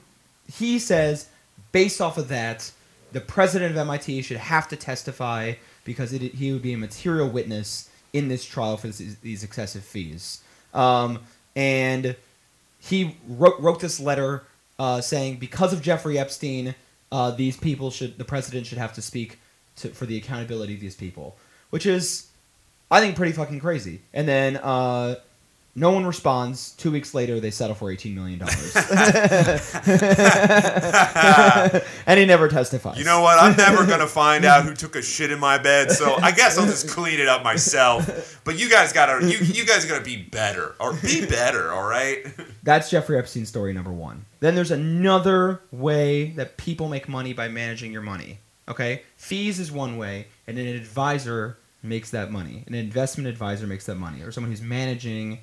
he 0.52 0.78
says, 0.78 1.28
based 1.72 2.00
off 2.00 2.18
of 2.18 2.28
that, 2.28 2.70
the 3.12 3.20
president 3.20 3.72
of 3.72 3.76
MIT 3.78 4.22
should 4.22 4.36
have 4.36 4.68
to 4.68 4.76
testify 4.76 5.54
because 5.84 6.12
it, 6.12 6.20
he 6.20 6.52
would 6.52 6.62
be 6.62 6.72
a 6.72 6.78
material 6.78 7.28
witness 7.28 7.90
in 8.12 8.28
this 8.28 8.44
trial 8.44 8.76
for 8.76 8.88
this, 8.88 9.16
these 9.22 9.42
excessive 9.42 9.84
fees. 9.84 10.42
Um, 10.74 11.20
and 11.54 12.16
he 12.78 13.16
wrote, 13.26 13.58
wrote 13.60 13.80
this 13.80 13.98
letter 13.98 14.44
uh, 14.78 15.00
saying 15.00 15.36
because 15.36 15.72
of 15.72 15.82
Jeffrey 15.82 16.18
Epstein, 16.18 16.74
uh, 17.10 17.30
these 17.30 17.56
people 17.56 17.90
should 17.90 18.18
the 18.18 18.24
president 18.24 18.66
should 18.66 18.78
have 18.78 18.92
to 18.94 19.02
speak 19.02 19.38
to, 19.76 19.88
for 19.88 20.06
the 20.06 20.16
accountability 20.16 20.74
of 20.74 20.80
these 20.80 20.96
people, 20.96 21.36
which 21.70 21.86
is 21.86 22.28
I 22.90 23.00
think 23.00 23.16
pretty 23.16 23.32
fucking 23.32 23.60
crazy. 23.60 24.00
And 24.12 24.28
then 24.28 24.56
uh, 24.58 25.16
no 25.78 25.90
one 25.90 26.06
responds. 26.06 26.70
Two 26.72 26.90
weeks 26.90 27.12
later, 27.12 27.38
they 27.38 27.50
settle 27.50 27.76
for 27.76 27.90
eighteen 27.90 28.14
million 28.14 28.38
dollars, 28.38 28.74
and 32.06 32.18
he 32.18 32.24
never 32.24 32.48
testifies. 32.48 32.98
You 32.98 33.04
know 33.04 33.20
what? 33.20 33.38
I'm 33.38 33.54
never 33.56 33.86
gonna 33.86 34.06
find 34.06 34.46
out 34.46 34.64
who 34.64 34.74
took 34.74 34.96
a 34.96 35.02
shit 35.02 35.30
in 35.30 35.38
my 35.38 35.58
bed, 35.58 35.90
so 35.90 36.14
I 36.14 36.32
guess 36.32 36.56
I'll 36.56 36.64
just 36.64 36.88
clean 36.88 37.20
it 37.20 37.28
up 37.28 37.44
myself. 37.44 38.40
But 38.44 38.58
you 38.58 38.70
guys 38.70 38.94
gotta, 38.94 39.26
you, 39.26 39.36
you 39.38 39.66
guys 39.66 39.84
gotta 39.84 40.02
be 40.02 40.16
better, 40.16 40.74
or 40.80 40.94
be 40.94 41.26
better, 41.26 41.70
all 41.70 41.86
right? 41.86 42.26
That's 42.62 42.88
Jeffrey 42.90 43.18
Epstein 43.18 43.44
story 43.44 43.74
number 43.74 43.92
one. 43.92 44.24
Then 44.40 44.55
there's 44.55 44.70
another 44.70 45.61
way 45.70 46.30
that 46.30 46.57
people 46.57 46.88
make 46.88 47.07
money 47.07 47.34
by 47.34 47.48
managing 47.48 47.92
your 47.92 48.03
money. 48.03 48.38
Okay, 48.66 49.03
fees 49.18 49.61
is 49.61 49.70
one 49.70 49.98
way, 49.98 50.28
and 50.46 50.59
an 50.59 50.66
advisor 50.66 51.59
makes 51.82 52.11
that 52.12 52.30
money. 52.32 52.64
An 52.66 52.74
investment 52.74 53.28
advisor 53.28 53.66
makes 53.66 53.84
that 53.86 53.96
money, 53.96 54.22
or 54.22 54.32
someone 54.32 54.51
who's 54.51 54.62
managing 54.62 55.40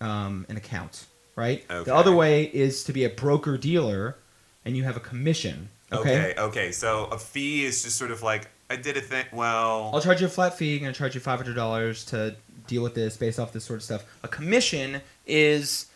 um, 0.00 0.46
an 0.48 0.56
account. 0.56 1.06
Right. 1.36 1.64
Okay. 1.68 1.84
The 1.84 1.94
other 1.94 2.14
way 2.14 2.44
is 2.44 2.84
to 2.84 2.92
be 2.92 3.04
a 3.04 3.10
broker 3.10 3.58
dealer, 3.58 4.16
and 4.64 4.76
you 4.76 4.84
have 4.84 4.96
a 4.96 5.00
commission. 5.00 5.68
Okay. 5.92 6.30
Okay, 6.30 6.40
okay. 6.40 6.72
So 6.72 7.06
a 7.06 7.18
fee 7.18 7.64
is 7.64 7.82
just 7.82 7.96
sort 7.96 8.10
of 8.12 8.22
like 8.22 8.48
I 8.70 8.76
did 8.76 8.96
a 8.96 9.00
thing. 9.00 9.26
Well, 9.32 9.90
I'll 9.92 10.00
charge 10.00 10.20
you 10.20 10.26
a 10.26 10.30
flat 10.30 10.56
fee. 10.56 10.76
I'm 10.76 10.82
going 10.82 10.92
to 10.92 10.98
charge 10.98 11.14
you 11.14 11.20
five 11.20 11.38
hundred 11.38 11.54
dollars 11.54 12.04
to 12.06 12.36
deal 12.66 12.82
with 12.82 12.94
this 12.94 13.16
based 13.16 13.38
off 13.38 13.52
this 13.52 13.64
sort 13.64 13.78
of 13.78 13.82
stuff. 13.82 14.04
A 14.22 14.28
commission 14.28 15.00
is 15.26 15.86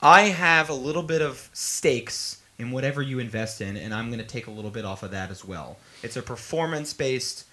I 0.00 0.22
have 0.22 0.70
a 0.70 0.74
little 0.74 1.02
bit 1.02 1.22
of 1.22 1.50
stakes 1.52 2.42
in 2.58 2.70
whatever 2.72 3.02
you 3.02 3.18
invest 3.18 3.60
in, 3.60 3.76
and 3.76 3.94
I'm 3.94 4.08
going 4.08 4.18
to 4.20 4.26
take 4.26 4.46
a 4.46 4.50
little 4.50 4.70
bit 4.70 4.84
off 4.84 5.02
of 5.02 5.10
that 5.12 5.30
as 5.30 5.44
well. 5.44 5.76
It's 6.02 6.16
a 6.16 6.22
performance 6.22 6.92
based 6.92 7.44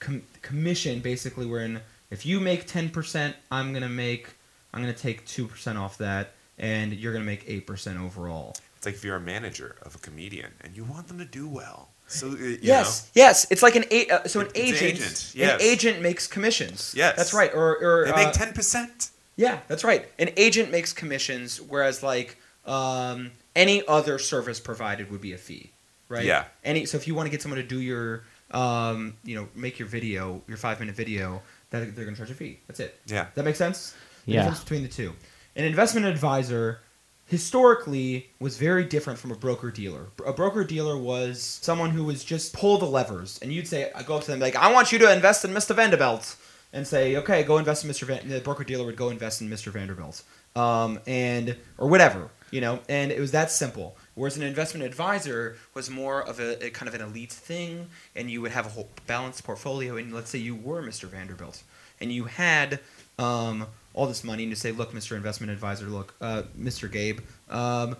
com- 0.00 0.22
commission, 0.42 1.00
basically, 1.00 1.46
wherein 1.46 1.80
if 2.10 2.26
you 2.26 2.40
make 2.40 2.66
ten 2.66 2.90
percent, 2.90 3.36
I'm 3.50 3.72
going 3.72 3.82
to 3.82 3.88
make 3.88 4.30
I'm 4.78 4.84
going 4.84 4.94
to 4.94 5.02
take 5.02 5.24
two 5.26 5.46
percent 5.48 5.76
off 5.76 5.98
that, 5.98 6.34
and 6.56 6.92
you're 6.92 7.12
going 7.12 7.24
to 7.24 7.26
make 7.26 7.44
eight 7.48 7.66
percent 7.66 7.98
overall. 7.98 8.54
it's 8.76 8.86
like 8.86 8.94
if 8.94 9.02
you're 9.04 9.16
a 9.16 9.20
manager 9.20 9.74
of 9.82 9.96
a 9.96 9.98
comedian 9.98 10.52
and 10.60 10.76
you 10.76 10.84
want 10.84 11.08
them 11.08 11.18
to 11.18 11.24
do 11.24 11.48
well, 11.48 11.88
So 12.06 12.28
uh, 12.28 12.36
you 12.36 12.58
Yes, 12.62 13.10
yes. 13.14 13.46
It's 13.50 13.62
like 13.62 13.74
an 13.74 13.84
a- 13.90 14.08
uh, 14.08 14.28
so 14.28 14.38
an 14.40 14.46
It's 14.54 14.80
an 14.80 14.86
agent. 14.86 15.32
agent, 15.34 15.34
An 15.54 15.60
agent 15.60 16.00
makes 16.00 16.28
commissions. 16.28 16.94
Yes. 16.96 17.16
that's 17.16 17.34
right. 17.34 17.50
Or, 17.52 17.76
or 17.82 18.06
know, 18.06 18.12
they 18.14 18.22
uh, 18.22 18.26
make 18.26 18.32
ten 18.34 18.52
percent. 18.52 19.10
Yeah, 19.34 19.58
that's 19.68 19.82
right. 19.82 20.06
An 20.18 20.30
agent 20.36 20.70
makes 20.70 20.92
commissions, 20.92 21.60
whereas 21.60 22.02
like 22.04 22.36
um, 22.64 23.32
any 23.56 23.84
other 23.88 24.18
service 24.20 24.60
provided 24.60 25.10
would 25.10 25.20
be 25.20 25.32
a 25.32 25.38
fee, 25.38 25.72
right? 26.08 26.24
Yeah. 26.24 26.44
Any 26.64 26.86
so 26.86 26.96
if 26.98 27.08
you 27.08 27.14
want 27.16 27.26
to 27.26 27.30
get 27.32 27.42
someone 27.42 27.60
to 27.60 27.66
do 27.66 27.80
your, 27.80 28.22
um, 28.52 29.14
you 29.24 29.34
know, 29.34 29.48
make 29.56 29.78
your 29.80 29.88
video, 29.88 30.40
your 30.46 30.56
five 30.56 30.78
minute 30.78 30.94
video, 30.94 31.42
that 31.70 31.94
they're 31.96 32.04
gonna 32.04 32.16
charge 32.16 32.30
a 32.30 32.34
fee. 32.34 32.60
That's 32.68 32.80
it. 32.80 32.98
Yeah. 33.06 33.26
That 33.34 33.44
makes 33.44 33.58
sense. 33.58 33.94
The 34.28 34.34
Yeah. 34.34 34.40
difference 34.42 34.60
between 34.60 34.82
the 34.82 34.88
two. 34.88 35.14
An 35.56 35.64
investment 35.64 36.04
advisor 36.06 36.80
historically 37.26 38.28
was 38.38 38.58
very 38.58 38.84
different 38.84 39.18
from 39.18 39.30
a 39.30 39.34
broker 39.34 39.70
dealer. 39.70 40.06
A 40.26 40.32
broker 40.32 40.64
dealer 40.64 40.96
was 40.98 41.42
someone 41.62 41.90
who 41.90 42.04
was 42.04 42.24
just 42.24 42.52
pull 42.52 42.78
the 42.78 42.86
levers, 42.86 43.38
and 43.42 43.52
you'd 43.52 43.66
say, 43.66 43.90
I 43.94 44.02
go 44.02 44.16
up 44.16 44.24
to 44.24 44.30
them 44.30 44.40
like, 44.40 44.54
I 44.56 44.70
want 44.72 44.92
you 44.92 44.98
to 44.98 45.10
invest 45.12 45.44
in 45.44 45.52
Mr. 45.52 45.74
Vanderbilt, 45.74 46.36
and 46.74 46.86
say, 46.86 47.16
okay, 47.16 47.42
go 47.42 47.56
invest 47.56 47.84
in 47.84 47.90
Mr. 47.90 48.06
Van. 48.06 48.28
The 48.28 48.40
broker 48.40 48.64
dealer 48.64 48.84
would 48.84 48.96
go 48.96 49.08
invest 49.08 49.40
in 49.40 49.48
Mr. 49.48 49.72
Vanderbilt, 49.72 50.22
um, 50.54 51.00
and 51.06 51.56
or 51.78 51.88
whatever, 51.88 52.28
you 52.50 52.60
know, 52.60 52.80
and 52.90 53.10
it 53.10 53.18
was 53.20 53.30
that 53.32 53.50
simple. 53.50 53.96
Whereas 54.14 54.36
an 54.36 54.42
investment 54.42 54.84
advisor 54.84 55.56
was 55.72 55.88
more 55.88 56.22
of 56.22 56.38
a, 56.40 56.66
a 56.66 56.70
kind 56.70 56.86
of 56.88 56.94
an 56.94 57.00
elite 57.00 57.32
thing, 57.32 57.86
and 58.14 58.30
you 58.30 58.42
would 58.42 58.52
have 58.52 58.66
a 58.66 58.68
whole 58.70 58.90
balanced 59.06 59.44
portfolio. 59.44 59.96
And 59.96 60.12
let's 60.12 60.28
say 60.30 60.38
you 60.38 60.54
were 60.54 60.82
Mr. 60.82 61.08
Vanderbilt, 61.08 61.62
and 62.00 62.12
you 62.12 62.24
had 62.24 62.80
um, 63.18 63.66
all 63.94 64.06
this 64.06 64.24
money, 64.24 64.44
and 64.44 64.50
you 64.50 64.56
say, 64.56 64.72
"Look, 64.72 64.92
Mr. 64.92 65.16
Investment 65.16 65.50
Advisor, 65.52 65.86
look, 65.86 66.14
uh, 66.20 66.42
Mr. 66.58 66.90
Gabe, 66.90 67.20
um, 67.50 67.96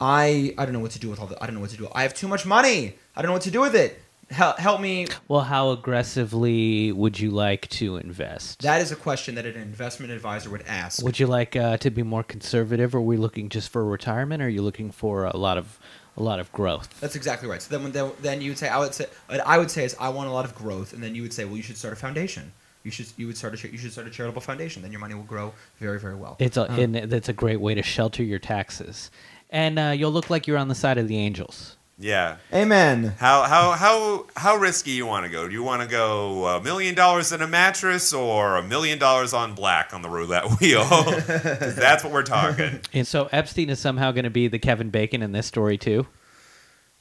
I 0.00 0.54
I 0.58 0.64
don't 0.64 0.72
know 0.72 0.80
what 0.80 0.92
to 0.92 0.98
do 0.98 1.08
with 1.08 1.20
all 1.20 1.26
the 1.26 1.42
I 1.42 1.46
don't 1.46 1.54
know 1.54 1.60
what 1.60 1.70
to 1.70 1.76
do. 1.76 1.88
I 1.94 2.02
have 2.02 2.14
too 2.14 2.28
much 2.28 2.46
money. 2.46 2.94
I 3.16 3.22
don't 3.22 3.28
know 3.28 3.34
what 3.34 3.42
to 3.42 3.50
do 3.50 3.60
with 3.60 3.74
it. 3.74 4.00
Help, 4.30 4.58
help 4.58 4.80
me." 4.80 5.06
Well, 5.26 5.40
how 5.40 5.70
aggressively 5.70 6.92
would 6.92 7.18
you 7.18 7.30
like 7.30 7.68
to 7.70 7.96
invest? 7.96 8.60
That 8.60 8.80
is 8.80 8.92
a 8.92 8.96
question 8.96 9.34
that 9.36 9.46
an 9.46 9.56
investment 9.56 10.12
advisor 10.12 10.50
would 10.50 10.64
ask. 10.66 11.02
Would 11.02 11.18
you 11.18 11.26
like 11.26 11.56
uh, 11.56 11.78
to 11.78 11.90
be 11.90 12.02
more 12.02 12.22
conservative? 12.22 12.94
Or 12.94 12.98
are 12.98 13.00
we 13.00 13.16
looking 13.16 13.48
just 13.48 13.70
for 13.70 13.84
retirement? 13.84 14.42
Or 14.42 14.46
are 14.46 14.50
you 14.50 14.62
looking 14.62 14.90
for 14.90 15.24
a 15.24 15.36
lot 15.36 15.56
of 15.56 15.78
a 16.18 16.22
lot 16.22 16.40
of 16.40 16.52
growth? 16.52 17.00
That's 17.00 17.16
exactly 17.16 17.48
right. 17.48 17.62
So 17.62 17.70
then, 17.70 17.84
when 17.84 17.92
then, 17.92 18.10
then 18.20 18.40
you 18.42 18.50
would 18.50 18.58
say, 18.58 18.68
I 18.68 18.78
would 18.78 18.92
say, 18.92 19.06
I 19.28 19.56
would 19.56 19.70
say 19.70 19.84
is, 19.84 19.96
I 19.98 20.08
want 20.10 20.28
a 20.28 20.32
lot 20.32 20.44
of 20.44 20.54
growth, 20.54 20.92
and 20.92 21.02
then 21.02 21.14
you 21.14 21.22
would 21.22 21.32
say, 21.32 21.44
well, 21.44 21.56
you 21.56 21.62
should 21.62 21.76
start 21.76 21.94
a 21.94 21.96
foundation. 21.96 22.52
You 22.84 22.90
should 22.90 23.06
you 23.16 23.26
would 23.26 23.36
start 23.36 23.54
a 23.54 23.56
cha- 23.56 23.68
you 23.68 23.78
should 23.78 23.92
start 23.92 24.06
a 24.06 24.10
charitable 24.10 24.40
foundation. 24.40 24.82
Then 24.82 24.92
your 24.92 25.00
money 25.00 25.14
will 25.14 25.22
grow 25.24 25.52
very 25.78 25.98
very 25.98 26.14
well. 26.14 26.36
It's 26.38 26.56
a 26.56 26.62
and 26.70 26.94
that's 26.94 27.28
a 27.28 27.32
great 27.32 27.60
way 27.60 27.74
to 27.74 27.82
shelter 27.82 28.22
your 28.22 28.38
taxes, 28.38 29.10
and 29.50 29.78
uh, 29.78 29.92
you'll 29.96 30.12
look 30.12 30.30
like 30.30 30.46
you're 30.46 30.58
on 30.58 30.68
the 30.68 30.74
side 30.74 30.98
of 30.98 31.08
the 31.08 31.18
angels. 31.18 31.76
Yeah. 32.00 32.36
Amen. 32.54 33.14
How 33.18 33.42
how 33.42 33.72
how 33.72 34.26
how 34.36 34.56
risky 34.56 34.92
you 34.92 35.04
want 35.04 35.26
to 35.26 35.30
go? 35.30 35.48
Do 35.48 35.52
you 35.52 35.64
want 35.64 35.82
to 35.82 35.88
go 35.88 36.46
a 36.46 36.62
million 36.62 36.94
dollars 36.94 37.32
in 37.32 37.42
a 37.42 37.48
mattress 37.48 38.12
or 38.12 38.56
a 38.56 38.62
million 38.62 39.00
dollars 39.00 39.32
on 39.32 39.54
black 39.54 39.92
on 39.92 40.02
the 40.02 40.08
roulette 40.08 40.60
wheel? 40.60 40.84
that's 41.26 42.04
what 42.04 42.12
we're 42.12 42.22
talking. 42.22 42.80
And 42.92 43.06
so 43.06 43.28
Epstein 43.32 43.68
is 43.68 43.80
somehow 43.80 44.12
going 44.12 44.24
to 44.24 44.30
be 44.30 44.46
the 44.46 44.60
Kevin 44.60 44.90
Bacon 44.90 45.22
in 45.22 45.32
this 45.32 45.46
story 45.46 45.76
too. 45.76 46.06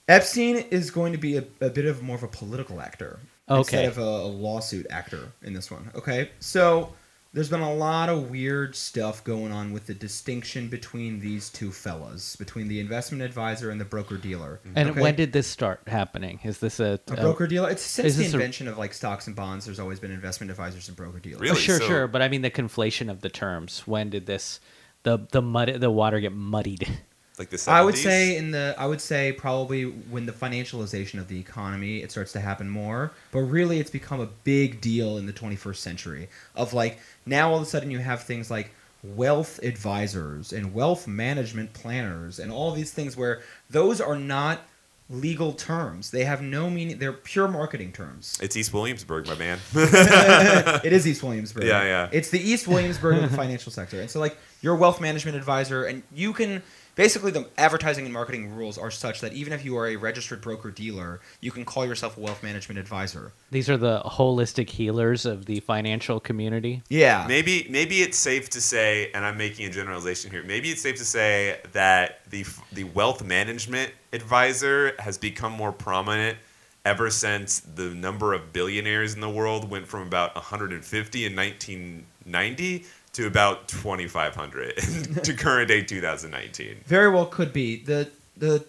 Epstein 0.08 0.56
is 0.56 0.90
going 0.90 1.12
to 1.12 1.20
be 1.20 1.38
a, 1.38 1.44
a 1.62 1.70
bit 1.70 1.86
of 1.86 2.02
more 2.02 2.16
of 2.16 2.24
a 2.24 2.28
political 2.28 2.82
actor 2.82 3.20
instead 3.50 3.80
Okay. 3.80 3.86
of 3.88 3.98
a, 3.98 4.02
a 4.02 4.28
lawsuit 4.28 4.88
actor 4.90 5.32
in 5.42 5.54
this 5.54 5.70
one. 5.72 5.92
Okay, 5.96 6.32
so 6.40 6.94
there's 7.34 7.50
been 7.50 7.62
a 7.62 7.74
lot 7.74 8.10
of 8.10 8.30
weird 8.32 8.76
stuff 8.76 9.24
going 9.24 9.52
on 9.52 9.72
with 9.72 9.86
the 9.86 9.94
distinction 9.94 10.70
between 10.70 11.20
these 11.20 11.50
two 11.50 11.72
fellas, 11.72 12.36
between 12.36 12.68
the 12.68 12.80
investment 12.80 13.22
advisor 13.22 13.70
and 13.70 13.80
the 13.80 13.86
broker 13.86 14.18
dealer. 14.18 14.60
And 14.76 14.90
Okay? 14.92 15.02
when 15.02 15.16
did 15.16 15.34
this 15.34 15.46
start 15.48 15.82
happening? 15.88 16.40
Is 16.44 16.58
this 16.60 16.80
a, 16.80 17.00
a 17.08 17.16
broker 17.16 17.46
dealer? 17.46 17.70
It's 17.70 17.84
since 17.84 18.16
the 18.16 18.24
this 18.24 18.34
a- 18.34 18.36
invention 18.38 18.68
of 18.68 18.78
like 18.78 18.94
stocks 18.94 19.28
and 19.28 19.36
bonds. 19.36 19.66
There's 19.66 19.80
always 19.80 20.00
been 20.00 20.12
investment 20.12 20.50
advisors 20.50 20.88
and 20.88 20.98
broker 20.98 21.20
dealers. 21.20 21.42
Really? 21.42 21.52
Uh, 21.52 21.60
sure, 21.60 21.80
So- 21.80 21.88
sure, 21.88 22.08
but 22.08 22.22
I 22.22 22.30
mean 22.30 22.42
the 22.42 22.50
conflation 22.52 23.12
of 23.12 23.22
the 23.22 23.30
terms. 23.30 23.82
When 23.86 24.10
did 24.10 24.26
this 24.26 24.60
the 25.04 25.20
the 25.32 25.42
mud 25.42 25.76
the 25.80 25.92
water 25.92 26.20
get 26.20 26.34
muddied? 26.34 26.88
Like 27.38 27.50
the 27.50 27.58
70s? 27.58 27.72
I 27.72 27.82
would 27.84 27.98
say 27.98 28.38
in 28.38 28.52
the 28.52 28.76
I 28.78 28.86
would 28.86 29.02
say 29.02 29.32
probably 29.32 29.84
when 29.84 30.26
the 30.26 30.32
financialization 30.32 31.20
of 31.20 31.28
the 31.28 31.40
economy 31.40 32.02
it 32.02 32.12
starts 32.12 32.32
to 32.34 32.40
happen 32.40 32.70
more, 32.70 33.12
but 33.32 33.40
really 33.40 33.80
it's 33.80 33.92
become 33.92 34.20
a 34.20 34.28
big 34.44 34.82
deal 34.82 35.18
in 35.18 35.26
the 35.26 35.34
21st 35.34 35.78
century 35.78 36.30
of 36.56 36.74
like 36.74 37.00
now 37.26 37.52
all 37.52 37.58
of 37.58 37.64
a 37.64 37.66
sudden 37.66 37.92
you 37.92 38.00
have 38.00 38.24
things 38.24 38.50
like 38.50 38.72
wealth 39.04 39.60
advisors 39.64 40.52
and 40.52 40.74
wealth 40.74 41.08
management 41.08 41.74
planners 41.74 42.40
and 42.40 42.52
all 42.52 42.72
these 42.72 42.92
things 42.92 43.16
where 43.16 43.42
those 43.70 44.02
are 44.02 44.18
not 44.18 44.62
legal 45.10 45.54
terms. 45.54 46.12
They 46.12 46.26
have 46.26 46.42
no 46.42 46.70
meaning. 46.70 46.98
They're 46.98 47.14
pure 47.14 47.48
marketing 47.48 47.94
terms. 47.94 48.38
It's 48.42 48.58
East 48.58 48.74
Williamsburg, 48.74 49.28
my 49.28 49.36
man. 49.36 49.60
it 49.74 50.92
is 50.92 51.08
East 51.08 51.24
Williamsburg. 51.24 51.64
Yeah, 51.64 51.84
yeah. 51.84 52.10
It's 52.12 52.30
the 52.30 52.40
East 52.40 52.68
Williamsburg 52.68 53.24
of 53.24 53.30
the 53.30 53.38
financial 53.38 53.72
sector. 53.72 54.02
And 54.02 54.10
so, 54.10 54.20
like, 54.20 54.38
you're 54.62 54.76
a 54.76 54.78
wealth 54.78 55.00
management 55.00 55.38
advisor, 55.38 55.86
and 55.86 56.04
you 56.14 56.34
can 56.34 56.62
basically 56.98 57.32
the 57.32 57.48
advertising 57.58 58.04
and 58.04 58.14
marketing 58.14 58.54
rules 58.54 58.78
are 58.78 58.92
such 58.92 59.22
that 59.22 59.32
even 59.32 59.54
if 59.54 59.64
you 59.64 59.78
are 59.78 59.88
a 59.88 59.96
registered 59.96 60.42
broker 60.42 60.70
dealer, 60.70 61.22
you 61.40 61.52
can 61.52 61.64
call 61.64 61.86
yourself 61.86 62.18
a 62.18 62.20
wealth 62.20 62.44
management 62.44 62.78
advisor. 62.78 63.32
These 63.52 63.70
are 63.70 63.78
the 63.78 64.02
holistic 64.02 64.70
healers 64.70 65.26
of 65.26 65.46
the 65.46 65.62
financial 65.62 66.20
community. 66.20 66.82
Yeah. 66.90 67.24
Maybe 67.26 67.68
maybe 67.70 68.02
it's 68.02 68.18
safe 68.18 68.50
to 68.50 68.60
say, 68.60 69.12
and 69.14 69.24
I'm 69.24 69.38
making 69.38 69.68
a 69.68 69.70
generalization 69.70 70.32
here. 70.32 70.44
Maybe 70.44 70.70
it's 70.70 70.82
safe 70.82 70.98
to 70.98 71.06
say 71.06 71.62
that 71.72 72.30
the 72.30 72.46
the 72.74 72.84
wealth 72.84 73.24
management 73.24 73.94
advisor 74.12 74.94
has 75.00 75.18
become 75.18 75.54
more 75.54 75.72
prominent 75.72 76.38
ever 76.84 77.10
since 77.10 77.60
the 77.60 77.94
number 77.94 78.34
of 78.34 78.54
billionaires 78.54 79.14
in 79.14 79.20
the 79.20 79.30
world 79.30 79.70
went 79.70 79.86
from 79.86 80.02
about 80.08 80.34
150 80.36 81.26
in 81.26 81.36
1990 81.36 82.86
to 83.18 83.26
about 83.26 83.68
2,500 83.68 84.78
to 85.24 85.34
current 85.34 85.68
day 85.68 85.82
2019. 85.82 86.82
Very 86.86 87.10
well 87.10 87.26
could 87.26 87.52
be. 87.52 87.84
The 87.84 88.12
the 88.38 88.64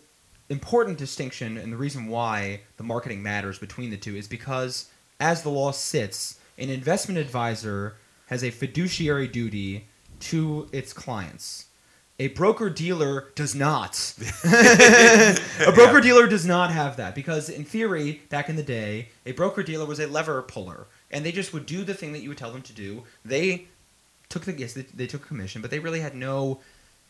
important 0.49 0.97
distinction 0.97 1.59
and 1.59 1.71
the 1.71 1.77
reason 1.77 2.09
why 2.09 2.63
the 2.79 2.83
marketing 2.83 3.23
matters 3.23 3.59
between 3.59 3.91
the 3.91 3.99
two 3.99 4.17
is 4.17 4.27
because 4.27 4.89
as 5.21 5.43
the 5.43 5.51
law 5.51 5.71
sits, 5.71 6.41
an 6.57 6.71
investment 6.71 7.19
advisor 7.19 7.97
has 8.29 8.43
a 8.43 8.51
fiduciary 8.51 9.29
duty 9.29 9.87
to 10.21 10.67
its 10.73 10.95
clients. 10.95 11.67
A 12.19 12.29
broker 12.29 12.71
dealer 12.71 13.29
does 13.35 13.55
not. 13.55 14.15
a 14.45 15.73
broker 15.75 16.01
dealer 16.01 16.27
does 16.27 16.47
not 16.47 16.73
have 16.73 16.97
that 16.97 17.15
because, 17.15 17.51
in 17.51 17.65
theory, 17.65 18.23
back 18.31 18.49
in 18.49 18.57
the 18.57 18.63
day, 18.63 19.11
a 19.27 19.33
broker 19.33 19.63
dealer 19.63 19.85
was 19.85 20.01
a 20.01 20.07
lever 20.07 20.41
puller, 20.43 20.87
and 21.11 21.25
they 21.25 21.33
just 21.33 21.53
would 21.53 21.67
do 21.67 21.85
the 21.85 21.95
thing 21.95 22.13
that 22.15 22.21
you 22.21 22.31
would 22.31 22.39
tell 22.39 22.51
them 22.51 22.63
to 22.63 22.73
do. 22.73 23.05
They 23.25 23.69
took 24.29 24.45
the 24.45 24.53
yes, 24.53 24.75
they, 24.75 24.83
they 24.83 25.07
took 25.07 25.25
a 25.25 25.27
commission, 25.27 25.63
but 25.63 25.71
they 25.71 25.79
really 25.79 26.01
had 26.01 26.15
no 26.15 26.61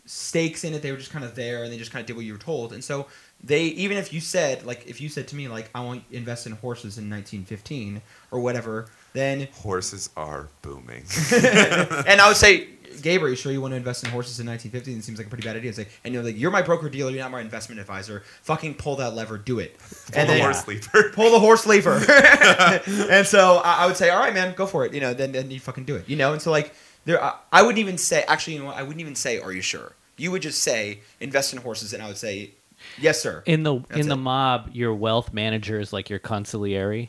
stakes 0.07 0.65
in 0.65 0.75
it. 0.75 0.83
They 0.83 0.91
were 0.91 0.99
just 0.99 1.11
kind 1.13 1.25
of 1.25 1.35
there, 1.35 1.65
and 1.65 1.73
they 1.73 1.79
just 1.79 1.93
kind 1.93 2.01
of 2.01 2.07
did 2.07 2.17
what 2.17 2.25
you 2.25 2.33
were 2.33 2.39
told. 2.39 2.73
And 2.73 2.83
so 2.83 3.07
they, 3.43 3.65
even 3.65 3.97
if 3.97 4.13
you 4.13 4.21
said, 4.21 4.65
like, 4.65 4.87
if 4.87 5.01
you 5.01 5.09
said 5.09 5.29
to 5.29 5.37
me, 5.37 5.49
like, 5.49 5.71
I 5.75 5.81
want 5.85 6.09
to 6.11 6.17
invest 6.17 6.47
in 6.47 6.53
horses 6.53 6.99
in 6.99 7.09
1915 7.11 8.01
or 8.31 8.41
whatever, 8.41 8.89
then 9.13 9.49
Horses 9.53 10.11
are 10.17 10.49
booming. 10.63 11.05
and 11.35 12.21
I 12.21 12.29
would 12.29 12.37
say, 12.37 12.69
Gabe, 13.03 13.23
are 13.23 13.29
you 13.29 13.37
sure 13.37 13.53
you 13.53 13.61
want 13.61 13.73
to 13.73 13.77
invest 13.77 14.05
in 14.05 14.11
horses 14.11 14.41
in 14.41 14.47
1915? 14.47 14.99
It 14.99 15.05
seems 15.05 15.19
like 15.19 15.27
a 15.27 15.31
pretty 15.31 15.47
bad 15.47 15.57
idea. 15.57 15.69
It's 15.69 15.79
like, 15.79 15.91
and 16.05 16.13
you're 16.13 16.23
like, 16.23 16.39
you're 16.39 16.51
my 16.51 16.63
broker 16.63 16.89
dealer, 16.89 17.11
you're 17.11 17.21
not 17.21 17.31
my 17.31 17.41
investment 17.41 17.81
advisor. 17.81 18.23
Fucking 18.43 18.75
pull 18.75 18.97
that 18.97 19.15
lever, 19.15 19.39
do 19.39 19.59
it. 19.59 19.79
Pull 19.79 20.21
and 20.21 20.29
the 20.29 20.35
then 20.35 20.43
horse 20.43 20.67
lever. 20.67 21.11
pull 21.15 21.31
the 21.31 21.39
horse 21.39 21.67
lever. 21.67 21.97
and 23.11 23.27
so 23.27 23.57
I, 23.65 23.85
I 23.85 23.87
would 23.87 23.97
say, 23.97 24.11
all 24.11 24.19
right, 24.19 24.35
man, 24.35 24.55
go 24.55 24.67
for 24.67 24.85
it. 24.85 24.95
You 24.95 25.01
know, 25.01 25.15
then 25.15 25.33
then 25.33 25.51
you 25.51 25.61
fucking 25.61 25.85
do 25.85 25.97
it. 25.97 26.09
You 26.09 26.17
know, 26.17 26.33
and 26.33 26.43
so 26.43 26.51
like 26.51 26.75
there, 27.09 27.23
I, 27.25 27.35
I 27.53 27.63
wouldn't 27.63 27.79
even 27.79 27.97
say. 27.99 28.23
Actually, 28.29 28.55
you 28.55 28.59
know 28.61 28.67
what? 28.67 28.77
I 28.77 28.83
wouldn't 28.83 29.01
even 29.01 29.15
say, 29.15 29.41
are 29.41 29.51
you 29.53 29.63
sure? 29.63 29.93
You 30.19 30.31
would 30.31 30.43
just 30.43 30.63
say, 30.63 31.01
invest 31.21 31.55
in 31.55 31.61
horses, 31.61 31.93
and 31.95 32.03
I 32.03 32.07
would 32.09 32.19
say, 32.19 32.51
yes, 32.99 33.23
sir. 33.23 33.43
In 33.47 33.63
the 33.63 33.79
That's 33.89 34.01
in 34.03 34.09
the 34.09 34.17
mob, 34.17 34.71
your 34.75 34.93
wealth 34.95 35.33
manager 35.33 35.81
is 35.81 35.93
like 35.93 36.11
your 36.11 36.19
consigliere, 36.19 37.09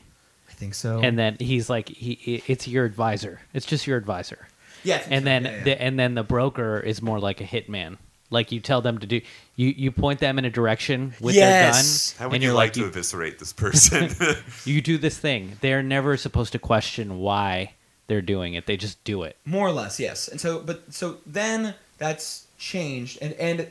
I 0.50 0.52
think 0.54 0.74
so. 0.74 1.00
and 1.02 1.18
then 1.20 1.36
he's 1.40 1.70
like 1.70 1.90
he, 1.90 2.14
he- 2.16 2.44
it's 2.48 2.68
your 2.68 2.86
advisor. 2.86 3.42
It's 3.54 3.66
just 3.66 3.88
your 3.88 3.98
advisor. 3.98 4.48
yeah, 4.84 5.02
and 5.10 5.24
so. 5.24 5.26
then 5.26 5.44
Yeah, 5.46 5.52
yeah. 5.58 5.64
The, 5.66 5.82
and 5.82 6.00
then 6.00 6.14
the 6.16 6.24
broker 6.24 6.80
is 6.80 7.02
more 7.02 7.20
like 7.20 7.42
a 7.42 7.46
hitman. 7.46 7.98
Like 8.32 8.52
you 8.52 8.60
tell 8.60 8.82
them 8.82 9.00
to 9.00 9.08
do, 9.08 9.22
you 9.56 9.70
you 9.76 9.92
point 9.92 10.20
them 10.20 10.38
in 10.38 10.46
a 10.46 10.52
direction 10.52 11.14
with 11.20 11.34
Yes. 11.34 12.12
their 12.14 12.20
How 12.20 12.24
gun, 12.26 12.30
would 12.30 12.36
and 12.36 12.44
you 12.44 12.50
you're 12.50 12.56
like 12.56 12.68
like, 12.68 12.74
to 12.74 12.80
you, 12.82 12.86
eviscerate 12.86 13.40
this 13.40 13.52
person? 13.54 14.12
you 14.66 14.82
do 14.84 15.00
this 15.00 15.18
thing. 15.18 15.58
They're 15.62 15.82
never 15.82 16.16
supposed 16.16 16.52
to 16.52 16.60
question 16.60 17.18
why 17.18 17.74
they're 18.10 18.22
doing 18.22 18.56
it. 18.56 18.66
They 18.66 18.76
just 18.76 19.02
do 19.06 19.24
it. 19.24 19.38
More 19.46 19.68
or 19.68 19.72
less, 19.72 20.00
yes. 20.00 20.28
And 20.28 20.42
so, 20.42 20.60
but 20.60 20.94
so 20.94 21.18
then 21.26 21.76
that's 21.98 22.48
changed, 22.58 23.20
and 23.22 23.34
and 23.36 23.68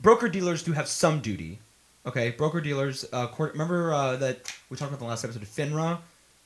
broker 0.00 0.28
dealers 0.28 0.62
do 0.62 0.72
have 0.72 0.88
some 0.88 1.20
duty. 1.20 1.60
Okay, 2.04 2.30
broker 2.30 2.60
dealers. 2.60 3.06
Uh, 3.12 3.26
court, 3.28 3.52
remember 3.52 3.92
uh, 3.94 4.16
that 4.16 4.52
we 4.68 4.76
talked 4.76 4.90
about 4.90 5.00
the 5.00 5.06
last 5.06 5.24
episode 5.24 5.42
of 5.42 5.48
FINRA. 5.48 5.98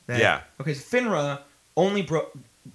That, 0.06 0.20
Yeah. 0.20 0.40
Okay, 0.60 0.74
so 0.74 0.96
FINRA 0.96 1.40
only 1.76 2.02
bro- 2.02 2.28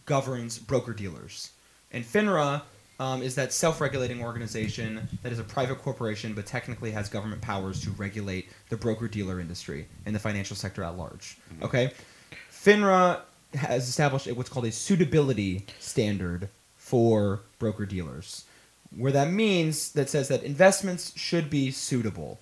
governs 0.06 0.58
broker 0.58 0.94
dealers, 0.94 1.52
and 1.92 2.04
FINRA 2.04 2.62
um, 3.00 3.22
is 3.22 3.36
that 3.36 3.54
self-regulating 3.54 4.24
organization 4.24 5.08
that 5.22 5.32
is 5.32 5.38
a 5.38 5.44
private 5.44 5.78
corporation 5.80 6.34
but 6.34 6.48
technically 6.48 6.90
has 6.92 7.10
government 7.10 7.42
powers 7.42 7.80
to 7.82 7.92
regulate 7.92 8.50
the 8.70 8.78
broker 8.78 9.08
dealer 9.08 9.40
industry 9.40 9.86
and 10.08 10.16
the 10.16 10.20
financial 10.20 10.56
sector 10.56 10.84
at 10.84 10.98
large. 10.98 11.38
Okay, 11.62 11.92
FINRA 12.52 13.22
has 13.54 13.88
established 13.88 14.32
what's 14.34 14.50
called 14.50 14.66
a 14.66 14.72
suitability 14.72 15.66
standard 15.80 16.50
for 16.76 17.42
broker 17.60 17.86
dealers, 17.86 18.46
where 18.96 19.12
that 19.12 19.30
means 19.30 19.92
that 19.94 20.10
says 20.10 20.28
that 20.30 20.44
investments 20.44 21.14
should 21.18 21.50
be 21.50 21.72
suitable. 21.72 22.40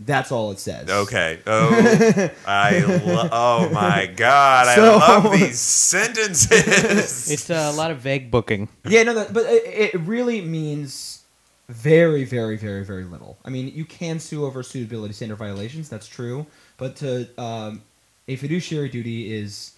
That's 0.00 0.30
all 0.30 0.52
it 0.52 0.60
says. 0.60 0.88
Okay. 0.88 1.40
Oh, 1.46 2.30
I. 2.46 2.78
Lo- 3.04 3.28
oh 3.32 3.68
my 3.70 4.06
God! 4.06 4.74
So- 4.76 4.94
I 5.02 5.18
love 5.18 5.32
these 5.32 5.58
sentences. 5.58 7.30
It's 7.32 7.50
a 7.50 7.72
lot 7.72 7.90
of 7.90 7.98
vague 7.98 8.30
booking. 8.30 8.68
Yeah, 8.86 9.02
no, 9.02 9.14
that, 9.14 9.32
but 9.32 9.46
it, 9.46 9.94
it 9.94 10.00
really 10.00 10.40
means 10.40 11.22
very, 11.68 12.24
very, 12.24 12.56
very, 12.56 12.84
very 12.84 13.04
little. 13.04 13.38
I 13.44 13.50
mean, 13.50 13.72
you 13.74 13.84
can 13.84 14.20
sue 14.20 14.44
over 14.46 14.62
suitability 14.62 15.14
standard 15.14 15.36
violations. 15.36 15.88
That's 15.88 16.06
true, 16.06 16.46
but 16.76 16.94
to 16.96 17.28
um, 17.36 17.82
a 18.28 18.36
fiduciary 18.36 18.88
duty 18.88 19.34
is 19.34 19.72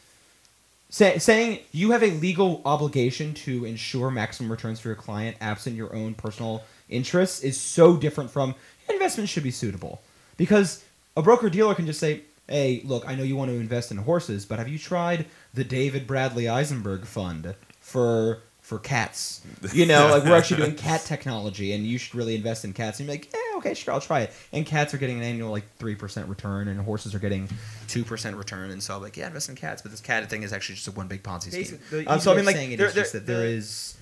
say, 0.91 1.19
saying 1.19 1.61
you 1.73 1.93
have 1.93 2.03
a 2.03 2.11
legal 2.11 2.61
obligation 2.67 3.33
to 3.33 3.65
ensure 3.65 4.11
maximum 4.11 4.51
returns 4.51 4.81
for 4.81 4.89
your 4.89 4.97
client, 4.97 5.39
absent 5.41 5.77
your 5.77 5.95
own 5.95 6.15
personal 6.15 6.63
interests, 6.91 7.43
is 7.43 7.59
so 7.59 7.97
different 7.97 8.31
from 8.31 8.55
investments 8.91 9.33
should 9.33 9.45
be 9.45 9.51
suitable 9.51 10.03
because 10.37 10.85
a 11.17 11.23
broker 11.23 11.49
dealer 11.49 11.75
can 11.75 11.87
just 11.87 12.01
say. 12.01 12.23
Hey, 12.49 12.83
look, 12.85 13.09
I 13.09 13.15
know 13.15 13.23
you 13.23 13.37
want 13.37 13.53
to 13.53 13.57
invest 13.57 13.93
in 13.93 13.97
horses, 13.99 14.45
but 14.45 14.59
have 14.59 14.67
you 14.67 14.77
tried 14.77 15.27
the 15.55 15.63
David 15.63 16.05
Bradley 16.05 16.45
Isenberg 16.45 17.05
Fund 17.07 17.55
for 17.79 18.41
for 18.71 18.79
cats? 18.79 19.41
You 19.75 19.85
know, 19.85 20.07
like 20.13 20.23
we're 20.23 20.37
actually 20.37 20.59
doing 20.59 20.77
cat 20.89 21.01
technology, 21.01 21.73
and 21.73 21.85
you 21.85 21.99
should 21.99 22.15
really 22.15 22.37
invest 22.37 22.65
in 22.65 22.73
cats. 22.73 23.01
And 23.01 23.09
you're 23.09 23.15
like, 23.17 23.29
yeah, 23.35 23.59
okay, 23.59 23.75
sure, 23.75 23.93
I'll 23.93 24.01
try 24.01 24.21
it. 24.21 24.33
And 24.53 24.65
cats 24.65 24.95
are 24.95 24.97
getting 24.99 25.17
an 25.19 25.25
annual 25.25 25.51
like 25.51 25.65
three 25.79 25.97
percent 25.97 26.29
return, 26.29 26.69
and 26.69 26.81
horses 26.81 27.13
are 27.13 27.19
getting 27.19 27.49
two 27.89 28.05
percent 28.05 28.37
return. 28.37 28.71
And 28.71 28.81
so 28.81 28.95
I'm 28.95 29.03
like, 29.03 29.17
yeah, 29.17 29.27
invest 29.27 29.49
in 29.49 29.57
cats. 29.57 29.83
But 29.83 29.91
this 29.91 30.01
cat 30.01 30.31
thing 30.31 30.45
is 30.45 30.53
actually 30.53 30.77
just 30.77 30.87
a 30.87 30.93
one 30.93 31.09
big 31.09 31.25
Ponzi 31.25 31.51
scheme. 31.51 31.81
The 31.91 32.07
Um, 32.07 32.21
so 32.21 32.33
I 32.33 32.37
mean, 32.37 32.45
like, 32.47 32.55
saying 32.55 32.71
it 32.73 32.77
there, 32.79 32.87
is 32.87 32.95
there, 32.95 33.03
just 33.03 33.13
that 33.15 33.27
there 33.27 33.39
the- 33.41 33.47
is 33.47 33.97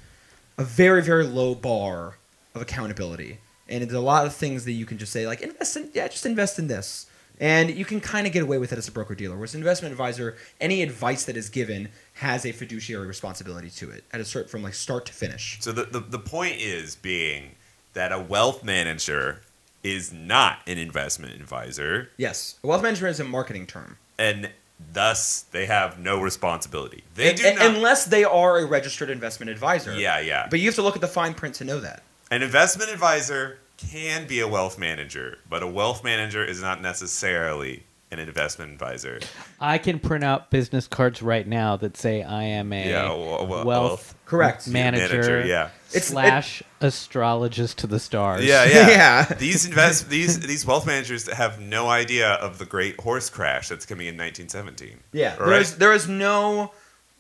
a 0.59 0.65
very 0.65 1.03
very 1.03 1.25
low 1.25 1.55
bar 1.55 2.19
of 2.55 2.61
accountability, 2.61 3.39
and 3.71 3.83
it's 3.83 3.95
a 3.95 4.01
lot 4.01 4.27
of 4.27 4.35
things 4.35 4.67
that 4.67 4.73
you 4.73 4.85
can 4.85 4.99
just 4.99 5.13
say 5.13 5.27
like 5.27 5.41
invest 5.41 5.79
in, 5.79 5.89
yeah, 5.95 6.09
just 6.09 6.27
invest 6.27 6.59
in 6.59 6.67
this. 6.69 7.07
And 7.41 7.71
you 7.71 7.85
can 7.85 8.01
kind 8.01 8.27
of 8.27 8.33
get 8.33 8.43
away 8.43 8.59
with 8.59 8.73
it 8.73 8.79
as 8.79 8.89
a 8.89 8.93
broker 8.93 9.15
dealer. 9.15 9.37
Whereas 9.37 9.55
an 9.55 9.61
investment 9.61 9.93
advisor, 9.93 10.37
any 10.61 10.83
advice 10.83 11.25
that 11.25 11.37
is 11.37 11.49
given 11.49 11.89
has 12.15 12.45
a 12.45 12.53
fiduciary 12.53 13.07
responsibility 13.07 13.71
to 13.71 13.91
it 13.91 14.05
at 14.13 14.21
a 14.21 14.25
certain 14.25 14.49
from 14.49 14.63
like 14.63 14.75
start 14.75 15.07
to 15.07 15.13
finish. 15.13 15.59
So 15.61 15.71
the, 15.73 15.85
the 15.85 16.01
the 16.01 16.19
point 16.19 16.57
is 16.57 16.97
being 16.97 17.53
that 17.95 18.11
a 18.13 18.19
wealth 18.19 18.65
manager 18.65 19.43
is 19.85 20.13
not 20.13 20.59
an 20.67 20.77
investment 20.79 21.33
advisor, 21.35 22.11
Yes, 22.17 22.57
wealth 22.63 22.83
management 22.83 23.13
is 23.13 23.21
a 23.21 23.25
marketing 23.25 23.67
term. 23.67 23.97
and 24.19 24.51
thus 24.93 25.43
they 25.53 25.67
have 25.67 25.99
no 25.99 26.21
responsibility. 26.21 27.03
They 27.15 27.31
And- 27.31 27.39
do 27.39 27.55
not. 27.55 27.67
unless 27.67 28.05
they 28.05 28.25
are 28.25 28.59
a 28.59 28.67
registered 28.67 29.11
investment 29.11 29.51
advisor. 29.51 29.95
yeah, 29.97 30.19
yeah. 30.21 30.47
But 30.51 30.59
you 30.61 30.67
have 30.67 30.75
to 30.77 30.83
look 30.83 30.95
at 30.97 31.01
the 31.01 31.09
fine 31.09 31.35
print 31.35 31.55
to 31.57 31.65
know 31.65 31.81
that. 31.81 32.03
An 32.31 32.43
investment 32.43 32.91
advisor 32.91 33.59
can 33.79 34.27
be 34.27 34.41
a 34.41 34.49
wealth 34.49 34.79
manager, 34.79 35.39
but 35.49 35.63
a 35.63 35.67
wealth 35.67 36.05
manager 36.05 36.45
is 36.45 36.61
not 36.61 36.83
necessarily 36.83 37.85
an 38.11 38.19
investment 38.19 38.73
advisor. 38.73 39.21
I 39.61 39.77
can 39.79 39.99
print 39.99 40.25
out 40.25 40.51
business 40.51 40.87
cards 40.89 41.21
right 41.23 41.47
now 41.47 41.77
that 41.77 41.97
say 41.97 42.23
I 42.23 42.43
am 42.45 42.73
a 42.73 42.89
Yeah, 42.89 43.09
well, 43.11 43.47
well, 43.47 43.65
wealth 43.67 44.15
Correct. 44.25 44.67
manager, 44.67 45.09
Manager, 45.19 45.47
yeah. 45.47 45.69
It's- 45.91 46.07
slash 46.09 46.63
astrologist 46.81 47.79
to 47.79 47.87
the 47.87 47.99
stars. 47.99 48.45
Yeah, 48.45 48.65
yeah. 48.65 48.89
Yeah. 48.89 49.25
these 49.39 49.67
invest 49.67 50.09
these 50.09 50.41
these 50.41 50.65
wealth 50.67 50.87
managers 50.87 51.31
have 51.31 51.61
no 51.61 51.89
idea 51.89 52.31
of 52.35 52.59
the 52.59 52.65
great 52.67 52.99
horse 53.01 53.29
crash 53.31 53.69
that's 53.69 53.85
coming 53.87 54.07
in 54.07 54.17
1917. 54.17 54.99
Yeah, 55.13 55.33
All 55.33 55.39
there 55.47 55.49
right? 55.49 55.61
is 55.63 55.77
there 55.77 55.93
is 55.93 56.09
no 56.09 56.73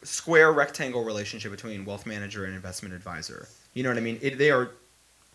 square 0.02 0.52
rectangle 0.52 1.04
relationship 1.04 1.50
between 1.50 1.84
wealth 1.84 2.06
manager 2.06 2.44
and 2.46 2.54
investment 2.54 2.94
advisor. 2.94 3.48
You 3.74 3.82
know 3.82 3.90
what 3.90 3.98
I 3.98 4.00
mean? 4.02 4.18
It, 4.22 4.38
they 4.38 4.50
are 4.50 4.70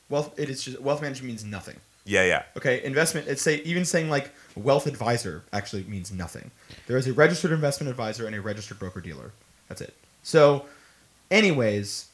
wealth. 0.10 0.38
It 0.40 0.50
is 0.50 0.64
just 0.64 0.80
wealth 0.82 1.02
management 1.02 1.28
means 1.28 1.44
nothing. 1.44 1.78
Yeah, 2.06 2.26
yeah. 2.26 2.44
Okay, 2.58 2.84
investment. 2.84 3.28
It's 3.28 3.42
say 3.42 3.62
even 3.64 3.86
saying 3.86 4.10
like 4.10 4.32
wealth 4.56 4.88
advisor 4.88 5.44
actually 5.54 5.84
means 5.84 6.12
nothing. 6.12 6.52
There 6.88 6.98
is 6.98 7.08
a 7.08 7.14
registered 7.14 7.52
investment 7.52 7.90
advisor 7.90 8.26
and 8.28 8.36
a 8.36 8.42
registered 8.42 8.80
broker 8.80 9.00
dealer. 9.02 9.32
That's 9.70 9.80
it. 9.82 9.94
So, 10.22 10.66
anyways, 11.32 12.08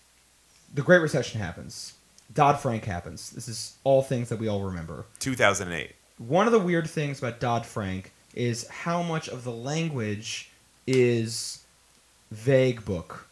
the 0.73 0.81
Great 0.83 0.99
Recession 1.01 1.41
happens. 1.41 1.93
Dodd 2.33 2.59
Frank 2.59 2.85
happens. 2.85 3.31
This 3.31 3.47
is 3.47 3.77
all 3.83 4.03
things 4.03 4.29
that 4.29 4.37
we 4.37 4.47
all 4.47 4.61
remember. 4.61 5.05
2008. 5.19 5.95
one 6.19 6.45
of 6.45 6.53
the 6.53 6.59
weird 6.59 6.87
things 6.89 7.17
about 7.19 7.39
Dodd 7.39 7.65
Frank 7.65 8.11
is 8.35 8.67
how 8.67 9.01
much 9.01 9.27
of 9.27 9.43
the 9.43 9.51
language 9.51 10.51
is 10.85 11.63
vague 12.29 12.85
book. 12.85 13.27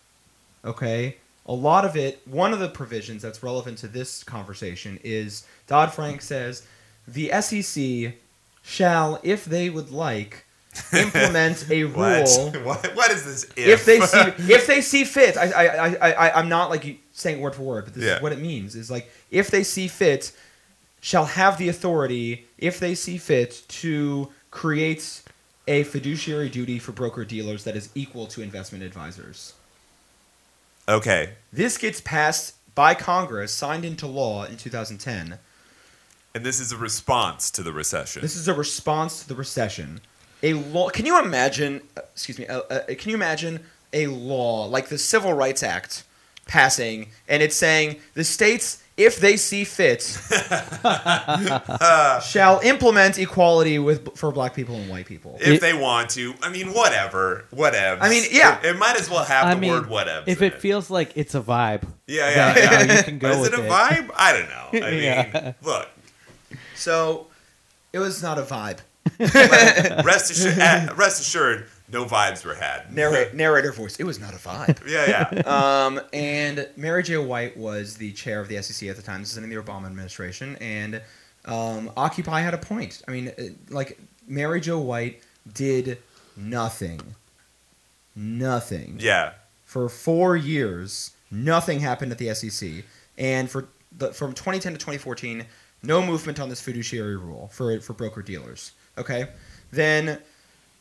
Okay? 0.65 1.17
A 1.47 1.53
lot 1.53 1.85
of 1.85 1.95
it, 1.95 2.21
one 2.25 2.51
of 2.53 2.59
the 2.59 2.67
provisions 2.69 3.21
that's 3.21 3.41
relevant 3.41 3.77
to 3.79 3.87
this 3.87 4.23
conversation 4.23 4.99
is 5.03 5.45
Dodd 5.67 5.93
Frank 5.93 6.21
says 6.21 6.67
the 7.07 7.31
SEC 7.41 8.15
shall, 8.63 9.19
if 9.23 9.45
they 9.45 9.69
would 9.69 9.91
like, 9.91 10.43
implement 10.93 11.69
a 11.71 11.85
rule 11.85 11.95
What? 12.51 12.55
what? 12.65 12.95
What 12.95 13.11
is 13.11 13.25
this? 13.25 13.43
If, 13.55 13.57
if 13.57 13.85
they 13.85 13.99
see 14.01 14.19
if 14.53 14.67
they 14.67 14.81
see 14.81 15.05
fit. 15.05 15.35
I 15.37 15.45
I 15.51 15.85
I 15.87 16.11
I 16.11 16.39
I'm 16.39 16.49
not 16.49 16.69
like 16.69 16.99
saying 17.13 17.39
word 17.41 17.55
for 17.55 17.63
word, 17.63 17.85
but 17.85 17.95
this 17.95 18.03
Yeah. 18.03 18.17
is 18.17 18.21
what 18.21 18.31
it 18.31 18.39
means. 18.39 18.75
Is 18.75 18.91
like 18.91 19.09
if 19.31 19.49
they 19.49 19.63
see 19.63 19.87
fit, 19.87 20.31
shall 21.01 21.25
have 21.25 21.57
the 21.57 21.69
authority 21.69 22.45
if 22.59 22.79
they 22.79 22.93
see 22.93 23.17
fit 23.17 23.63
to 23.69 24.29
create 24.51 25.23
a 25.67 25.81
fiduciary 25.83 26.49
duty 26.49 26.77
for 26.77 26.91
broker 26.91 27.25
dealers 27.25 27.63
that 27.63 27.75
is 27.75 27.89
equal 27.95 28.27
to 28.27 28.41
investment 28.43 28.83
advisors. 28.83 29.53
Okay, 30.87 31.33
This 31.51 31.77
gets 31.77 32.01
passed 32.01 32.55
by 32.75 32.93
Congress, 32.93 33.51
signed 33.51 33.83
into 33.85 34.07
law 34.07 34.43
in 34.45 34.57
2010. 34.57 35.39
and 36.35 36.45
this 36.45 36.59
is 36.59 36.71
a 36.71 36.77
response 36.77 37.49
to 37.51 37.63
the 37.63 37.71
recession. 37.73 38.21
This 38.21 38.35
is 38.35 38.47
a 38.47 38.53
response 38.53 39.21
to 39.23 39.27
the 39.27 39.35
recession. 39.35 40.01
A 40.43 40.53
law. 40.53 40.89
Can 40.89 41.05
you 41.07 41.19
imagine? 41.19 41.81
uh, 41.97 42.01
Excuse 42.13 42.37
me. 42.37 42.45
Uh, 42.47 42.59
uh, 42.69 42.79
can 42.89 43.09
you 43.09 43.15
imagine 43.15 43.61
a 43.91 44.05
law 44.07 44.65
like 44.65 44.89
the 44.89 44.97
Civil 44.99 45.33
Rights 45.33 45.63
Act 45.63 46.03
passing, 46.45 47.07
and 47.27 47.41
it's 47.41 47.55
saying 47.55 47.95
the 48.13 48.23
states, 48.23 48.83
if 48.97 49.19
they 49.19 49.37
see 49.37 49.63
fit, 49.63 50.01
shall 52.23 52.59
implement 52.61 53.17
equality 53.19 53.79
with 53.79 54.17
for 54.17 54.31
black 54.31 54.53
people 54.55 54.75
and 54.75 54.89
white 54.89 55.05
people. 55.05 55.37
if 55.39 55.61
they 55.61 55.73
want 55.73 56.09
to, 56.11 56.33
I 56.41 56.49
mean, 56.49 56.73
whatever, 56.73 57.45
whatever. 57.51 58.01
I 58.03 58.09
mean, 58.09 58.23
yeah. 58.31 58.59
it, 58.59 58.65
it 58.75 58.77
might 58.77 58.99
as 58.99 59.09
well 59.09 59.23
have 59.23 59.45
I 59.47 59.53
the 59.55 59.61
mean, 59.61 59.71
word 59.71 59.89
whatever. 59.89 60.23
if 60.27 60.41
in 60.41 60.47
it 60.51 60.59
feels 60.59 60.89
like 60.89 61.11
it's 61.15 61.35
a 61.35 61.41
vibe, 61.41 61.83
yeah, 62.07 62.29
yeah, 62.29 62.53
then, 62.53 62.63
yeah. 62.87 62.91
you 62.93 62.97
you 62.97 63.03
can 63.03 63.19
go 63.19 63.29
is 63.29 63.37
with 63.39 63.53
it 63.53 63.59
a 63.59 63.63
it. 63.65 63.69
vibe? 63.69 64.09
I 64.15 64.33
don't 64.33 64.49
know. 64.49 64.67
I 64.87 64.91
mean, 64.91 65.03
Yeah. 65.03 65.53
look, 65.61 65.87
So 66.75 67.27
it 67.93 67.99
was 67.99 68.21
not 68.23 68.37
a 68.39 68.43
vibe. 68.43 68.79
rest 70.03 70.31
assured, 70.31 70.59
uh, 70.59 70.93
rest 70.95 71.21
assured, 71.21 71.65
no 71.91 72.05
vibes 72.05 72.43
were 72.45 72.55
had. 72.55 72.93
Narrate, 72.93 73.33
narrator 73.33 73.71
voice. 73.71 73.95
It 73.97 74.03
was 74.05 74.19
not 74.19 74.33
a 74.33 74.37
vibe. 74.37 74.79
yeah, 74.87 75.29
yeah. 75.33 75.41
um, 75.85 76.01
and 76.13 76.67
Mary 76.75 77.03
Jo 77.03 77.21
White 77.23 77.55
was 77.57 77.95
the 77.97 78.11
chair 78.13 78.39
of 78.41 78.47
the 78.47 78.61
SEC 78.61 78.89
at 78.89 78.95
the 78.95 79.01
time. 79.01 79.21
This 79.21 79.31
is 79.31 79.37
in 79.37 79.49
the 79.49 79.55
Obama 79.55 79.85
administration, 79.85 80.57
and 80.61 81.01
um, 81.45 81.91
Occupy 81.95 82.41
had 82.41 82.53
a 82.53 82.57
point. 82.57 83.01
I 83.07 83.11
mean, 83.11 83.29
uh, 83.29 83.43
like 83.69 83.97
Mary 84.27 84.59
Jo 84.61 84.79
White 84.79 85.21
did 85.53 85.97
nothing, 86.35 86.99
nothing 88.15 88.97
Yeah. 88.99 89.33
for 89.65 89.89
four 89.89 90.35
years. 90.35 91.11
Nothing 91.29 91.81
happened 91.81 92.11
at 92.13 92.17
the 92.19 92.33
SEC, 92.33 92.85
and 93.17 93.49
for 93.49 93.67
the, 93.97 94.13
from 94.13 94.33
2010 94.33 94.73
to 94.73 94.77
2014, 94.77 95.45
no 95.83 96.01
movement 96.01 96.39
on 96.39 96.47
this 96.49 96.61
fiduciary 96.61 97.17
rule 97.17 97.49
for 97.53 97.79
for 97.81 97.93
broker 97.93 98.21
dealers. 98.21 98.71
Okay, 98.97 99.27
then 99.71 100.19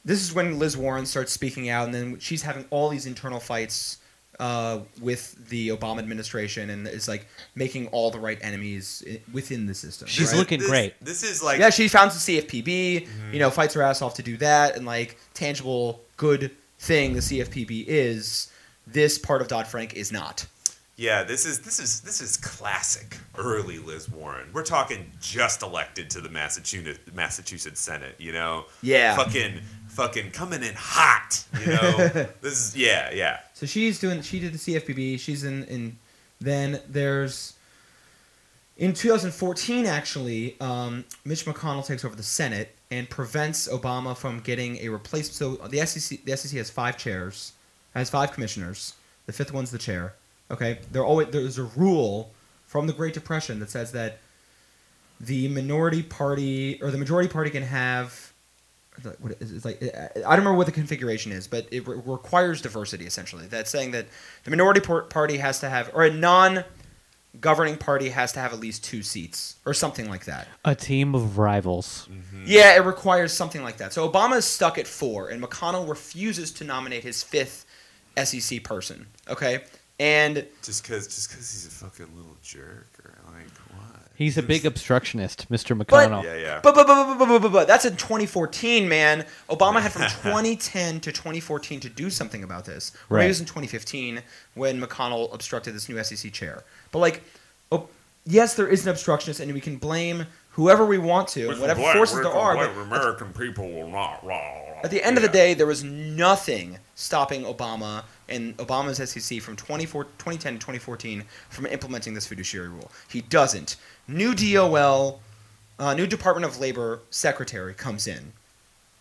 this 0.06 0.22
is 0.22 0.32
when 0.32 0.58
Liz 0.58 0.74
Warren 0.76 1.04
starts 1.04 1.32
speaking 1.32 1.68
out, 1.68 1.84
and 1.84 1.94
then 1.94 2.18
she's 2.18 2.40
having 2.42 2.64
all 2.70 2.88
these 2.88 3.04
internal 3.04 3.40
fights 3.40 3.98
uh, 4.40 4.80
with 5.00 5.48
the 5.48 5.68
Obama 5.68 5.98
administration, 5.98 6.70
and 6.70 6.86
is 6.88 7.08
like 7.08 7.26
making 7.54 7.88
all 7.88 8.10
the 8.10 8.18
right 8.20 8.38
enemies 8.40 9.02
i- 9.10 9.20
within 9.32 9.66
the 9.66 9.74
system. 9.74 10.06
She's 10.08 10.30
right? 10.32 10.38
looking 10.38 10.60
This- 10.60 10.68
great. 10.68 10.94
This 11.04 11.22
is 11.22 11.42
like 11.42 11.58
yeah, 11.58 11.70
she 11.70 11.88
founds 11.88 12.14
the 12.24 12.40
CFPB. 12.40 13.06
Mm-hmm. 13.06 13.32
You 13.34 13.38
know, 13.40 13.50
fights 13.50 13.74
her 13.74 13.82
ass 13.82 14.00
off 14.00 14.14
to 14.14 14.22
do 14.22 14.36
that, 14.38 14.76
and 14.76 14.86
like 14.86 15.18
tangible 15.34 16.00
good 16.16 16.50
thing 16.78 17.12
the 17.14 17.20
CFPB 17.20 17.84
is. 17.86 18.50
This 18.86 19.18
part 19.18 19.42
of 19.42 19.48
Dodd 19.48 19.66
Frank 19.66 19.94
is 19.94 20.12
not. 20.12 20.46
Yeah, 20.98 21.24
this 21.24 21.44
is 21.44 21.60
this 21.60 21.78
is 21.78 22.00
this 22.02 22.20
is 22.22 22.36
classic 22.36 23.18
early 23.36 23.78
Liz 23.78 24.08
Warren. 24.08 24.48
We're 24.54 24.62
talking 24.64 25.10
just 25.20 25.62
elected 25.62 26.08
to 26.10 26.20
the 26.22 26.28
Massachusetts 26.30 27.00
Massachusetts 27.12 27.80
Senate, 27.80 28.14
you 28.18 28.32
know. 28.32 28.64
Yeah. 28.80 29.14
Fucking 29.16 29.60
fucking 29.96 30.30
coming 30.30 30.62
in 30.62 30.74
hot, 30.76 31.42
you 31.60 31.68
know. 31.68 31.96
this 32.42 32.68
is 32.68 32.76
yeah, 32.76 33.10
yeah. 33.14 33.40
So 33.54 33.66
she's 33.66 33.98
doing. 33.98 34.20
She 34.22 34.38
did 34.40 34.52
the 34.52 34.58
CFPB. 34.58 35.18
She's 35.18 35.42
in. 35.42 35.64
In 35.64 35.98
then 36.40 36.80
there's 36.88 37.54
In 38.76 38.92
2014, 38.92 39.86
actually, 39.86 40.56
um, 40.60 41.04
Mitch 41.24 41.46
McConnell 41.46 41.86
takes 41.86 42.04
over 42.04 42.14
the 42.14 42.22
Senate 42.22 42.76
and 42.90 43.08
prevents 43.08 43.68
Obama 43.68 44.14
from 44.16 44.40
getting 44.40 44.76
a 44.78 44.88
replacement. 44.90 45.34
So 45.34 45.68
the 45.68 45.84
SEC, 45.86 46.24
the 46.24 46.36
SEC 46.36 46.58
has 46.58 46.68
five 46.68 46.98
chairs, 46.98 47.52
has 47.94 48.10
five 48.10 48.32
commissioners. 48.32 48.94
The 49.24 49.32
fifth 49.32 49.52
one's 49.52 49.70
the 49.70 49.78
chair. 49.78 50.14
Okay, 50.50 50.78
there 50.92 51.04
always 51.04 51.28
there's 51.28 51.58
a 51.58 51.64
rule 51.64 52.30
from 52.66 52.86
the 52.86 52.92
Great 52.92 53.14
Depression 53.14 53.60
that 53.60 53.70
says 53.70 53.92
that 53.92 54.18
the 55.20 55.48
minority 55.48 56.02
party 56.02 56.78
or 56.82 56.90
the 56.90 56.98
majority 56.98 57.28
party 57.28 57.50
can 57.50 57.62
have 57.62 58.32
what 59.20 59.36
is 59.40 59.52
it's 59.52 59.64
like 59.64 59.82
I 59.82 60.10
don't 60.14 60.38
remember 60.38 60.54
what 60.54 60.66
the 60.66 60.72
configuration 60.72 61.32
is, 61.32 61.46
but 61.46 61.66
it 61.70 61.86
re- 61.86 62.00
requires 62.04 62.60
diversity 62.60 63.06
essentially. 63.06 63.46
That's 63.46 63.70
saying 63.70 63.92
that 63.92 64.06
the 64.44 64.50
minority 64.50 64.80
par- 64.80 65.02
party 65.02 65.38
has 65.38 65.60
to 65.60 65.68
have 65.68 65.90
or 65.94 66.04
a 66.04 66.10
non 66.12 66.64
governing 67.40 67.76
party 67.76 68.08
has 68.08 68.32
to 68.32 68.40
have 68.40 68.52
at 68.52 68.60
least 68.60 68.84
two 68.84 69.02
seats 69.02 69.56
or 69.66 69.74
something 69.74 70.08
like 70.08 70.24
that. 70.24 70.48
A 70.64 70.74
team 70.74 71.14
of 71.14 71.38
rivals. 71.38 72.08
Mm-hmm. 72.10 72.44
Yeah, 72.46 72.76
it 72.76 72.84
requires 72.84 73.32
something 73.32 73.62
like 73.62 73.76
that. 73.78 73.92
So 73.92 74.08
Obama 74.08 74.36
is 74.36 74.44
stuck 74.44 74.78
at 74.78 74.86
four, 74.86 75.28
and 75.28 75.42
McConnell 75.42 75.88
refuses 75.88 76.52
to 76.52 76.64
nominate 76.64 77.02
his 77.02 77.22
fifth 77.22 77.66
SEC 78.16 78.62
person. 78.62 79.06
Okay, 79.28 79.64
and 79.98 80.46
Just 80.62 80.82
because 80.82 81.06
just 81.06 81.30
cause 81.30 81.50
he's 81.52 81.66
a 81.66 81.70
fucking 81.70 82.14
little 82.16 82.36
jerk 82.42 82.88
or 82.95 82.95
like 82.95 82.95
what? 82.95 82.95
He's 84.16 84.38
a 84.38 84.42
big 84.42 84.64
obstructionist, 84.64 85.50
Mr. 85.50 85.76
But- 85.76 85.88
McConnell. 85.88 86.24
Yeah, 86.24 86.36
yeah. 86.36 86.60
But, 86.62 86.74
but, 86.74 86.86
but, 86.86 87.04
but, 87.06 87.18
but, 87.18 87.28
but, 87.28 87.42
but, 87.42 87.52
but 87.52 87.66
that's 87.68 87.84
in 87.84 87.96
2014, 87.96 88.88
man. 88.88 89.26
Obama 89.50 89.80
had 89.82 89.92
from 89.92 90.02
2010 90.22 91.00
to 91.00 91.12
2014 91.12 91.80
to 91.80 91.88
do 91.90 92.08
something 92.08 92.42
about 92.42 92.64
this. 92.64 92.92
Or 93.10 93.16
maybe 93.16 93.20
Right. 93.20 93.24
it 93.26 93.28
was 93.28 93.40
in 93.40 93.46
2015 93.46 94.22
when 94.54 94.80
McConnell 94.80 95.32
obstructed 95.34 95.72
this 95.74 95.88
new 95.88 96.02
SEC 96.02 96.32
chair. 96.32 96.64
But 96.92 97.00
like, 97.00 97.22
oh, 97.70 97.88
yes, 98.24 98.54
there 98.54 98.68
is 98.68 98.84
an 98.86 98.90
obstructionist, 98.90 99.40
and 99.40 99.52
we 99.52 99.60
can 99.60 99.76
blame 99.76 100.26
whoever 100.50 100.86
we 100.86 100.96
want 100.96 101.28
to, 101.28 101.48
whatever 101.60 101.82
forces 101.92 102.16
there 102.16 102.28
are. 102.32 102.56
But 102.56 102.70
American 102.70 103.32
people 103.34 103.70
will 103.70 103.90
not. 103.90 104.24
at 104.82 104.90
the 104.90 105.04
end 105.04 105.18
of 105.18 105.22
the 105.22 105.28
day, 105.28 105.52
there 105.52 105.66
was 105.66 105.84
nothing 105.84 106.78
stopping 106.94 107.42
Obama 107.44 108.04
and 108.28 108.56
Obama's 108.56 108.96
SEC 109.10 109.40
from 109.42 109.54
2010 109.56 110.54
to 110.54 110.58
2014 110.58 111.24
from 111.50 111.66
implementing 111.66 112.14
this 112.14 112.26
fiduciary 112.26 112.68
rule. 112.68 112.90
He 113.08 113.20
doesn't. 113.20 113.76
New 114.08 114.34
DOL, 114.34 115.20
uh, 115.78 115.94
new 115.94 116.06
Department 116.06 116.44
of 116.46 116.60
Labor 116.60 117.00
secretary 117.10 117.74
comes 117.74 118.06
in. 118.06 118.32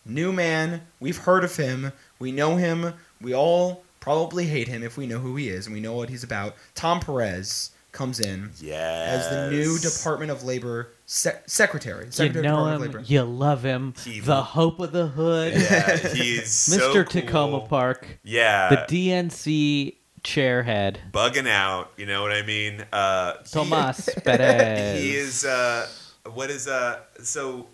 New 0.05 0.31
man, 0.31 0.81
we've 0.99 1.17
heard 1.17 1.43
of 1.43 1.55
him, 1.57 1.91
we 2.19 2.31
know 2.31 2.55
him, 2.57 2.93
we 3.21 3.33
all 3.33 3.83
probably 3.99 4.45
hate 4.45 4.67
him 4.67 4.83
if 4.83 4.97
we 4.97 5.07
know 5.07 5.19
who 5.19 5.35
he 5.35 5.49
is 5.49 5.65
and 5.65 5.73
we 5.73 5.81
know 5.81 5.93
what 5.93 6.09
he's 6.09 6.23
about. 6.23 6.55
Tom 6.75 6.99
Perez 6.99 7.71
comes 7.91 8.19
in 8.19 8.51
Yes. 8.59 9.25
as 9.25 9.29
the 9.31 9.51
new 9.55 9.79
Department 9.79 10.29
of 10.29 10.43
Labor 10.43 10.89
sec- 11.05 11.43
secretary. 11.49 12.05
You 12.05 12.11
Secretary 12.11 12.45
of 12.45 12.51
know 12.51 12.57
Department 12.57 12.81
him, 12.81 12.89
of 12.89 12.95
Labor. 13.09 13.13
you 13.13 13.23
love 13.23 13.63
him. 13.63 13.93
He- 14.03 14.19
the 14.19 14.43
hope 14.43 14.79
of 14.79 14.91
the 14.91 15.07
hood, 15.07 15.53
Yeah, 15.53 15.97
he's 16.13 16.51
so 16.51 16.77
Mr. 16.77 17.09
cool. 17.09 17.21
Takoma 17.21 17.69
Park, 17.69 18.19
Yeah. 18.23 18.69
the 18.69 18.77
DNC 19.09 19.95
chairhead, 20.25 20.97
bugging 21.13 21.47
out. 21.47 21.91
You 21.97 22.05
know 22.05 22.21
what 22.21 22.31
I 22.31 22.41
mean? 22.41 22.83
Uh, 22.91 23.33
he- 23.43 23.49
Tomas 23.51 24.09
Perez. 24.23 25.01
He 25.01 25.15
is. 25.15 25.45
Uh, 25.45 25.87
what 26.33 26.49
is 26.49 26.67
uh? 26.67 26.99
So, 27.23 27.67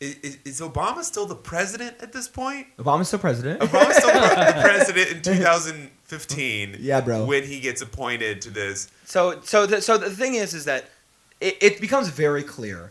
is, 0.00 0.38
is 0.44 0.60
Obama 0.60 1.02
still 1.04 1.26
the 1.26 1.34
president 1.34 1.96
at 2.00 2.12
this 2.12 2.26
point? 2.28 2.66
Obama's 2.78 3.08
still 3.08 3.18
president. 3.18 3.60
Obama's 3.60 3.96
still 3.96 4.10
pre- 4.10 4.62
president 4.62 5.10
in 5.12 5.22
2015. 5.22 5.90
Yeah, 6.80 7.00
bro. 7.02 7.24
When 7.24 7.44
he 7.44 7.60
gets 7.60 7.82
appointed 7.82 8.40
to 8.42 8.50
this. 8.50 8.90
So, 9.04 9.40
so, 9.44 9.66
the, 9.66 9.80
so 9.80 9.96
the 9.96 10.10
thing 10.10 10.34
is, 10.34 10.54
is 10.54 10.64
that 10.64 10.86
it, 11.40 11.56
it 11.60 11.80
becomes 11.80 12.08
very 12.08 12.42
clear 12.42 12.90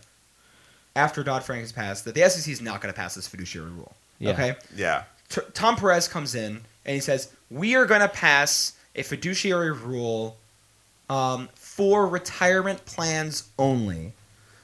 after 0.95 1.21
Dodd 1.23 1.43
Frank 1.43 1.61
has 1.61 1.71
passed 1.73 2.05
that 2.05 2.15
the 2.15 2.29
SEC 2.29 2.49
is 2.51 2.61
not 2.61 2.81
going 2.81 2.93
to 2.93 2.97
pass 2.97 3.15
this 3.15 3.27
fiduciary 3.27 3.71
rule. 3.71 3.93
Yeah. 4.19 4.31
Okay. 4.31 4.55
Yeah. 4.75 5.03
T- 5.27 5.41
Tom 5.53 5.75
Perez 5.75 6.07
comes 6.07 6.33
in 6.33 6.61
and 6.85 6.93
he 6.95 6.99
says, 7.01 7.31
"We 7.51 7.75
are 7.75 7.85
going 7.85 7.99
to 8.01 8.07
pass 8.07 8.73
a 8.95 9.03
fiduciary 9.03 9.71
rule 9.71 10.37
um, 11.09 11.49
for 11.55 12.07
retirement 12.07 12.85
plans 12.85 13.49
only." 13.57 14.13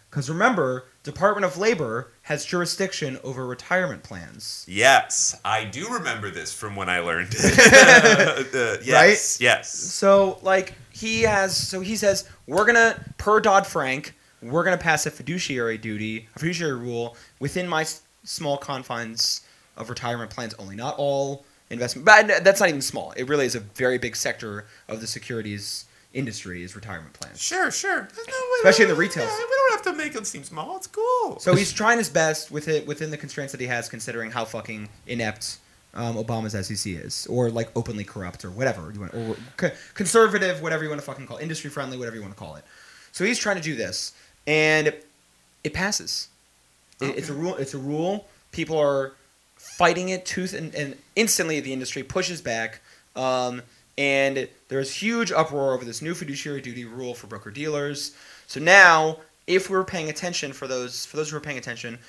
Because 0.10 0.30
remember, 0.30 0.86
Department 1.04 1.44
of 1.46 1.58
Labor 1.58 2.10
has 2.24 2.46
jurisdiction 2.46 3.20
over 3.24 3.46
retirement 3.46 4.02
plans. 4.02 4.66
Yes, 4.68 5.38
I 5.44 5.66
do 5.66 5.88
remember 5.90 6.32
this 6.32 6.54
from 6.54 6.76
when 6.78 6.88
I 6.90 7.00
learned 7.00 7.34
it. 7.38 8.46
Uh, 8.56 8.78
yes, 8.84 9.42
yes. 9.42 9.70
So, 9.74 10.40
like, 10.42 10.74
he 10.92 11.24
has, 11.24 11.56
so 11.56 11.82
he 11.82 11.96
says, 11.98 12.28
we're 12.48 12.66
gonna, 12.66 13.04
per 13.18 13.42
Dodd 13.42 13.68
Frank, 13.68 14.14
we're 14.42 14.64
gonna 14.64 14.78
pass 14.78 15.06
a 15.06 15.12
fiduciary 15.12 15.78
duty, 15.78 16.28
a 16.36 16.40
fiduciary 16.40 16.80
rule 16.80 17.18
within 17.40 17.68
my 17.68 17.82
s- 17.82 18.02
small 18.24 18.58
confines 18.58 19.42
of 19.76 19.90
retirement 19.90 20.32
plans 20.32 20.54
only, 20.56 20.76
not 20.76 20.96
all 20.98 21.44
investment. 21.70 22.06
But 22.06 22.44
that's 22.44 22.60
not 22.60 22.70
even 22.70 22.82
small. 22.82 23.12
It 23.18 23.28
really 23.28 23.46
is 23.46 23.56
a 23.56 23.60
very 23.60 23.98
big 23.98 24.16
sector 24.16 24.66
of 24.88 25.02
the 25.02 25.08
securities 25.08 25.86
industry 26.14 26.64
is 26.64 26.76
retirement 26.76 27.14
plans. 27.14 27.42
Sure, 27.42 27.70
sure. 27.70 28.08
No 28.28 28.34
Especially 28.58 28.84
in 28.84 28.90
the 28.90 28.96
retail 28.96 29.26
Yeah, 29.26 29.38
we 29.38 29.56
don't 29.56 29.72
have 29.72 29.82
to 29.84 29.94
make 29.94 30.16
it 30.16 30.26
seem 30.26 30.44
small. 30.44 30.78
It's 30.78 30.88
cool. 30.88 31.40
So 31.40 31.54
he's 31.54 31.74
trying 31.74 31.98
his 31.98 32.10
best 32.10 32.52
with 32.52 32.68
it 32.68 32.88
within 32.88 33.12
the 33.12 33.18
constraints 33.18 33.52
that 33.52 33.60
he 33.60 33.68
has, 33.68 33.90
considering 33.90 34.32
how 34.32 34.46
fucking 34.46 34.88
inept 35.08 35.58
um, 35.94 36.16
Obama's 36.16 36.54
SEC 36.68 36.94
is, 36.94 37.28
or 37.28 37.50
like 37.50 37.70
openly 37.76 38.04
corrupt, 38.04 38.46
or 38.46 38.52
whatever 38.52 38.92
you 38.94 39.02
want, 39.02 39.14
or 39.14 39.36
co- 39.58 39.72
conservative, 39.94 40.62
whatever 40.62 40.84
you 40.84 40.90
want 40.90 41.02
to 41.02 41.06
fucking 41.06 41.28
call 41.28 41.38
it, 41.38 41.44
industry 41.44 41.70
friendly, 41.70 41.98
whatever 41.98 42.16
you 42.16 42.22
want 42.22 42.34
to 42.34 42.40
call 42.40 42.56
it. 42.56 42.64
So 43.12 43.24
he's 43.24 43.40
trying 43.40 43.58
to 43.58 43.62
do 43.62 43.76
this, 43.76 44.14
and 44.48 44.94
it 45.64 45.74
passes. 45.74 46.30
It, 47.02 47.18
It's 47.18 47.30
a 47.30 47.34
rule. 47.34 47.56
It's 47.56 47.74
a 47.74 47.78
rule. 47.78 48.28
People 48.52 48.78
are 48.78 49.14
fighting 49.78 50.10
it 50.10 50.26
tooth 50.26 50.54
and, 50.54 50.74
and 50.76 50.96
instantly 51.16 51.60
the 51.60 51.74
industry 51.74 52.02
pushes 52.04 52.42
back. 52.42 52.82
Um, 53.16 53.62
and 53.98 54.48
there's 54.68 54.94
huge 54.94 55.32
uproar 55.32 55.74
over 55.74 55.86
this 55.86 56.02
new 56.02 56.14
fiduciary 56.14 56.62
duty 56.62 56.86
rule 56.86 57.14
for 57.14 57.28
broker 57.28 57.52
dealers. 57.52 58.16
So 58.48 58.60
now, 58.60 59.18
if 59.48 59.70
we're 59.70 59.84
paying 59.84 60.10
attention 60.10 60.54
for 60.54 60.68
those 60.68 61.06
for 61.06 61.18
those 61.18 61.30
who 61.30 61.38
are 61.38 61.42
paying 61.42 61.58
attention, 61.58 62.00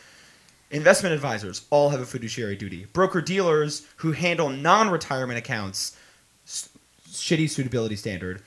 investment 0.70 1.14
advisors 1.14 1.64
all 1.70 1.90
have 1.90 2.00
a 2.00 2.06
fiduciary 2.06 2.56
duty. 2.56 2.86
Broker 2.92 3.20
dealers 3.20 3.86
who 3.96 4.12
handle 4.12 4.48
non-retirement 4.48 5.38
accounts, 5.38 5.96
s- 6.46 6.68
shitty 7.08 7.48
suitability 7.48 7.96
standard. 7.96 8.42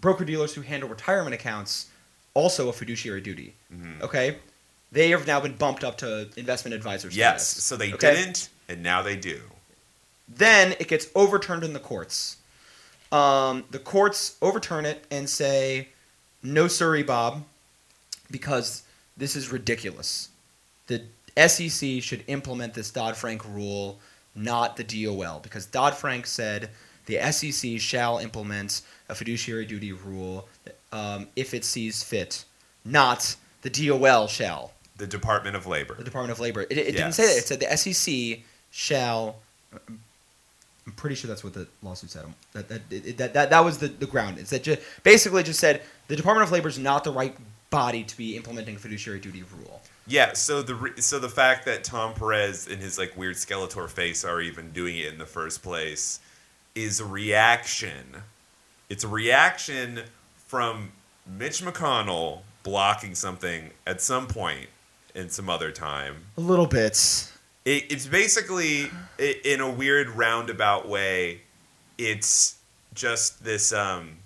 Broker 0.00 0.24
dealers 0.24 0.54
who 0.54 0.60
handle 0.60 0.88
retirement 0.88 1.34
accounts, 1.34 1.86
also 2.34 2.68
a 2.68 2.72
fiduciary 2.72 3.20
duty. 3.22 3.54
Mhm. 3.72 4.02
Okay, 4.02 4.36
they 4.96 5.10
have 5.10 5.26
now 5.26 5.38
been 5.40 5.54
bumped 5.56 5.84
up 5.84 5.98
to 5.98 6.26
investment 6.38 6.74
advisors. 6.74 7.14
Yes, 7.14 7.46
status. 7.48 7.64
so 7.64 7.76
they 7.76 7.92
Okay? 7.92 8.14
didn't, 8.14 8.48
and 8.66 8.82
now 8.82 9.02
they 9.02 9.14
do. 9.14 9.42
Then 10.26 10.72
it 10.80 10.88
gets 10.88 11.08
overturned 11.14 11.62
in 11.64 11.74
the 11.74 11.78
courts. 11.78 12.38
Um, 13.12 13.64
the 13.70 13.78
courts 13.78 14.36
overturn 14.40 14.86
it 14.86 15.04
and 15.10 15.28
say, 15.28 15.88
"No, 16.42 16.66
sorry, 16.66 17.02
Bob," 17.02 17.44
because 18.30 18.82
this 19.18 19.36
is 19.36 19.52
ridiculous. 19.52 20.30
The 20.86 21.02
SEC 21.36 22.00
should 22.02 22.24
implement 22.26 22.72
this 22.72 22.90
Dodd 22.90 23.16
Frank 23.18 23.44
rule, 23.44 24.00
not 24.34 24.76
the 24.78 24.82
DOL, 24.84 25.40
because 25.40 25.66
Dodd 25.66 25.94
Frank 25.94 26.26
said 26.26 26.70
the 27.04 27.18
SEC 27.30 27.78
shall 27.78 28.16
implement 28.18 28.80
a 29.10 29.14
fiduciary 29.14 29.66
duty 29.66 29.92
rule 29.92 30.48
um, 30.90 31.28
if 31.36 31.52
it 31.52 31.64
sees 31.66 32.02
fit, 32.02 32.46
not 32.84 33.36
the 33.60 33.70
DOL 33.70 34.26
shall. 34.26 34.72
The 34.98 35.06
Department 35.06 35.56
of 35.56 35.66
Labor. 35.66 35.94
The 35.94 36.04
Department 36.04 36.32
of 36.32 36.40
Labor. 36.40 36.62
It, 36.62 36.78
it 36.78 36.92
didn't 36.92 37.12
say 37.12 37.26
that. 37.26 37.36
It 37.38 37.46
said 37.46 37.60
the 37.60 37.76
SEC 37.76 38.40
shall. 38.70 39.36
I'm 39.72 40.92
pretty 40.94 41.16
sure 41.16 41.28
that's 41.28 41.42
what 41.42 41.54
the 41.54 41.66
lawsuit 41.82 42.10
said. 42.10 42.24
That 42.52 42.68
that 42.68 42.82
it, 42.90 43.18
that, 43.18 43.34
that, 43.34 43.50
that 43.50 43.60
was 43.64 43.78
the, 43.78 43.88
the 43.88 44.06
ground. 44.06 44.38
It's 44.38 44.50
that 44.50 44.62
just, 44.62 44.80
basically 45.02 45.42
just 45.42 45.60
said 45.60 45.82
the 46.08 46.16
Department 46.16 46.46
of 46.46 46.52
Labor 46.52 46.68
is 46.68 46.78
not 46.78 47.04
the 47.04 47.12
right 47.12 47.36
body 47.70 48.04
to 48.04 48.16
be 48.16 48.36
implementing 48.36 48.76
fiduciary 48.76 49.20
duty 49.20 49.44
rule. 49.58 49.82
Yeah, 50.06 50.34
so 50.34 50.62
the 50.62 50.74
re- 50.76 51.00
so 51.00 51.18
the 51.18 51.28
fact 51.28 51.64
that 51.64 51.82
Tom 51.82 52.14
Perez 52.14 52.68
and 52.68 52.80
his 52.80 52.96
like 52.98 53.16
weird 53.16 53.36
Skeletor 53.36 53.88
face 53.88 54.24
are 54.24 54.40
even 54.40 54.70
doing 54.70 54.96
it 54.96 55.12
in 55.12 55.18
the 55.18 55.26
first 55.26 55.62
place 55.62 56.20
is 56.74 57.00
a 57.00 57.04
reaction. 57.04 58.22
It's 58.88 59.02
a 59.02 59.08
reaction 59.08 60.02
from 60.46 60.92
Mitch 61.26 61.60
McConnell 61.60 62.42
blocking 62.62 63.14
something 63.16 63.70
at 63.86 64.00
some 64.00 64.28
point 64.28 64.68
in 65.16 65.28
some 65.30 65.48
other 65.48 65.72
time. 65.72 66.26
A 66.36 66.40
little 66.40 66.66
bit. 66.66 67.30
It, 67.64 67.84
it's 67.90 68.06
basically 68.06 68.90
i 69.18 69.34
in 69.44 69.60
a 69.60 69.70
weird 69.70 70.10
roundabout 70.10 70.88
way. 70.88 71.40
It's 71.98 72.56
just 72.94 73.42
this. 73.44 73.72
Um, 73.72 74.18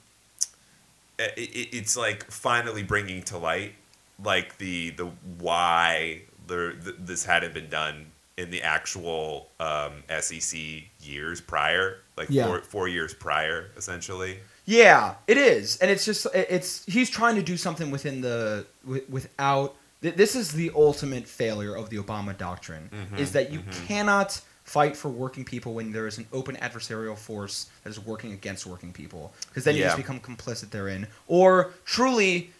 it, 1.18 1.32
it, 1.38 1.76
it's 1.76 1.96
like 1.96 2.30
finally 2.30 2.82
bringing 2.82 3.22
to 3.24 3.38
light, 3.38 3.74
like 4.22 4.58
the 4.58 4.90
the 4.90 5.06
why 5.38 6.22
there 6.46 6.72
th- 6.72 6.96
this 6.98 7.24
hadn't 7.24 7.54
been 7.54 7.68
done 7.70 8.06
in 8.36 8.50
the 8.50 8.62
actual 8.62 9.48
um, 9.60 10.02
SEC 10.20 10.58
years 11.02 11.40
prior, 11.42 11.98
like 12.16 12.28
Yeah. 12.30 12.46
four, 12.46 12.62
four 12.62 12.88
years 12.88 13.12
prior, 13.12 13.70
essentially. 13.76 14.38
Yeah, 14.64 15.14
it 15.26 15.36
is, 15.36 15.76
and 15.78 15.90
it's 15.90 16.04
just 16.04 16.26
it's 16.34 16.84
he's 16.86 17.10
trying 17.10 17.36
to 17.36 17.42
do 17.42 17.56
something 17.56 17.90
within 17.90 18.20
the 18.20 18.66
wi- 18.84 19.04
without. 19.08 19.76
Th- 20.02 20.14
This 20.16 20.34
is 20.34 20.52
the 20.52 20.70
ultimate 20.74 21.26
failure 21.26 21.74
of 21.76 21.90
the 21.90 21.96
Obama 21.98 22.36
doctrine: 22.36 22.90
mm-hmm, 22.92 23.16
is 23.16 23.32
that 23.32 23.50
you 23.52 23.60
mm-hmm. 23.60 23.86
cannot 23.86 24.40
fight 24.64 24.96
for 24.96 25.08
working 25.08 25.44
people 25.44 25.74
when 25.74 25.90
there 25.92 26.06
is 26.06 26.18
an 26.18 26.26
open 26.32 26.54
adversarial 26.56 27.16
force 27.18 27.66
that 27.82 27.90
is 27.90 27.98
working 27.98 28.32
against 28.32 28.66
working 28.66 28.92
people, 28.92 29.32
because 29.48 29.64
then 29.64 29.74
you 29.74 29.80
Yeah. 29.80 29.88
just 29.88 29.96
become 29.96 30.20
complicit 30.20 30.70
therein, 30.70 31.08
or 31.26 31.72
truly, 31.84 32.52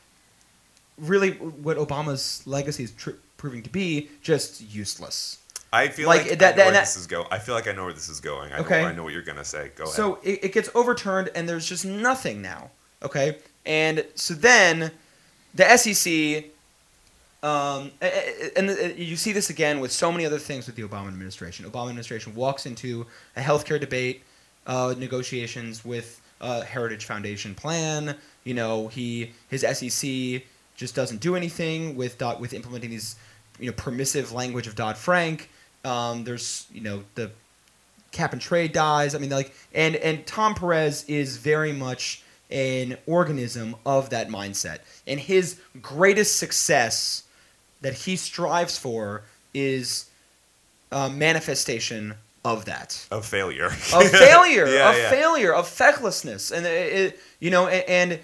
really, 0.99 1.33
what 1.33 1.77
Obama's 1.77 2.43
legacy 2.47 2.85
is 2.85 2.91
tr- 2.93 3.11
proving 3.37 3.63
to 3.63 3.71
be 3.71 4.09
just 4.23 4.61
useless. 4.61 5.39
I 5.73 5.87
feel 5.89 6.09
Like, 6.09 6.27
like, 6.29 6.39
that- 6.41 6.47
I 6.47 6.51
know 6.51 6.57
that- 6.57 6.65
where 6.65 6.73
that- 6.73 6.81
this 6.81 6.97
is 6.97 7.07
going. 7.07 7.29
I 7.31 7.39
feel 7.39 7.55
like 7.55 7.69
I 7.69 7.73
know 7.73 7.85
where 7.85 7.93
this 7.93 8.09
is 8.09 8.19
going. 8.21 8.53
I 8.53 8.59
Okay. 8.59 8.83
know, 8.83 8.89
I 8.89 8.93
know 8.93 9.05
what 9.05 9.13
you're 9.13 9.23
gonna 9.23 9.45
say. 9.45 9.71
Go 9.77 9.85
ahead. 9.85 9.95
So 9.95 10.19
it, 10.25 10.41
it 10.47 10.53
gets 10.53 10.69
overturned, 10.75 11.31
and 11.35 11.49
there's 11.49 11.67
just 11.67 11.85
nothing 11.85 12.43
now. 12.43 12.71
Okay, 13.03 13.39
and 13.65 14.05
so 14.17 14.35
then 14.35 14.91
the 15.55 15.65
SEC, 15.79 16.51
um, 17.43 17.91
and 18.57 18.71
uh, 18.71 18.75
you 18.97 19.17
see 19.17 19.33
this 19.33 19.49
again 19.49 19.81
with 19.81 19.93
so 19.93 20.13
many 20.13 20.27
other 20.27 20.39
things 20.39 20.67
with 20.67 20.77
the 20.77 20.83
Obama 20.83 21.09
administration. 21.09 21.65
Obama 21.65 21.89
administration 21.89 22.35
walks 22.35 22.67
into 22.67 23.07
a 23.37 23.41
healthcare 23.41 23.81
debate, 23.81 24.23
uh, 24.67 24.95
negotiations 24.99 25.85
with 25.85 26.21
a 26.41 26.65
Heritage 26.65 27.07
Foundation 27.07 27.55
plan. 27.55 28.17
You 28.45 28.55
know, 28.55 28.89
he 28.89 29.33
his 29.49 29.63
SEC 29.63 30.43
just 30.77 30.95
doesn't 30.95 31.21
do 31.21 31.35
anything 31.35 31.97
with 31.97 32.19
dot 32.19 32.41
with 32.41 32.53
implementing 32.53 32.91
these, 32.91 33.17
you 33.59 33.67
know, 33.67 33.77
permissive 33.77 34.33
language 34.33 34.67
of 34.67 34.75
Dodd 34.75 34.99
Frank. 34.99 35.49
Um, 35.85 36.25
there's 36.25 36.67
you 36.73 36.83
know 36.83 37.05
the 37.15 37.31
cap 38.13 38.33
and 38.35 38.41
trade 38.41 38.73
dies. 38.73 39.15
I 39.15 39.19
mean, 39.19 39.31
like, 39.31 39.55
and 39.75 39.97
and 39.97 40.27
Tom 40.27 40.55
Perez 40.55 41.05
is 41.09 41.39
very 41.39 41.73
much 41.73 42.23
an 42.51 42.99
organism 43.07 43.77
of 43.87 44.11
that 44.11 44.29
mindset, 44.29 44.81
and 45.07 45.19
his 45.19 45.59
greatest 45.81 46.37
success 46.37 47.25
that 47.81 47.95
he 47.95 48.17
strives 48.17 48.77
for 48.79 49.23
is 49.55 50.07
a 50.93 51.09
manifestation 51.11 52.15
of 52.45 52.65
that 52.65 53.07
of 53.11 53.27
failure. 53.27 53.67
of 53.95 54.11
failure, 54.11 54.67
Yeah, 54.67 54.91
of 54.91 54.97
yeah. 54.97 55.11
failure, 55.11 55.53
of 55.55 55.69
fecklessness, 55.69 56.51
and 56.57 56.67
it, 56.67 56.93
it- 56.93 57.21
you 57.39 57.51
know, 57.51 57.69
and, 57.69 57.85
and 58.13 58.21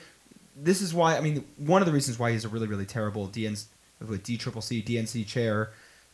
this 0.57 0.81
is 0.83 0.93
why 0.95 1.17
I 1.17 1.21
mean 1.21 1.45
one 1.59 1.83
of 1.83 1.87
the 1.87 1.93
reasons 1.93 2.19
why 2.19 2.33
he's 2.33 2.45
a 2.45 2.49
really 2.49 2.67
really 2.67 2.87
terrible 2.87 3.29
DN 3.29 3.63
with 4.07 4.23
D 4.25 4.37
triple 4.37 4.63
C 4.63 4.83
DNC 4.83 5.27
chair 5.27 5.71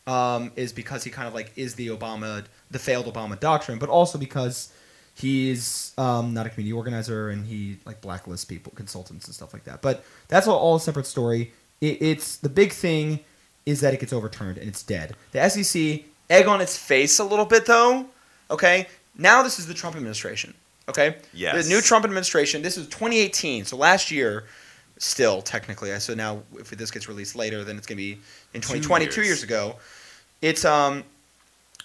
um, 0.07 0.51
is 0.57 0.73
because 0.73 1.05
he 1.05 1.11
kind 1.11 1.29
of 1.29 1.35
like 1.35 1.53
is 1.57 1.75
the 1.77 1.89
Obama 1.89 2.45
the 2.71 2.79
failed 2.79 3.07
Obama 3.07 3.39
doctrine, 3.39 3.79
but 3.79 3.89
also 3.89 4.19
because 4.19 4.73
he's 5.15 5.93
um, 5.99 6.33
not 6.35 6.47
a 6.47 6.51
community 6.51 6.73
organizer 6.73 7.29
and 7.31 7.45
he 7.47 7.77
like 7.85 8.01
blacklists 8.01 8.47
people 8.49 8.73
consultants 8.75 9.27
and 9.27 9.35
stuff 9.35 9.53
like 9.53 9.65
that. 9.65 9.83
But 9.83 10.05
that's 10.29 10.47
all, 10.49 10.59
all 10.59 10.77
a 10.77 10.81
separate 10.81 11.07
story. 11.07 11.53
It, 11.81 12.01
it's 12.01 12.37
the 12.37 12.49
big 12.49 12.73
thing 12.73 13.21
is 13.67 13.81
that 13.81 13.95
it 13.95 14.01
gets 14.01 14.13
overturned 14.13 14.59
and 14.59 14.69
it's 14.69 14.83
dead. 14.83 15.15
The 15.33 15.49
SEC 15.49 16.05
egg 16.31 16.47
on 16.47 16.61
its 16.61 16.77
face 16.77 17.19
a 17.19 17.25
little 17.25 17.45
bit 17.45 17.67
though. 17.67 18.07
Okay, 18.51 18.89
now 19.17 19.43
this 19.43 19.59
is 19.59 19.67
the 19.67 19.75
Trump 19.75 19.97
administration. 19.97 20.55
Okay, 20.89 21.17
Yes. 21.33 21.65
the 21.65 21.69
new 21.73 21.81
Trump 21.81 22.05
administration. 22.05 22.61
This 22.63 22.77
is 22.77 22.87
2018, 22.89 23.65
so 23.65 23.77
last 23.77 24.11
year. 24.11 24.45
Still, 24.99 25.43
technically, 25.43 25.99
so 25.99 26.15
now 26.15 26.43
if 26.61 26.71
this 26.71 26.93
gets 26.93 27.09
released 27.09 27.35
later, 27.35 27.65
then 27.65 27.77
it's 27.77 27.87
going 27.89 27.97
to 27.97 28.03
be 28.03 28.13
in 28.55 28.61
Two 28.61 28.75
2020, 28.75 29.07
two 29.07 29.11
years. 29.23 29.27
years 29.27 29.43
ago. 29.43 29.75
It's 30.41 30.65
um 30.65 31.03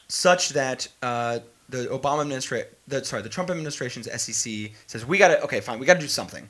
such 0.07 0.49
that 0.49 0.87
uh, 1.01 1.39
the 1.69 1.85
Obama 1.87 2.21
administration, 2.21 2.67
sorry, 3.03 3.23
the 3.23 3.29
Trump 3.29 3.49
administration's 3.49 4.07
SEC 4.21 4.71
says 4.85 5.05
we 5.05 5.17
got 5.17 5.29
to 5.29 5.41
okay, 5.43 5.61
fine, 5.61 5.79
we 5.79 5.85
got 5.87 5.95
to 5.95 5.99
do 5.99 6.07
something. 6.07 6.47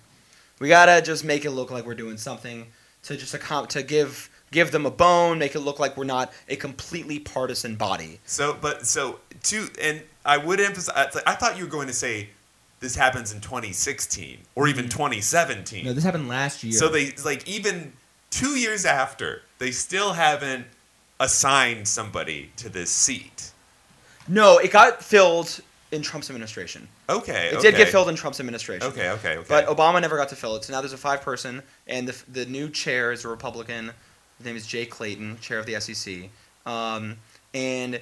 We 0.59 0.67
got 0.67 0.87
to 0.87 1.01
just 1.01 1.23
make 1.23 1.45
it 1.45 1.51
look 1.51 1.71
like 1.71 1.85
we're 1.85 1.95
doing 1.95 2.17
something 2.17 2.67
to 3.03 3.15
just 3.15 3.33
account 3.33 3.69
to 3.71 3.83
give 3.83 4.29
give 4.51 4.71
them 4.71 4.85
a 4.85 4.91
bone, 4.91 5.39
make 5.39 5.55
it 5.55 5.59
look 5.59 5.79
like 5.79 5.97
we're 5.97 6.05
not 6.05 6.31
a 6.47 6.55
completely 6.55 7.19
partisan 7.19 7.75
body. 7.75 8.19
So, 8.25 8.57
but 8.59 8.87
so 8.87 9.19
two, 9.43 9.67
and 9.81 10.01
I 10.25 10.37
would 10.37 10.59
emphasize. 10.59 11.15
I 11.25 11.35
thought 11.35 11.57
you 11.57 11.65
were 11.65 11.69
going 11.69 11.87
to 11.87 11.93
say 11.93 12.29
this 12.79 12.95
happens 12.95 13.33
in 13.33 13.41
2016 13.41 14.39
or 14.55 14.67
even 14.67 14.85
mm-hmm. 14.85 14.89
2017. 14.89 15.85
No, 15.85 15.93
this 15.93 16.03
happened 16.03 16.27
last 16.27 16.63
year. 16.63 16.73
So 16.73 16.89
they 16.89 17.13
like 17.23 17.47
even 17.47 17.93
two 18.29 18.57
years 18.57 18.85
after, 18.85 19.41
they 19.59 19.71
still 19.71 20.13
haven't 20.13 20.67
assigned 21.19 21.87
somebody 21.87 22.51
to 22.57 22.69
this 22.69 22.91
seat. 22.91 23.51
no, 24.27 24.59
it 24.59 24.71
got 24.71 25.03
filled 25.03 25.61
in 25.91 26.01
Trump's 26.01 26.29
administration. 26.29 26.87
Okay, 27.09 27.47
It 27.47 27.55
okay. 27.55 27.71
did 27.71 27.77
get 27.77 27.87
filled 27.89 28.09
in 28.09 28.15
Trump's 28.15 28.39
administration. 28.39 28.87
Okay, 28.87 29.09
okay, 29.11 29.37
okay. 29.37 29.45
But 29.47 29.67
Obama 29.67 30.01
never 30.01 30.17
got 30.17 30.29
to 30.29 30.35
fill 30.35 30.55
it. 30.57 30.65
So 30.65 30.73
now 30.73 30.81
there's 30.81 30.93
a 30.93 30.97
five 30.97 31.21
person, 31.21 31.63
and 31.87 32.07
the, 32.07 32.23
the 32.29 32.45
new 32.45 32.69
chair 32.69 33.11
is 33.11 33.23
a 33.23 33.29
Republican. 33.29 33.91
His 34.37 34.45
name 34.45 34.55
is 34.55 34.67
Jay 34.67 34.85
Clayton, 34.85 35.39
chair 35.39 35.59
of 35.59 35.65
the 35.65 35.79
SEC. 35.79 36.29
Um, 36.65 37.17
and 37.53 37.99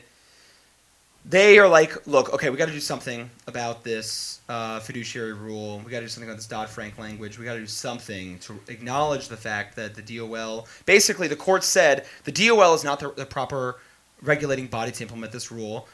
they 1.27 1.57
are 1.57 1.67
like, 1.67 2.05
look, 2.05 2.33
okay, 2.33 2.49
we 2.49 2.57
got 2.57 2.67
to 2.67 2.71
do 2.71 2.79
something 2.79 3.29
about 3.47 3.83
this 3.83 4.41
uh, 4.47 4.79
fiduciary 4.79 5.33
rule. 5.33 5.81
We 5.83 5.91
got 5.91 5.99
to 5.99 6.05
do 6.05 6.09
something 6.09 6.29
about 6.29 6.37
this 6.37 6.47
Dodd 6.47 6.69
Frank 6.69 6.99
language. 6.99 7.39
We 7.39 7.45
got 7.45 7.53
to 7.53 7.61
do 7.61 7.67
something 7.67 8.37
to 8.39 8.59
acknowledge 8.67 9.27
the 9.27 9.37
fact 9.37 9.75
that 9.77 9.95
the 9.95 10.01
DOL, 10.01 10.67
basically, 10.85 11.27
the 11.27 11.35
court 11.35 11.63
said 11.63 12.05
the 12.25 12.31
DOL 12.31 12.73
is 12.75 12.83
not 12.83 12.99
the, 12.99 13.11
the 13.11 13.25
proper 13.25 13.79
regulating 14.21 14.67
body 14.67 14.91
to 14.91 15.03
implement 15.03 15.31
this 15.31 15.51
rule 15.51 15.87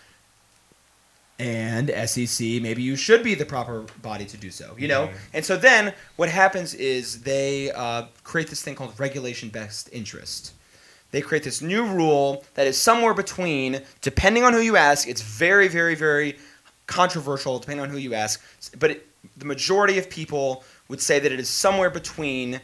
and 1.42 1.90
SEC, 2.08 2.62
maybe 2.62 2.84
you 2.84 2.96
should 2.96 3.24
be 3.24 3.34
the 3.34 3.46
proper 3.46 3.84
body 4.04 4.26
to 4.26 4.38
do 4.38 4.52
so, 4.52 4.76
you 4.78 4.88
know? 4.88 5.08
Mhm. 5.08 5.14
And 5.34 5.46
so 5.46 5.58
then 5.58 5.94
what 6.16 6.30
happens 6.30 6.76
is 6.76 7.22
they 7.24 7.72
uh, 7.72 8.04
create 8.24 8.50
this 8.50 8.62
thing 8.62 8.76
called 8.76 8.94
regulation 9.00 9.50
best 9.50 9.90
interest. 9.92 10.54
They 11.10 11.22
create 11.22 11.44
this 11.44 11.60
new 11.60 11.84
rule 11.84 12.46
that 12.54 12.68
is 12.68 12.78
somewhere 12.78 13.16
between, 13.16 13.82
depending 14.02 14.44
on 14.44 14.54
who 14.54 14.60
you 14.60 14.78
ask, 14.78 15.08
it's 15.08 15.24
very, 15.24 15.68
very, 15.68 15.96
very 15.96 16.38
controversial 16.86 17.58
depending 17.58 17.84
on 17.84 17.90
who 17.90 17.98
you 17.98 18.14
ask, 18.14 18.40
but 18.78 18.92
it, 18.92 19.08
the 19.36 19.46
majority 19.46 19.98
of 19.98 20.12
people 20.12 20.64
would 20.90 21.02
say 21.02 21.18
that 21.20 21.32
it 21.32 21.40
is 21.40 21.50
somewhere 21.50 21.90
between 21.90 22.62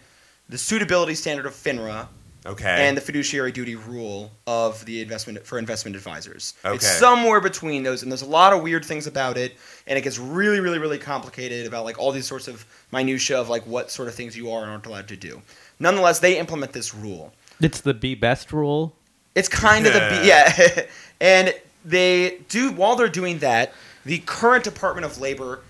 the 0.50 0.58
suitability 0.58 1.16
standard 1.16 1.48
of 1.48 1.54
FINRA 1.54 2.08
okay. 2.48 2.88
and 2.88 2.98
the 2.98 3.02
fiduciary 3.02 3.52
duty 3.52 3.76
rule 3.76 4.32
of 4.48 4.84
the 4.86 5.02
investment 5.02 5.46
for 5.46 5.60
investment 5.60 5.96
advisors. 5.96 6.54
Okay. 6.64 6.76
It's 6.76 6.88
somewhere 6.88 7.42
between 7.42 7.84
those, 7.84 8.04
and 8.04 8.12
there's 8.12 8.22
a 8.22 8.28
lot 8.28 8.54
of 8.54 8.64
weird 8.64 8.86
things 8.86 9.08
about 9.08 9.38
it, 9.38 9.56
and 9.86 9.98
it 9.98 10.02
gets 10.02 10.18
really, 10.18 10.60
really, 10.60 10.80
really 10.80 10.98
complicated 10.98 11.68
about 11.68 11.86
like 11.86 12.00
all 12.00 12.12
these 12.12 12.26
sorts 12.26 12.48
of 12.48 12.66
minutia 12.92 13.40
of 13.40 13.50
like 13.50 13.66
what 13.68 13.92
sort 13.92 14.08
of 14.08 14.16
things 14.16 14.36
you 14.36 14.52
are 14.52 14.64
and 14.64 14.72
aren't 14.72 14.86
allowed 14.86 15.08
to 15.10 15.18
do. 15.18 15.42
Nonetheless, 15.80 16.20
they 16.20 16.40
implement 16.40 16.74
this 16.74 16.96
rule. 16.96 17.34
It's 17.62 17.82
the 17.82 17.94
be 17.94 18.16
best 18.16 18.52
rule. 18.52 18.96
It's 19.36 19.50
kind 19.50 19.86
of 19.86 19.94
the 19.94 20.00
be- 20.00 20.28
yeah, 20.28 20.86
and 21.22 21.54
they 21.86 22.40
do 22.50 22.72
while 22.72 22.96
they're 22.96 23.08
doing 23.08 23.40
that. 23.40 23.74
The 24.06 24.20
current 24.20 24.64
Department 24.64 25.06
of 25.06 25.20
Labor 25.20 25.62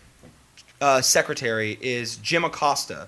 uh, 0.80 1.02
secretary 1.02 1.78
is 1.82 2.18
Jim 2.18 2.46
Acosta, 2.46 3.08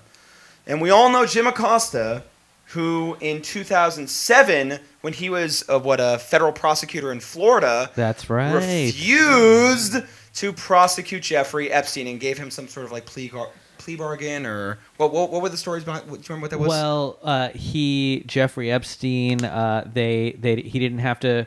and 0.66 0.80
we 0.80 0.90
all 0.90 1.10
know 1.10 1.24
Jim 1.24 1.46
Acosta, 1.46 2.24
who 2.70 3.16
in 3.20 3.42
2007, 3.42 4.78
when 5.00 5.12
he 5.12 5.28
was 5.28 5.68
uh, 5.68 5.78
what 5.78 5.98
a 6.00 6.18
federal 6.18 6.52
prosecutor 6.52 7.10
in 7.10 7.18
Florida, 7.18 7.90
That's 7.96 8.30
right. 8.30 8.54
refused 8.54 9.96
to 10.34 10.52
prosecute 10.52 11.22
Jeffrey 11.22 11.72
Epstein 11.72 12.06
and 12.06 12.20
gave 12.20 12.38
him 12.38 12.50
some 12.50 12.68
sort 12.68 12.86
of 12.86 12.92
like 12.92 13.06
plea 13.06 13.28
gar- 13.28 13.50
plea 13.78 13.96
bargain 13.96 14.46
or 14.46 14.78
what? 14.98 15.12
What, 15.12 15.32
what 15.32 15.42
were 15.42 15.48
the 15.48 15.56
stories 15.56 15.82
behind? 15.82 16.08
What, 16.08 16.22
do 16.22 16.32
you 16.32 16.34
remember 16.34 16.44
what 16.44 16.50
that 16.52 16.60
was? 16.60 16.68
Well, 16.68 17.18
uh, 17.22 17.48
he 17.48 18.22
Jeffrey 18.26 18.70
Epstein. 18.70 19.44
Uh, 19.44 19.90
they 19.92 20.36
they 20.38 20.56
he 20.60 20.78
didn't 20.78 21.00
have 21.00 21.18
to 21.20 21.46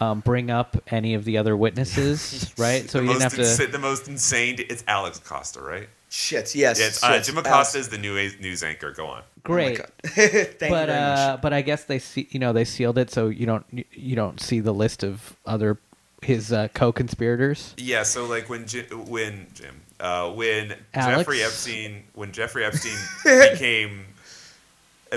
um, 0.00 0.20
bring 0.20 0.50
up 0.50 0.76
any 0.86 1.12
of 1.12 1.24
the 1.24 1.36
other 1.36 1.54
witnesses, 1.54 2.50
right? 2.58 2.88
So 2.88 3.02
he 3.02 3.08
didn't 3.08 3.22
have 3.22 3.34
to. 3.34 3.42
insa- 3.42 3.70
the 3.70 3.78
most 3.78 4.08
insane. 4.08 4.56
It's 4.58 4.84
Alex 4.88 5.18
Costa, 5.18 5.60
right? 5.60 5.88
Shit. 6.12 6.54
Yes. 6.54 6.78
Yeah, 6.78 6.86
it's, 6.86 7.02
uh. 7.02 7.20
Jim 7.20 7.36
Alex- 7.36 7.48
Acosta 7.48 7.78
is 7.78 7.88
the 7.88 7.98
new 7.98 8.16
a- 8.16 8.36
news 8.40 8.62
anchor. 8.62 8.92
Go 8.92 9.06
on. 9.06 9.22
Great. 9.42 9.80
Oh. 9.80 9.84
Thank 10.04 10.58
but 10.58 10.62
you 10.62 10.68
very 10.68 10.90
uh, 10.92 11.32
much. 11.32 11.42
but 11.42 11.52
I 11.52 11.62
guess 11.62 11.84
they 11.84 11.98
see 11.98 12.28
you 12.30 12.38
know 12.38 12.52
they 12.52 12.64
sealed 12.64 12.98
it 12.98 13.10
so 13.10 13.28
you 13.28 13.46
don't 13.46 13.64
you- 13.72 13.84
you 13.92 14.14
don't 14.16 14.38
see 14.40 14.60
the 14.60 14.72
list 14.74 15.02
of 15.02 15.36
other 15.46 15.78
his 16.20 16.52
uh, 16.52 16.68
co-conspirators. 16.72 17.74
Yeah, 17.78 18.04
so 18.04 18.26
like 18.26 18.48
when 18.48 18.66
Jim, 18.66 18.84
when 19.08 19.48
Jim, 19.54 19.80
uh, 19.98 20.30
when 20.30 20.76
Alex? 20.94 21.18
Jeffrey 21.18 21.42
Epstein, 21.42 22.04
when 22.14 22.30
Jeffrey 22.30 22.64
Epstein 22.64 22.96
became, 23.52 24.04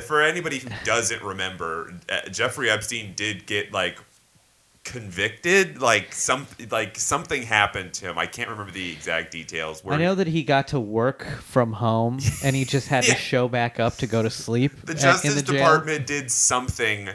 for 0.07 0.23
anybody 0.23 0.57
who 0.57 0.69
doesn't 0.83 1.21
remember, 1.21 1.93
uh, 2.09 2.27
Jeffrey 2.29 2.71
Epstein 2.71 3.13
did 3.15 3.45
get 3.45 3.71
like 3.71 3.99
convicted, 4.86 5.81
like 5.81 6.13
some 6.13 6.47
like 6.71 6.97
something 6.97 7.41
happened 7.43 7.93
to 7.95 8.05
him. 8.09 8.17
I 8.17 8.25
can't 8.27 8.49
remember 8.49 8.71
the 8.71 8.91
exact 8.93 9.31
details. 9.31 9.83
Where 9.83 9.95
I 9.95 9.97
know 10.01 10.15
that 10.15 10.27
he 10.27 10.43
got 10.43 10.69
to 10.69 10.79
work 10.79 11.25
from 11.41 11.73
home 11.73 12.19
and 12.43 12.55
he 12.55 12.63
just 12.63 12.88
had 12.88 13.05
Yeah. 13.07 13.15
to 13.15 13.19
show 13.19 13.47
back 13.49 13.79
up 13.79 13.97
to 13.97 14.07
go 14.07 14.23
to 14.23 14.29
sleep. 14.29 14.71
the 14.86 14.93
at- 14.93 14.99
Justice 14.99 15.31
in 15.31 15.36
the 15.38 15.41
jail. 15.51 15.57
Department 15.57 16.07
did 16.07 16.31
something, 16.31 17.09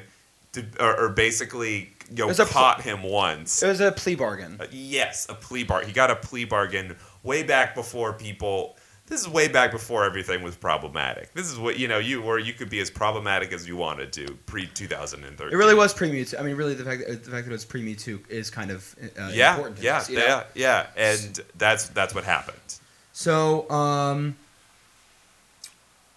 to, 0.53 0.65
or, 0.79 1.01
or 1.05 1.09
basically 1.09 1.93
you 2.11 2.17
know, 2.17 2.27
was 2.27 2.41
a 2.41 2.45
pl- 2.45 2.53
caught 2.53 2.83
him 2.83 3.03
once. 3.03 3.63
It 3.63 3.69
was 3.69 3.81
a 3.81 3.93
plea 3.93 4.17
bargain. 4.17 4.59
Uh, 4.61 4.67
yes, 4.71 5.27
a 5.31 5.35
plea 5.35 5.63
bar. 5.65 5.83
He 5.83 5.93
got 5.93 6.11
a 6.11 6.17
plea 6.17 6.45
bargain 6.45 6.97
way 7.23 7.43
back 7.45 7.75
before 7.75 8.13
people. 8.13 8.77
This 9.11 9.21
is 9.23 9.29
way 9.29 9.49
back 9.49 9.73
before 9.73 10.05
everything 10.05 10.41
was 10.43 10.55
problematic. 10.55 11.35
This 11.35 11.51
is 11.51 11.59
what 11.59 11.79
you 11.81 11.89
know. 11.89 11.99
You 11.99 12.23
were 12.23 12.39
you 12.39 12.53
could 12.53 12.71
be 12.71 12.79
as 12.79 12.91
problematic 12.91 13.53
as 13.53 13.67
you 13.67 13.77
wanted 13.77 14.13
to 14.13 14.39
pre 14.47 14.67
two 14.69 14.87
thousand 14.87 15.25
and 15.25 15.37
thirteen. 15.37 15.53
It 15.53 15.57
really 15.57 15.75
was 15.75 15.93
pre 15.93 16.13
Me 16.13 16.25
Too. 16.25 16.39
I 16.39 16.43
mean, 16.43 16.55
really, 16.55 16.75
the 16.75 16.85
fact 16.85 17.03
that, 17.07 17.25
the 17.25 17.31
fact 17.33 17.45
that 17.45 17.51
it 17.51 17.59
was 17.61 17.65
pre 17.65 17.83
Me 17.83 17.97
Too 17.97 18.21
is 18.29 18.51
kind 18.51 18.71
of 18.71 18.95
uh, 19.19 19.31
Yeah, 19.33 19.51
important. 19.55 19.79
to 19.79 19.83
yeah, 19.83 19.99
this, 19.99 20.11
you 20.11 20.17
know? 20.19 20.27
yeah, 20.27 20.45
yeah, 20.55 20.87
and 20.97 21.41
that's 21.59 21.89
that's 21.89 22.15
what 22.15 22.23
happened. 22.23 22.79
So, 23.13 23.69
um, 23.69 24.37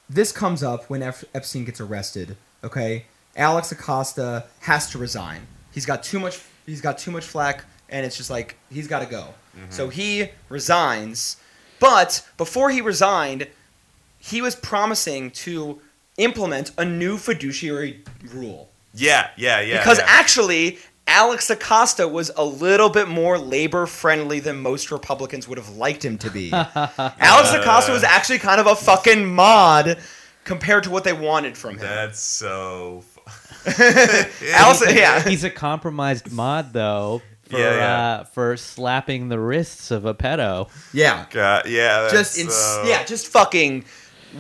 this 0.08 0.32
comes 0.32 0.62
up 0.62 0.88
when 0.88 1.02
Ep- 1.02 1.24
Epstein 1.34 1.66
gets 1.66 1.82
arrested. 1.82 2.38
Okay, 2.64 3.06
Alex 3.36 3.72
Acosta 3.72 4.46
has 4.62 4.90
to 4.92 5.00
resign. 5.00 5.48
He's 5.74 5.88
got 5.88 6.04
too 6.04 6.20
much. 6.20 6.40
He's 6.68 6.80
got 6.82 7.00
too 7.00 7.10
much 7.10 7.26
flack, 7.26 7.66
and 7.90 8.06
it's 8.06 8.16
just 8.18 8.30
like 8.30 8.56
he's 8.72 8.88
got 8.88 9.00
to 9.00 9.08
go. 9.08 9.34
So 9.72 9.90
he 9.90 10.30
resigns. 10.50 11.38
But 11.84 12.26
before 12.38 12.70
he 12.70 12.80
resigned, 12.80 13.48
he 14.18 14.42
was 14.42 14.56
promising 14.56 15.32
to 15.32 15.82
implement 16.16 16.72
a 16.78 16.86
new 16.86 17.18
fiduciary 17.18 18.02
rule 18.34 18.70
Yeah, 18.94 19.32
yeah, 19.36 19.60
yeah. 19.60 19.80
because 19.80 19.98
yeah. 19.98 20.06
actually 20.08 20.78
Alex 21.08 21.50
Acosta 21.50 22.08
was 22.08 22.32
a 22.38 22.46
little 22.46 22.90
bit 22.90 23.10
more 23.10 23.38
labor 23.38 23.86
friendly 23.86 24.40
than 24.40 24.62
most 24.62 24.92
Republicans 24.92 25.46
would 25.50 25.58
have 25.58 25.76
liked 25.76 26.06
him 26.06 26.18
to 26.20 26.32
be. 26.32 26.54
Alex 26.54 27.52
Acosta 27.52 27.92
was 27.92 28.06
uh. 28.06 28.08
actually 28.10 28.40
kind 28.40 28.62
of 28.62 28.68
a 28.68 28.78
fucking 28.78 29.26
mod 29.26 29.98
compared 30.46 30.86
to 30.86 30.90
what 30.90 31.04
they 31.04 31.12
wanted 31.12 31.58
from 31.58 31.74
him. 31.74 31.82
that's 31.82 32.22
so. 32.22 33.04
Alex, 33.66 34.84
yeah. 34.90 35.22
He's 35.28 35.44
a 35.44 35.50
compromised 35.50 36.32
mod 36.32 36.72
though 36.72 37.22
for 37.50 37.58
Yeah, 37.58 37.76
yeah. 37.76 37.96
Uh, 37.96 38.24
for 38.26 38.58
slapping 38.58 39.30
the 39.30 39.40
wrists 39.40 39.92
of 39.92 40.06
a 40.06 40.14
pedo. 40.14 40.70
Yeah. 40.94 41.26
God, 41.30 41.68
yeah, 41.68 42.10
Just 42.12 42.38
in, 42.38 42.50
so, 42.50 42.84
yeah, 42.86 43.04
just 43.04 43.28
fucking 43.28 43.86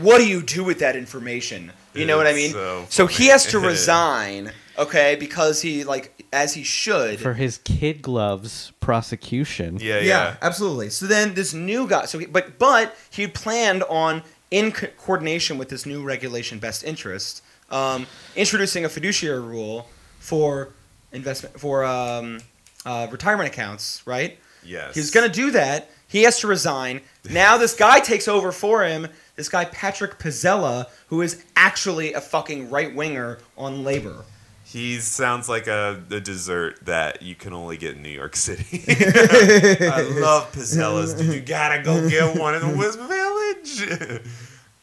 what 0.01 0.18
do 0.18 0.28
you 0.28 0.41
do 0.41 0.64
with 0.64 0.80
that 0.80 0.95
information? 0.95 1.72
You 1.93 2.06
know 2.06 2.18
what 2.18 2.26
I 2.26 2.34
mean? 2.34 2.51
so 2.51 2.86
so 2.89 3.06
he 3.08 3.28
has 3.28 3.45
to 3.47 3.60
resign, 3.72 4.51
okay, 4.80 5.16
because 5.20 5.62
he 5.62 5.84
like 5.84 6.26
as 6.34 6.56
he 6.56 6.64
should. 6.64 7.20
for 7.20 7.36
his 7.36 7.60
kid 7.60 8.01
gloves 8.01 8.72
prosecution. 8.80 9.78
Yeah, 9.80 9.99
yeah, 9.99 10.01
yeah. 10.01 10.36
absolutely. 10.41 10.89
So 10.89 11.06
then 11.06 11.36
this 11.36 11.54
new 11.54 11.88
guy, 11.88 12.06
so 12.06 12.18
he, 12.18 12.26
but 12.26 12.58
but 12.58 12.95
he 13.12 13.28
planned 13.28 13.84
on 13.84 14.24
in 14.49 14.72
co- 14.72 14.88
coordination 14.97 15.60
with 15.60 15.70
this 15.70 15.86
new 15.86 16.04
regulation, 16.04 16.58
best 16.58 16.84
interest, 16.84 17.43
um, 17.70 18.08
introducing 18.36 18.86
a 18.86 18.89
fiduciary 18.89 19.41
rule 19.41 19.88
for 20.20 20.70
investment 21.12 21.60
for 21.60 21.84
um, 21.84 22.39
uh, 22.86 23.08
retirement 23.12 23.50
accounts. 23.50 24.02
Right? 24.06 24.40
Yes. 24.64 24.94
He 24.94 25.00
was 25.00 25.12
going 25.12 25.30
to 25.30 25.34
do 25.34 25.52
that. 25.52 25.90
He 26.08 26.24
has 26.24 26.40
to 26.42 26.48
resign. 26.48 27.02
Now 27.30 27.58
this 27.58 27.76
guy 27.76 28.00
takes 28.00 28.28
over 28.28 28.52
for 28.52 28.84
him. 28.84 29.08
This 29.36 29.50
guy 29.50 29.66
Patrick 29.66 30.20
Pizzella, 30.20 30.88
who 31.08 31.22
is 31.22 31.44
actually 31.56 32.14
a 32.14 32.22
fucking 32.22 32.70
right 32.70 32.94
winger 32.94 33.40
on 33.58 33.84
labor. 33.84 34.24
He 34.64 35.00
sounds 35.00 35.50
like 35.50 35.68
a, 35.68 36.02
a 36.10 36.20
dessert 36.20 36.86
that 36.86 37.22
you 37.22 37.36
can 37.36 37.54
only 37.54 37.78
get 37.78 37.96
in 37.96 38.02
New 38.04 38.10
York 38.10 38.36
City. 38.36 38.84
I 38.90 40.02
love 40.20 40.52
Pizzellas. 40.52 41.18
Dude, 41.18 41.34
you 41.34 41.42
gotta 41.42 41.84
go 41.84 42.08
get 42.10 42.38
one 42.38 42.56
in 42.56 42.62
the 42.62 42.78
West 42.78 43.00
Village. 43.00 44.22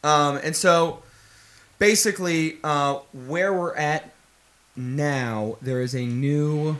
Um, 0.03 0.37
and 0.37 0.55
so, 0.55 1.03
basically, 1.77 2.57
uh, 2.63 2.99
where 3.27 3.53
we're 3.53 3.75
at 3.75 4.11
now, 4.75 5.57
there 5.61 5.81
is 5.81 5.93
a 5.93 6.05
new 6.05 6.77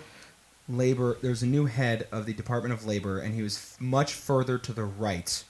labor. 0.78 1.18
There's 1.22 1.44
a 1.44 1.48
new 1.48 1.66
head 1.66 2.08
of 2.12 2.26
the 2.26 2.34
Department 2.34 2.74
of 2.74 2.86
Labor, 2.86 3.20
and 3.20 3.36
he 3.36 3.42
was 3.42 3.58
f- 3.58 3.82
much 3.82 4.14
further 4.14 4.58
to 4.58 4.74
the 4.74 4.84
right 4.86 5.44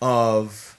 of 0.00 0.75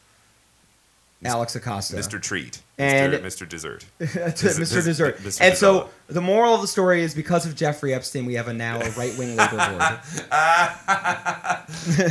Alex 1.26 1.56
Acosta, 1.56 1.96
Mr. 1.96 2.22
Treat. 2.22 2.62
And- 2.78 3.12
Mr. 3.14 3.22
Mr. 3.46 3.50
Dessert. 3.50 3.86
to 4.00 4.06
This- 4.06 4.44
Mr. 4.44 4.58
this- 4.58 4.86
Dessert. 4.86 5.18
Mr. 5.18 5.42
And 5.42 5.58
so, 5.58 5.90
the 6.08 6.22
moral 6.22 6.54
of 6.54 6.62
the 6.62 6.68
story 6.68 7.02
is 7.02 7.16
because 7.16 7.46
of 7.48 7.56
Jeffrey 7.56 7.92
Epstein, 7.94 8.26
we 8.28 8.36
have 8.36 8.48
a 8.48 8.54
now 8.54 8.80
a 8.82 8.90
right 8.92 9.18
wing 9.18 9.36
labor 9.36 9.58
board. 9.58 10.00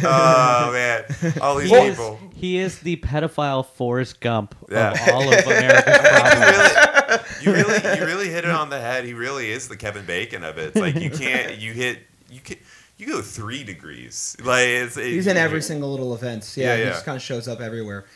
oh 0.05 0.71
man, 0.73 1.05
all 1.41 1.57
these 1.57 1.71
He 1.71 1.77
is, 1.77 1.91
people. 1.97 2.19
he 2.35 2.59
is 2.59 2.79
the 2.81 2.97
pedophile 2.97 3.65
Forrest 3.67 4.21
Gump 4.21 4.55
Yeah. 4.71 4.91
of 4.93 5.09
all 5.15 5.33
of 5.33 5.47
America's 5.47 5.99
problems. 5.99 7.43
You 7.45 7.53
really, 7.53 7.99
you 7.99 8.05
really 8.05 8.29
hit 8.29 8.45
it 8.45 8.51
on 8.51 8.71
the 8.71 8.81
head. 8.81 9.05
He 9.05 9.15
really 9.15 9.51
is 9.51 9.69
the 9.69 9.77
Kevin 9.77 10.05
Bacon 10.05 10.43
of 10.45 10.59
it. 10.59 10.69
It's 10.69 10.77
like 10.77 10.97
you 10.97 11.11
can't, 11.11 11.59
you 11.59 11.73
hit, 11.73 12.01
you 12.29 12.41
can, 12.41 12.57
you 12.97 13.07
go 13.07 13.21
three 13.23 13.63
degrees. 13.63 14.37
Like 14.43 14.67
it's, 14.67 14.97
it, 14.97 15.07
He's 15.13 15.27
in 15.27 15.37
every 15.37 15.63
single 15.63 15.91
little 15.91 16.15
event. 16.15 16.53
Yeah, 16.57 16.67
Yeah, 16.69 16.77
he 16.77 16.83
yeah. 16.83 16.89
just 16.91 17.05
kind 17.05 17.17
of 17.17 17.23
shows 17.23 17.47
up 17.47 17.61
everywhere. 17.61 18.07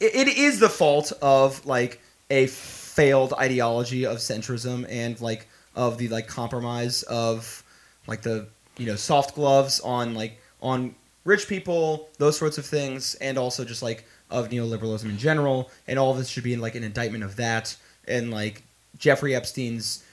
It, 0.00 0.28
is 0.28 0.60
the 0.60 0.68
fault 0.68 1.12
of 1.22 1.64
like 1.66 2.00
a 2.30 2.46
failed 2.46 3.32
ideology 3.34 4.04
of 4.04 4.18
centrism 4.18 4.86
and 4.88 5.20
like 5.20 5.48
of 5.74 5.98
the 5.98 6.08
like 6.08 6.26
compromise 6.26 7.02
of 7.04 7.62
like 8.06 8.22
the 8.22 8.46
you 8.78 8.86
know 8.86 8.96
soft 8.96 9.34
gloves 9.34 9.80
on 9.80 10.14
like 10.14 10.40
on 10.60 10.94
rich 11.24 11.48
people, 11.48 12.08
those 12.18 12.38
sorts 12.38 12.56
of 12.56 12.64
things, 12.64 13.14
and 13.16 13.36
also 13.36 13.64
just 13.64 13.82
like 13.82 14.06
of 14.30 14.48
neoliberalism 14.48 15.04
in 15.04 15.18
general. 15.18 15.70
And 15.86 15.98
all 15.98 16.14
this 16.14 16.28
should 16.28 16.44
be 16.44 16.56
like 16.56 16.74
an 16.74 16.84
indictment 16.84 17.24
of 17.24 17.36
that. 17.36 17.76
And 18.08 18.30
like 18.30 18.62
Jeffrey 18.98 19.34
Epstein's 19.34 20.04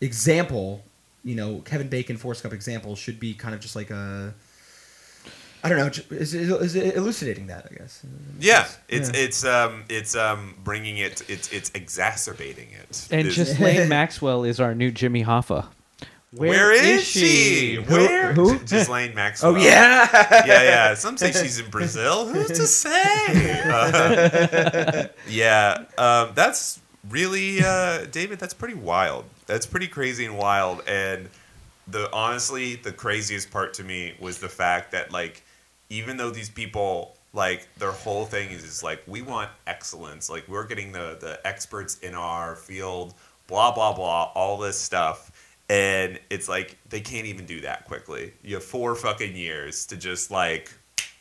example, 0.00 0.84
you 1.24 1.34
know, 1.34 1.60
Kevin 1.64 1.88
Bacon, 1.88 2.16
Forrest 2.16 2.42
Gump 2.42 2.54
example 2.54 2.96
should 2.96 3.20
be 3.20 3.34
kind 3.34 3.54
of 3.54 3.60
just 3.60 3.76
like 3.76 3.90
a. 3.90 4.34
I 5.66 5.68
don't 5.68 5.78
know. 5.78 5.88
ju- 5.90 6.02
Is, 6.10 6.32
is 6.34 6.74
it 6.76 6.96
elucidating 6.96 7.48
that? 7.48 7.66
I 7.70 7.74
guess. 7.74 8.02
Yeah, 8.40 8.66
it's 8.88 9.10
Yeah. 9.12 9.20
it's 9.20 9.44
um 9.44 9.84
it's 9.88 10.14
um 10.16 10.54
bringing 10.64 10.98
it 10.98 11.22
it's 11.28 11.52
it's 11.52 11.70
exacerbating 11.74 12.68
it. 12.72 13.08
And 13.10 13.26
This- 13.28 13.58
Lane 13.60 13.88
Maxwell 13.88 14.44
is 14.44 14.60
our 14.60 14.74
new 14.74 14.90
Jimmy 14.90 15.24
Hoffa. 15.24 15.66
where 16.32 16.70
is, 16.72 17.04
she? 17.04 17.76
Where? 17.76 18.32
who? 18.34 18.58
Ghislaine 18.58 19.14
Maxwell. 19.14 19.52
Oh 19.52 19.56
yeah. 19.56 20.08
yeah, 20.46 20.62
yeah. 20.62 20.94
Some 20.94 21.16
say 21.16 21.32
she's 21.32 21.58
in 21.58 21.70
Brazil. 21.70 22.26
Who's 22.32 22.48
to 22.48 22.66
say? 22.66 23.62
Uh, 23.70 25.06
yeah, 25.28 25.84
um, 25.98 26.32
that's 26.34 26.80
really 27.08 27.60
uh, 27.64 28.04
David. 28.06 28.38
That's 28.38 28.54
pretty 28.54 28.74
wild. 28.74 29.24
That's 29.46 29.64
pretty 29.66 29.86
crazy 29.88 30.24
and 30.26 30.36
wild. 30.36 30.82
And 30.88 31.28
the 31.88 32.12
honestly, 32.12 32.74
the 32.76 32.92
craziest 32.92 33.50
part 33.50 33.72
to 33.74 33.84
me 33.84 34.14
was 34.20 34.38
the 34.38 34.48
fact 34.48 34.90
that 34.92 35.12
like, 35.12 35.42
even 35.90 36.16
though 36.16 36.30
these 36.30 36.50
people 36.50 37.16
like 37.32 37.68
their 37.78 37.92
whole 37.92 38.24
thing 38.24 38.50
is, 38.50 38.64
is 38.64 38.82
like 38.82 39.02
we 39.06 39.22
want 39.22 39.50
excellence. 39.66 40.30
Like 40.30 40.48
we're 40.48 40.66
getting 40.66 40.92
the 40.92 41.16
the 41.20 41.38
experts 41.46 41.98
in 41.98 42.14
our 42.14 42.56
field. 42.56 43.14
Blah 43.46 43.72
blah 43.72 43.94
blah. 43.94 44.32
All 44.34 44.58
this 44.58 44.78
stuff. 44.78 45.30
And 45.68 46.18
it's 46.30 46.48
like 46.48 46.76
they 46.88 47.00
can't 47.00 47.26
even 47.26 47.44
do 47.44 47.60
that 47.62 47.84
quickly. 47.84 48.32
You 48.42 48.54
have 48.54 48.64
four 48.64 48.94
fucking 48.94 49.36
years 49.36 49.86
to 49.86 49.96
just 49.96 50.30
like 50.30 50.72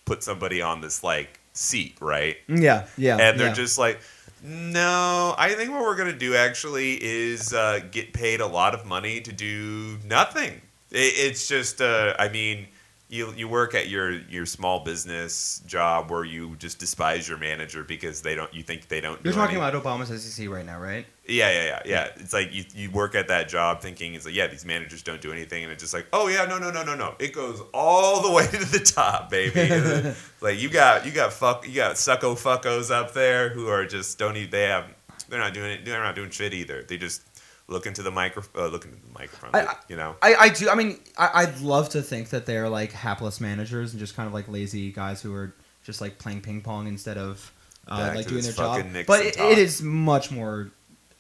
put 0.06 0.24
somebody 0.24 0.62
on 0.62 0.82
this 0.82 1.04
like 1.04 1.40
seat, 1.54 1.98
right? 2.00 2.38
Yeah. 2.48 2.86
Yeah. 2.98 3.18
and 3.18 3.40
they're 3.40 3.48
yeah. 3.48 3.54
just 3.54 3.78
like, 3.78 4.00
no, 4.44 5.34
I 5.38 5.54
think 5.56 5.72
what 5.72 5.82
we're 5.82 5.96
gonna 5.96 6.14
do 6.14 6.36
actually 6.36 7.04
is 7.04 7.54
uh, 7.54 7.80
get 7.92 8.14
paid 8.14 8.40
a 8.40 8.48
lot 8.48 8.74
of 8.76 8.86
money 8.86 9.20
to 9.22 9.34
do 9.34 9.98
nothing. 10.06 10.62
It, 10.92 11.14
it's 11.18 11.48
just, 11.48 11.82
uh, 11.82 12.16
I 12.20 12.30
mean, 12.30 12.68
you 13.08 13.32
you 13.38 13.48
work 13.48 13.76
at 13.76 13.88
your 13.88 14.12
your 14.12 14.46
small 14.48 14.84
business 14.84 15.62
job 15.68 16.10
where 16.10 16.24
you 16.24 16.56
just 16.56 16.80
despise 16.80 17.30
your 17.30 17.38
manager 17.38 17.84
because 17.84 18.22
they 18.22 18.34
don't, 18.34 18.52
you 18.54 18.64
think 18.64 18.88
they 18.88 19.00
don't. 19.00 19.24
You're 19.24 19.34
do 19.34 19.40
talking 19.40 19.58
any- 19.58 19.68
about 19.68 19.84
Obama's 19.84 20.24
SEC 20.24 20.50
right 20.50 20.66
now, 20.66 20.80
right? 20.80 21.06
yeah, 21.28 21.52
yeah, 21.52 21.64
yeah, 21.66 21.82
yeah. 21.86 22.08
It's 22.18 22.34
like 22.34 22.52
you, 22.54 22.66
you 22.74 22.90
work 22.92 23.16
at 23.16 23.28
that 23.30 23.48
job 23.50 23.82
thinking 23.82 24.14
it's 24.16 24.26
like, 24.26 24.36
yeah, 24.36 24.48
these 24.48 24.66
managers 24.66 25.02
don't 25.04 25.22
do 25.22 25.32
anything, 25.32 25.64
and 25.64 25.72
it's 25.72 25.82
just 25.82 25.94
like, 25.94 26.08
oh 26.14 26.28
yeah, 26.28 26.46
no, 26.46 26.58
no, 26.58 26.72
no, 26.72 26.84
no, 26.84 26.96
no. 26.96 27.16
It 27.20 27.34
goes 27.34 27.62
all 27.74 28.22
the 28.24 28.32
way 28.36 28.48
to 28.48 28.66
the 28.66 28.80
top, 28.80 29.30
baby. 29.30 30.14
Like 30.42 30.60
you 30.60 30.70
got 30.70 31.06
you 31.06 31.12
got 31.12 31.34
fuck 31.34 31.68
you 31.68 31.74
got 31.76 31.96
sucko 31.96 32.36
fuckos 32.36 32.92
up 32.92 33.14
there 33.14 33.50
who 33.50 33.68
are 33.68 33.86
just 33.86 34.20
don't 34.20 34.36
even 34.38 34.52
they 34.52 34.64
have 34.64 34.86
they're 35.28 35.40
not 35.40 35.54
doing 35.56 35.72
it 35.72 35.86
they're 35.86 36.04
not 36.04 36.16
doing 36.16 36.30
shit 36.30 36.54
either. 36.54 36.84
They 36.84 36.98
just 36.98 37.24
look 37.68 37.86
into 37.86 38.04
the 38.04 38.12
micro 38.12 38.44
uh, 38.56 38.68
look 38.68 38.86
into 38.86 38.98
the 38.98 39.14
microphone, 39.14 39.52
I- 39.54 39.76
you 39.90 39.96
know. 39.96 40.16
I, 40.22 40.36
I 40.36 40.50
do. 40.50 40.70
I 40.70 40.76
mean, 40.76 41.00
I, 41.18 41.44
I'd 41.44 41.60
love 41.62 41.90
to 41.90 42.02
think 42.02 42.30
that 42.30 42.46
they're 42.46 42.70
like 42.70 42.92
hapless 42.92 43.42
managers 43.42 43.94
and 43.94 44.00
just 44.00 44.16
kind 44.16 44.28
of 44.28 44.34
like 44.34 44.48
lazy 44.48 44.92
guys 44.92 45.22
who 45.22 45.34
are 45.34 45.54
just 45.84 46.02
like 46.02 46.18
playing 46.18 46.42
ping 46.42 46.62
pong 46.62 46.88
instead 46.88 47.18
of 47.18 47.52
uh, 47.88 48.14
like 48.16 48.28
doing 48.28 48.44
their 48.44 48.52
job. 48.52 48.78
Nixon 48.86 49.06
But 49.08 49.26
it, 49.26 49.40
it 49.40 49.58
is 49.58 49.82
much 49.82 50.32
more. 50.32 50.72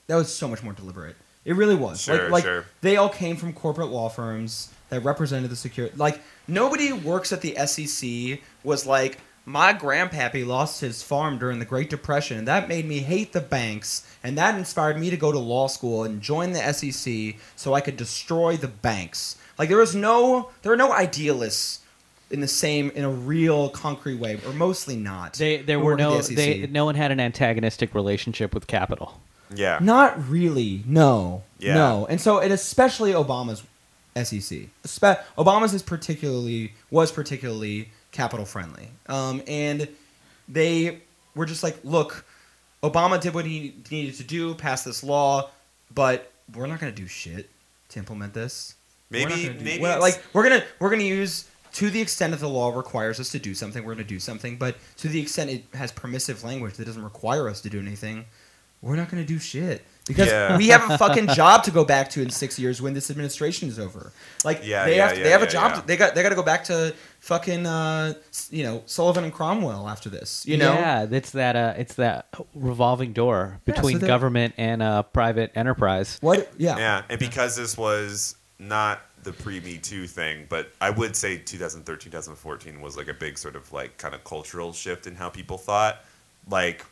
That 0.07 0.15
was 0.15 0.33
so 0.33 0.47
much 0.47 0.63
more 0.63 0.73
deliberate. 0.73 1.15
It 1.45 1.55
really 1.55 1.75
was. 1.75 2.01
Sure, 2.01 2.23
like, 2.23 2.31
like 2.31 2.43
sure. 2.43 2.65
they 2.81 2.97
all 2.97 3.09
came 3.09 3.35
from 3.35 3.53
corporate 3.53 3.89
law 3.89 4.09
firms 4.09 4.71
that 4.89 5.01
represented 5.01 5.49
the 5.51 5.55
security. 5.55 5.95
Like 5.95 6.19
nobody 6.47 6.91
works 6.91 7.31
at 7.31 7.41
the 7.41 7.55
SEC 7.67 8.39
was 8.63 8.85
like, 8.85 9.19
my 9.45 9.73
grandpappy 9.73 10.45
lost 10.45 10.81
his 10.81 11.03
farm 11.03 11.37
during 11.37 11.59
the 11.59 11.65
Great 11.65 11.89
Depression, 11.89 12.37
and 12.37 12.47
that 12.47 12.67
made 12.67 12.85
me 12.85 12.99
hate 12.99 13.31
the 13.31 13.41
banks, 13.41 14.05
and 14.23 14.37
that 14.37 14.55
inspired 14.55 14.99
me 14.99 15.11
to 15.11 15.17
go 15.17 15.31
to 15.31 15.39
law 15.39 15.67
school 15.67 16.03
and 16.03 16.21
join 16.21 16.51
the 16.51 16.73
SEC 16.73 17.35
so 17.55 17.73
I 17.73 17.81
could 17.81 17.95
destroy 17.95 18.57
the 18.57 18.67
banks. 18.67 19.37
Like 19.57 19.69
there 19.69 19.77
was 19.77 19.95
no, 19.95 20.49
there 20.63 20.73
are 20.73 20.77
no 20.77 20.91
idealists 20.91 21.81
in 22.31 22.41
the 22.41 22.47
same, 22.47 22.89
in 22.91 23.03
a 23.03 23.09
real 23.09 23.69
concrete 23.69 24.15
way, 24.15 24.39
or 24.45 24.53
mostly 24.53 24.95
not. 24.95 25.33
They, 25.33 25.57
there 25.57 25.79
were 25.79 25.95
no, 25.95 26.19
the 26.21 26.35
they, 26.35 26.67
no 26.67 26.85
one 26.85 26.95
had 26.95 27.11
an 27.11 27.19
antagonistic 27.19 27.93
relationship 27.93 28.53
with 28.53 28.65
capital. 28.65 29.21
Yeah. 29.53 29.77
Not 29.79 30.27
really. 30.27 30.83
No. 30.87 31.43
Yeah. 31.59 31.75
No. 31.75 32.07
And 32.09 32.19
so, 32.19 32.39
and 32.39 32.51
especially 32.51 33.13
Obama's 33.13 33.61
SEC. 34.15 34.69
Espe- 34.83 35.21
Obama's 35.37 35.73
is 35.73 35.83
particularly 35.83 36.73
was 36.89 37.11
particularly 37.11 37.89
capital 38.15 38.45
friendly. 38.45 38.89
Um, 39.07 39.41
and 39.47 39.87
they 40.47 41.01
were 41.35 41.45
just 41.45 41.63
like, 41.63 41.77
look, 41.83 42.25
Obama 42.81 43.19
did 43.19 43.33
what 43.33 43.45
he 43.45 43.75
needed 43.91 44.15
to 44.15 44.23
do, 44.23 44.55
pass 44.55 44.83
this 44.83 45.03
law, 45.03 45.49
but 45.93 46.31
we're 46.53 46.67
not 46.67 46.79
going 46.79 46.93
to 46.93 47.01
do 47.01 47.07
shit 47.07 47.49
to 47.89 47.99
implement 47.99 48.33
this. 48.33 48.75
Maybe 49.09 49.33
do- 49.33 49.63
maybe 49.63 49.83
we're 49.83 49.99
like 49.99 50.21
we're 50.33 50.41
gonna 50.43 50.63
we're 50.79 50.89
gonna 50.89 51.03
use 51.03 51.45
to 51.73 51.91
the 51.91 52.01
extent 52.01 52.31
that 52.31 52.39
the 52.39 52.49
law 52.49 52.75
requires 52.75 53.19
us 53.19 53.29
to 53.29 53.39
do 53.39 53.53
something, 53.53 53.83
we're 53.83 53.93
gonna 53.93 54.03
do 54.03 54.19
something. 54.19 54.57
But 54.57 54.77
to 54.97 55.07
the 55.07 55.21
extent 55.21 55.51
it 55.51 55.63
has 55.75 55.91
permissive 55.91 56.43
language 56.43 56.73
that 56.75 56.85
doesn't 56.85 57.03
require 57.03 57.47
us 57.47 57.61
to 57.61 57.69
do 57.69 57.79
anything, 57.79 58.25
we're 58.81 58.95
not 58.95 59.09
gonna 59.09 59.23
do 59.23 59.37
shit 59.37 59.85
because 60.07 60.27
Yeah. 60.27 60.57
we 60.57 60.67
have 60.69 60.89
a 60.89 60.97
fucking 60.97 61.27
job 61.35 61.63
to 61.63 61.71
go 61.71 61.83
back 61.85 62.09
to 62.11 62.21
in 62.21 62.29
six 62.29 62.57
years 62.59 62.81
when 62.81 62.93
this 62.93 63.09
administration 63.09 63.69
is 63.69 63.79
over. 63.79 64.11
Like 64.43 64.61
Yeah, 64.63 64.85
they 64.85 64.97
yeah, 64.97 65.07
have 65.07 65.17
yeah, 65.17 65.23
they 65.23 65.29
have 65.31 65.41
a 65.43 65.47
job. 65.47 65.71
yeah. 65.73 65.81
To, 65.81 65.87
they 65.87 65.97
got 65.97 66.15
they 66.15 66.23
got 66.23 66.29
to 66.29 66.35
go 66.35 66.43
back 66.43 66.63
to 66.65 66.93
fucking 67.19 67.65
uh, 67.65 68.13
you 68.49 68.63
know 68.63 68.83
Sullivan 68.85 69.23
and 69.23 69.33
Cromwell 69.33 69.87
after 69.87 70.09
this. 70.09 70.45
You 70.45 70.57
know. 70.57 70.73
yeah, 70.73 71.07
it's 71.09 71.31
that 71.31 71.55
uh, 71.55 71.73
it's 71.77 71.95
that 71.95 72.27
revolving 72.53 73.13
door 73.13 73.59
Yeah, 73.65 73.73
so 73.75 73.81
between 73.81 73.99
government 73.99 74.53
and 74.57 74.81
uh, 74.83 75.03
private 75.03 75.51
enterprise. 75.55 76.17
What? 76.21 76.51
Yeah. 76.57 76.77
Yeah, 76.77 77.01
and 77.09 77.19
because 77.19 77.55
this 77.55 77.77
was 77.77 78.35
not 78.59 79.01
the 79.23 79.33
pre 79.33 79.59
Me 79.59 79.77
Too 79.79 80.05
thing, 80.05 80.45
but 80.49 80.71
I 80.79 80.91
would 80.91 81.15
say 81.15 81.37
2013, 81.39 82.11
2014 82.11 82.79
was 82.79 82.95
like 82.95 83.07
a 83.07 83.13
big 83.13 83.39
sort 83.39 83.55
of 83.55 83.73
like 83.73 83.97
kind 83.97 84.13
of 84.13 84.23
cultural 84.23 84.71
shift 84.71 85.07
in 85.07 85.15
how 85.15 85.29
people 85.29 85.57
thought. 85.57 86.03
Like 86.47 86.85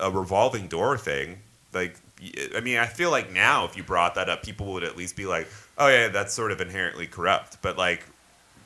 a 0.00 0.10
revolving 0.12 0.68
door 0.68 0.96
thing. 0.96 1.38
Like, 1.74 1.96
y- 2.11 2.11
I 2.56 2.60
mean, 2.60 2.78
I 2.78 2.86
feel 2.86 3.10
like 3.10 3.32
now 3.32 3.64
if 3.64 3.76
you 3.76 3.82
brought 3.82 4.14
that 4.14 4.28
up, 4.28 4.42
people 4.42 4.72
would 4.74 4.84
at 4.84 4.96
least 4.96 5.16
be 5.16 5.26
like, 5.26 5.48
oh, 5.78 5.88
yeah, 5.88 6.08
that's 6.08 6.32
sort 6.32 6.52
of 6.52 6.60
inherently 6.60 7.06
corrupt. 7.06 7.58
But 7.62 7.76
like 7.76 8.04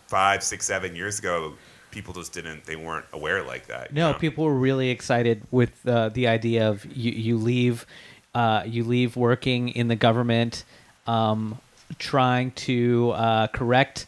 five, 0.09 0.42
six, 0.42 0.66
seven 0.66 0.94
years 0.94 1.18
ago, 1.18 1.54
people 1.90 2.12
just 2.12 2.32
didn't, 2.32 2.64
they 2.66 2.76
weren't 2.76 3.07
aware 3.12 3.42
like 3.42 3.66
that. 3.66 3.92
No, 3.92 4.12
know? 4.12 4.18
people 4.18 4.44
were 4.44 4.54
really 4.54 4.90
excited 4.90 5.42
with 5.50 5.86
uh, 5.86 6.11
the 6.11 6.28
idea 6.28 6.68
of 6.68 6.84
you, 6.84 7.12
you 7.12 7.38
leave, 7.38 7.86
uh, 8.34 8.62
you 8.66 8.84
leave 8.84 9.16
working 9.16 9.70
in 9.70 9.88
the 9.88 9.96
government, 9.96 10.64
um, 11.07 11.59
trying 11.98 12.50
to 12.52 13.12
uh, 13.12 13.46
correct, 13.48 14.07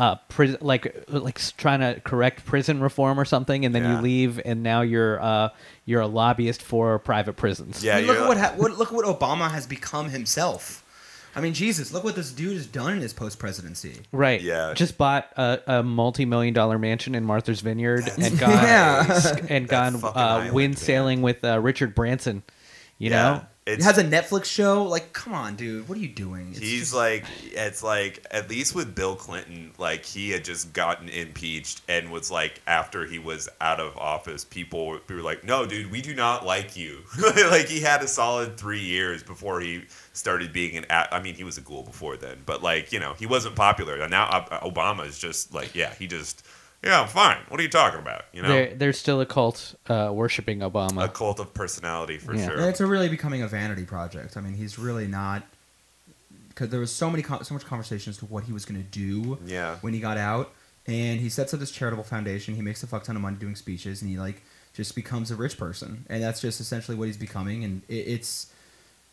uh, 0.00 0.14
pri- 0.28 0.56
like 0.62 1.04
like 1.08 1.38
trying 1.58 1.80
to 1.80 2.00
correct 2.00 2.46
prison 2.46 2.80
reform 2.80 3.20
or 3.20 3.24
something, 3.26 3.64
and 3.66 3.74
then 3.74 3.82
Yeah. 3.84 3.96
you 3.96 4.02
leave, 4.02 4.40
and 4.44 4.62
now 4.62 4.80
you're 4.80 5.20
uh, 5.22 5.50
you're 5.84 6.00
a 6.00 6.06
lobbyist 6.06 6.62
for 6.62 6.98
private 6.98 7.34
prisons. 7.36 7.84
Yeah, 7.84 7.96
I 7.96 8.00
mean, 8.00 8.06
look 8.08 8.18
at 8.18 8.26
what, 8.28 8.36
ha- 8.38 8.54
what 8.56 8.78
look 8.78 8.88
at 8.88 8.94
what 8.94 9.04
Obama 9.04 9.50
has 9.50 9.66
become 9.66 10.08
himself. 10.08 10.82
I 11.36 11.40
mean, 11.40 11.54
Jesus, 11.54 11.92
look 11.92 12.02
what 12.02 12.16
this 12.16 12.32
dude 12.32 12.54
has 12.56 12.66
done 12.66 12.94
in 12.94 13.00
his 13.02 13.12
post 13.12 13.38
presidency. 13.38 14.00
Right. 14.10 14.40
Yeah. 14.40 14.72
Just 14.74 14.98
bought 14.98 15.28
a, 15.36 15.60
a 15.78 15.82
multi-million 15.84 16.54
dollar 16.54 16.76
mansion 16.76 17.14
in 17.14 17.24
Martha's 17.24 17.60
Vineyard 17.60 18.04
That's 18.06 18.18
and 18.30 18.38
gone 18.40 18.50
Yeah. 18.50 19.36
and 19.48 19.68
That 19.68 19.70
gone 19.92 19.98
fucking 20.00 20.20
uh, 20.20 20.24
island, 20.24 20.52
wind 20.54 20.70
man. 20.74 20.76
sailing 20.76 21.22
with 21.22 21.44
uh, 21.44 21.60
Richard 21.60 21.94
Branson. 21.94 22.42
You 22.98 23.10
know. 23.10 23.44
It 23.78 23.82
has 23.82 23.98
a 23.98 24.04
Netflix 24.04 24.46
show. 24.46 24.84
Like, 24.84 25.12
come 25.12 25.32
on, 25.32 25.56
dude, 25.56 25.88
what 25.88 25.96
are 25.98 26.00
you 26.00 26.08
doing? 26.08 26.48
It's 26.50 26.58
He's 26.58 26.80
just- 26.80 26.94
like, 26.94 27.24
it's 27.52 27.82
like, 27.82 28.24
at 28.30 28.48
least 28.50 28.74
with 28.74 28.94
Bill 28.94 29.16
Clinton, 29.16 29.72
like 29.78 30.04
he 30.04 30.30
had 30.30 30.44
just 30.44 30.72
gotten 30.72 31.08
impeached 31.08 31.82
and 31.88 32.10
was 32.10 32.30
like, 32.30 32.60
after 32.66 33.06
he 33.06 33.18
was 33.18 33.48
out 33.60 33.80
of 33.80 33.96
office, 33.96 34.44
people 34.44 34.86
were 34.86 35.22
like, 35.22 35.44
no, 35.44 35.66
dude, 35.66 35.90
we 35.90 36.02
do 36.02 36.14
not 36.14 36.44
like 36.44 36.76
you. 36.76 37.00
like 37.50 37.66
he 37.68 37.80
had 37.80 38.02
a 38.02 38.08
solid 38.08 38.56
three 38.56 38.80
years 38.82 39.22
before 39.22 39.60
he 39.60 39.84
started 40.12 40.52
being 40.52 40.76
an. 40.76 40.86
I 40.90 41.20
mean, 41.20 41.34
he 41.34 41.44
was 41.44 41.58
a 41.58 41.60
ghoul 41.62 41.82
before 41.82 42.16
then, 42.16 42.38
but 42.46 42.62
like, 42.62 42.92
you 42.92 43.00
know, 43.00 43.14
he 43.18 43.26
wasn't 43.26 43.56
popular. 43.56 43.96
And 43.96 44.10
now 44.10 44.28
Obama 44.62 45.06
is 45.06 45.18
just 45.18 45.54
like, 45.54 45.74
yeah, 45.74 45.94
he 45.94 46.06
just, 46.06 46.44
yeah, 46.84 47.02
I'm 47.02 47.08
fine. 47.08 47.38
What 47.48 47.60
are 47.60 47.62
you 47.62 47.68
talking 47.68 48.00
about? 48.00 48.24
You 48.32 48.42
know, 48.42 48.48
There, 48.48 48.74
there's 48.74 48.98
still 48.98 49.20
a 49.20 49.26
cult 49.26 49.74
uh, 49.88 50.10
worshiping 50.12 50.60
Obama. 50.60 51.04
a 51.04 51.08
cult 51.08 51.38
of 51.40 51.52
personality 51.54 52.18
for 52.18 52.34
Yeah. 52.34 52.46
Sure. 52.46 52.68
it's 52.68 52.80
a 52.80 52.86
really 52.86 53.08
becoming 53.08 53.42
a 53.42 53.48
vanity 53.48 53.84
project. 53.84 54.36
I 54.36 54.40
mean, 54.40 54.54
he's 54.54 54.78
really 54.78 55.06
not 55.06 55.42
because 56.48 56.70
there 56.70 56.80
was 56.80 56.92
so 56.92 57.08
many 57.10 57.22
con- 57.22 57.44
so 57.44 57.54
much 57.54 57.64
conversation 57.64 58.10
as 58.10 58.16
to 58.18 58.26
what 58.26 58.44
he 58.44 58.52
was 58.52 58.64
going 58.64 58.80
to 58.82 58.86
do 58.88 59.38
Yeah. 59.46 59.76
when 59.82 59.92
he 59.94 60.00
got 60.00 60.16
out, 60.18 60.52
and 60.86 61.20
he 61.20 61.28
sets 61.28 61.54
up 61.54 61.60
this 61.60 61.70
charitable 61.70 62.04
foundation. 62.04 62.54
He 62.54 62.62
makes 62.62 62.82
a 62.82 62.86
fuck 62.86 63.04
ton 63.04 63.16
of 63.16 63.22
money 63.22 63.36
doing 63.36 63.56
speeches, 63.56 64.02
and 64.02 64.10
he 64.10 64.18
like 64.18 64.42
just 64.74 64.94
becomes 64.94 65.30
a 65.30 65.36
rich 65.36 65.58
person, 65.58 66.04
and 66.08 66.22
that's 66.22 66.40
just 66.40 66.60
essentially 66.60 66.96
what 66.96 67.06
he's 67.06 67.16
becoming. 67.16 67.64
And 67.64 67.82
it, 67.88 67.94
it's 68.06 68.52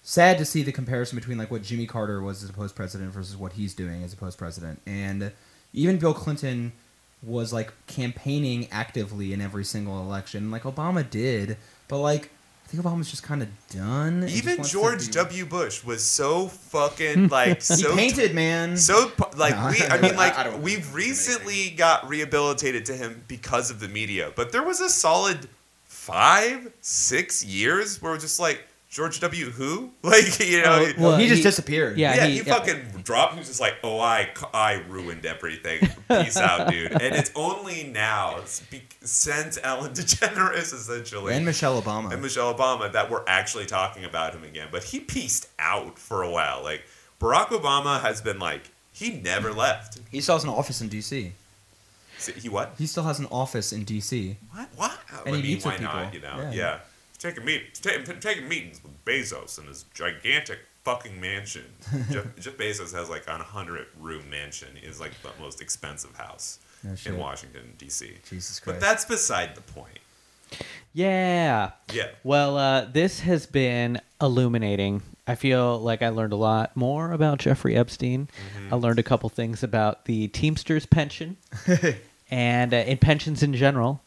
sad 0.04 0.38
to 0.38 0.46
see 0.46 0.62
the 0.64 0.72
comparison 0.72 1.18
between 1.18 1.38
like 1.38 1.52
what 1.52 1.64
Jimmy 1.64 1.86
Carter 1.86 2.22
was 2.22 2.44
as 2.44 2.50
a 2.50 2.54
post 2.54 2.76
president 2.76 3.12
versus 3.12 3.36
what 3.38 3.54
he's 3.54 3.74
doing 3.74 4.04
as 4.04 4.14
a 4.14 4.18
post 4.18 4.38
president, 4.38 4.82
and 4.86 5.32
even 5.74 5.98
Bill 6.00 6.14
Clinton 6.14 6.72
was 7.24 7.52
like 7.52 7.72
campaigning 7.88 8.68
actively 8.72 9.34
in 9.34 9.42
every 9.42 9.66
single 9.66 10.02
election, 10.02 10.52
like 10.52 10.64
Obama 10.64 11.08
did, 11.10 11.58
but 11.88 12.00
like. 12.00 12.32
I 12.66 12.70
think 12.70 12.84
Obama's 12.84 13.10
just 13.10 13.24
kind 13.24 13.42
of 13.42 13.48
done. 13.70 14.26
Even 14.28 14.62
George 14.62 15.06
be- 15.06 15.14
W. 15.14 15.46
Bush 15.46 15.86
was 15.86 16.04
so 16.04 16.50
fucking 16.50 17.28
like 17.30 17.62
so 17.62 17.96
painted, 17.96 18.36
man. 18.36 18.76
So 18.76 19.10
like 19.38 19.56
No, 19.56 19.70
we, 19.72 19.82
I 19.86 20.02
mean, 20.02 20.18
like 20.18 20.38
I 20.38 20.54
we've 20.58 20.94
recently 20.94 21.70
got 21.70 22.10
rehabilitated 22.10 22.86
to 22.88 22.94
him 22.94 23.24
because 23.30 23.72
of 23.72 23.80
the 23.80 23.88
media, 23.88 24.34
but 24.36 24.52
there 24.52 24.64
was 24.64 24.82
a 24.82 24.90
solid 24.90 25.48
five, 25.86 26.74
six 26.82 27.44
years 27.44 28.02
where 28.02 28.12
we're 28.12 28.18
just 28.18 28.38
like 28.38 28.68
George 28.98 29.20
W. 29.20 29.52
Who, 29.52 29.92
like 30.02 30.40
you 30.40 30.64
know, 30.64 30.80
Oh, 30.82 30.86
he- 30.86 30.94
well, 31.02 31.18
he 31.18 31.28
just 31.28 31.38
he- 31.38 31.44
disappeared. 31.44 31.98
yeah, 32.00 32.16
yeah, 32.16 32.26
he- 32.26 32.38
he, 32.38 32.42
fucking 32.42 32.82
dropped. 33.04 33.34
He 33.34 33.40
was 33.40 33.48
just 33.48 33.62
like, 33.62 33.76
"Oh, 33.84 34.00
I, 34.00 34.30
I 34.56 34.82
ruined 34.90 35.24
everything. 35.26 35.88
Peace 36.10 36.36
out, 36.36 36.68
dude." 36.72 36.92
And 36.94 37.14
it's 37.16 37.32
only 37.36 37.84
now, 37.84 38.38
it's 38.40 38.62
be- 38.62 38.82
since 39.02 39.60
Ellen 39.64 39.92
DeGeneres, 39.94 40.74
essentially, 40.74 41.36
and 41.36 41.46
Michelle 41.46 41.80
Obama. 41.80 42.12
and 42.12 42.24
Michelle 42.24 42.52
Obama 42.54 42.92
that 42.92 43.12
we're 43.12 43.24
actually 43.28 43.68
talking 43.68 44.04
about 44.04 44.34
him 44.34 44.44
again. 44.44 44.70
But 44.72 44.84
he 44.86 45.00
pieced 45.00 45.48
out 45.60 46.00
for 46.00 46.24
a 46.24 46.30
while. 46.32 46.64
Like 46.64 46.82
Barack 47.22 47.50
Obama 47.50 48.02
has 48.02 48.20
been 48.22 48.40
like 48.40 48.72
he 48.92 49.12
never 49.22 49.54
left. 49.64 50.00
he 50.12 50.22
still 50.22 50.36
has 50.36 50.44
an 50.44 50.50
office 50.50 50.82
in 50.82 50.88
D.C. 50.90 51.34
He 52.42 52.50
what? 52.50 52.74
He 52.80 52.88
still 52.88 53.04
has 53.04 53.20
an 53.20 53.28
office 53.32 53.72
in 53.72 53.84
D.C. 53.84 54.38
What? 54.52 54.70
What? 54.76 54.98
And 55.28 55.36
I 55.36 55.38
he 55.38 55.44
mean, 55.44 55.52
meets 55.54 55.66
why 55.66 55.74
with 55.74 55.82
not? 55.84 56.12
people. 56.12 56.30
You 56.30 56.36
know? 56.36 56.50
Yeah. 56.50 56.52
Yeah. 56.52 56.80
Taking 57.20 57.46
meet, 57.46 57.76
ta- 57.76 58.14
taking 58.20 58.48
meetings 58.48 58.82
with 58.84 59.04
Bezos 59.06 59.60
in 59.60 59.68
his 59.68 59.86
gigantic 59.94 60.60
fucking 60.84 61.20
mansion. 61.20 61.66
Jeff, 62.12 62.26
Jeff 62.40 62.58
Bezos 62.58 62.94
has 62.94 63.10
like 63.10 63.28
a 63.28 63.38
hundred 63.38 63.88
room 64.00 64.30
mansion. 64.30 64.70
Is 64.84 65.00
like 65.00 65.12
the 65.22 65.30
most 65.40 65.62
expensive 65.62 66.16
house 66.16 66.60
No 66.84 66.96
in 67.06 67.18
Washington 67.18 67.74
D.C. 67.78 68.14
Jesus 68.30 68.60
Christ! 68.60 68.80
But 68.80 68.86
that's 68.86 69.06
beside 69.06 69.56
the 69.56 69.62
point. 69.62 70.00
Yeah. 70.94 71.72
Yeah. 71.94 72.08
Well, 72.24 72.58
uh, 72.58 72.86
this 72.86 73.20
has 73.22 73.46
been 73.46 74.00
illuminating. 74.22 75.02
I 75.28 75.36
feel 75.36 75.78
like 75.80 76.02
I 76.02 76.10
learned 76.10 76.34
a 76.34 76.38
lot 76.38 76.76
more 76.76 77.12
about 77.12 77.40
Jeffrey 77.40 77.76
Epstein. 77.76 78.28
Mm-hmm. 78.28 78.74
I 78.74 78.78
learned 78.78 78.98
a 78.98 79.04
couple 79.04 79.30
things 79.30 79.62
about 79.62 80.06
the 80.06 80.30
Teamsters 80.30 80.86
pension 80.86 81.36
and 82.32 82.74
uh, 82.74 82.78
in 82.78 82.98
pensions 82.98 83.44
in 83.44 83.54
general 83.54 84.02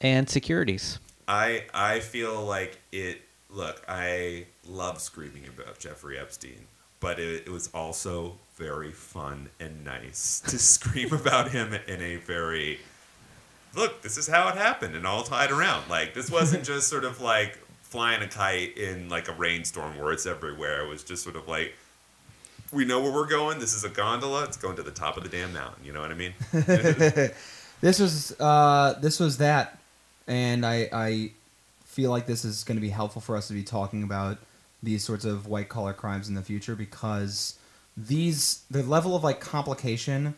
and 0.00 0.28
securities. 0.28 0.98
I 1.28 1.64
I 1.74 2.00
feel 2.00 2.44
like 2.44 2.78
it. 2.92 3.22
Look, 3.48 3.82
I 3.88 4.46
love 4.68 5.00
screaming 5.00 5.44
about 5.46 5.78
Jeffrey 5.78 6.18
Epstein, 6.18 6.66
but 7.00 7.18
it, 7.18 7.46
it 7.46 7.50
was 7.50 7.70
also 7.72 8.34
very 8.56 8.90
fun 8.90 9.48
and 9.60 9.84
nice 9.84 10.40
to 10.40 10.58
scream 10.58 11.12
about 11.12 11.50
him 11.50 11.74
in 11.86 12.02
a 12.02 12.16
very 12.16 12.80
look. 13.74 14.02
This 14.02 14.16
is 14.16 14.26
how 14.26 14.48
it 14.48 14.56
happened, 14.56 14.94
and 14.94 15.06
all 15.06 15.22
tied 15.22 15.50
around. 15.50 15.88
Like 15.88 16.14
this 16.14 16.30
wasn't 16.30 16.64
just 16.72 16.88
sort 16.88 17.04
of 17.04 17.20
like 17.20 17.58
flying 17.82 18.22
a 18.22 18.28
kite 18.28 18.76
in 18.76 19.08
like 19.08 19.28
a 19.28 19.32
rainstorm 19.32 19.98
where 19.98 20.12
it's 20.12 20.26
everywhere. 20.26 20.84
It 20.84 20.88
was 20.88 21.02
just 21.02 21.22
sort 21.22 21.36
of 21.36 21.48
like. 21.48 21.74
We 22.72 22.84
know 22.84 23.00
where 23.00 23.12
we're 23.12 23.28
going. 23.28 23.60
This 23.60 23.74
is 23.74 23.84
a 23.84 23.88
gondola. 23.88 24.42
It's 24.42 24.56
going 24.56 24.74
to 24.74 24.82
the 24.82 24.90
top 24.90 25.16
of 25.16 25.22
the 25.22 25.28
damn 25.28 25.52
mountain. 25.52 25.84
You 25.84 25.92
know 25.92 26.00
what 26.00 26.10
I 26.10 26.14
mean? 26.14 26.34
this 27.80 28.00
was 28.00 28.38
uh, 28.40 28.98
this 29.00 29.20
was 29.20 29.38
that, 29.38 29.78
and 30.26 30.64
I 30.66 30.88
I 30.92 31.30
feel 31.84 32.10
like 32.10 32.26
this 32.26 32.44
is 32.44 32.64
going 32.64 32.76
to 32.76 32.80
be 32.82 32.90
helpful 32.90 33.22
for 33.22 33.36
us 33.36 33.48
to 33.48 33.54
be 33.54 33.62
talking 33.62 34.02
about 34.02 34.38
these 34.82 35.02
sorts 35.04 35.24
of 35.24 35.46
white 35.46 35.68
collar 35.68 35.92
crimes 35.92 36.28
in 36.28 36.34
the 36.34 36.42
future 36.42 36.74
because 36.76 37.58
these 37.96 38.62
the 38.70 38.82
level 38.82 39.16
of 39.16 39.24
like 39.24 39.40
complication 39.40 40.34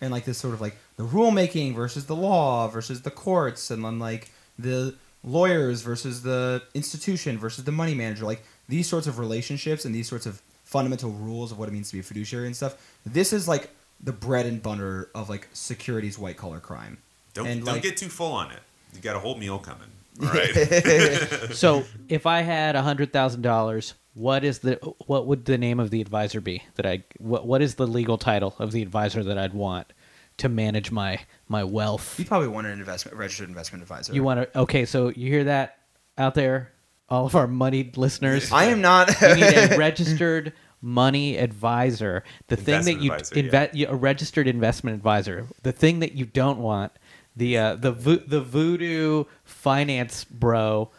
and 0.00 0.12
like 0.12 0.24
this 0.24 0.38
sort 0.38 0.54
of 0.54 0.60
like 0.60 0.76
the 0.96 1.04
rulemaking 1.04 1.74
versus 1.74 2.06
the 2.06 2.14
law 2.16 2.68
versus 2.68 3.02
the 3.02 3.10
courts, 3.10 3.70
and 3.70 3.84
then 3.84 3.98
like 3.98 4.30
the 4.58 4.94
lawyers 5.24 5.82
versus 5.82 6.22
the 6.22 6.62
institution 6.74 7.38
versus 7.38 7.64
the 7.64 7.72
money 7.72 7.94
manager, 7.94 8.24
like 8.24 8.42
these 8.68 8.88
sorts 8.88 9.06
of 9.06 9.18
relationships 9.18 9.84
and 9.84 9.94
these 9.94 10.08
sorts 10.08 10.26
of 10.26 10.40
fundamental 10.64 11.10
rules 11.10 11.50
of 11.50 11.58
what 11.58 11.68
it 11.68 11.72
means 11.72 11.88
to 11.88 11.94
be 11.96 12.00
a 12.00 12.02
fiduciary 12.02 12.46
and 12.46 12.54
stuff. 12.54 12.76
This 13.06 13.32
is 13.32 13.48
like 13.48 13.70
the 14.00 14.12
bread 14.12 14.46
and 14.46 14.62
butter 14.62 15.08
of 15.14 15.28
like 15.28 15.48
securities 15.52 16.18
white 16.18 16.36
collar 16.36 16.60
crime. 16.60 16.98
Don't 17.34 17.46
And, 17.46 17.64
don't 17.64 17.74
like- 17.76 17.82
get 17.82 17.96
too 17.96 18.08
full 18.08 18.32
on 18.32 18.50
it. 18.52 18.60
You 18.94 19.00
got 19.00 19.16
a 19.16 19.20
whole 19.20 19.36
meal 19.36 19.58
coming. 19.58 19.88
All 20.22 20.28
right. 20.28 20.52
So 21.54 21.84
if 22.08 22.26
I 22.26 22.42
had 22.42 22.74
a 22.76 22.82
hundred 22.82 23.12
thousand 23.12 23.42
dollars, 23.42 23.94
what 24.14 24.44
is 24.44 24.58
the 24.60 24.76
what 25.06 25.26
would 25.26 25.44
the 25.44 25.58
name 25.58 25.78
of 25.80 25.90
the 25.90 26.00
advisor 26.00 26.40
be 26.40 26.62
that 26.74 26.86
I 26.86 27.04
what 27.18 27.46
what 27.46 27.62
is 27.62 27.76
the 27.76 27.86
legal 27.86 28.18
title 28.18 28.54
of 28.58 28.72
the 28.72 28.82
advisor 28.82 29.22
that 29.24 29.38
I'd 29.38 29.54
want 29.54 29.92
to 30.38 30.48
manage 30.48 30.90
my 30.90 31.20
my 31.48 31.62
wealth? 31.64 32.18
You 32.18 32.24
probably 32.24 32.48
want 32.48 32.66
an 32.66 32.78
investment 32.78 33.16
registered 33.16 33.48
investment 33.48 33.82
advisor. 33.82 34.12
You 34.12 34.22
want 34.24 34.40
to 34.52 34.58
okay? 34.60 34.84
So 34.86 35.08
you 35.08 35.30
hear 35.30 35.44
that 35.44 35.78
out 36.16 36.34
there, 36.34 36.72
all 37.08 37.26
of 37.26 37.36
our 37.36 37.46
moneyed 37.46 37.96
listeners. 37.96 38.50
I 38.50 38.64
am 38.64 38.80
not. 38.80 39.08
you 39.20 39.34
need 39.36 39.42
a 39.72 39.76
registered 39.78 40.52
money 40.80 41.36
advisor. 41.36 42.24
The 42.48 42.56
thing 42.56 42.82
that 42.84 43.00
you 43.00 43.12
advisor, 43.12 43.34
inve- 43.36 43.74
you- 43.74 43.86
a 43.88 43.94
registered 43.94 44.46
investment 44.48 44.96
advisor. 44.96 45.46
The 45.62 45.72
thing 45.72 46.00
that 46.00 46.12
you 46.12 46.24
don't 46.26 46.58
want 46.58 46.92
the 47.38 47.56
uh, 47.56 47.74
the 47.76 47.92
vo- 47.92 48.16
the 48.26 48.40
voodoo 48.42 49.24
finance 49.44 50.24
bro 50.24 50.90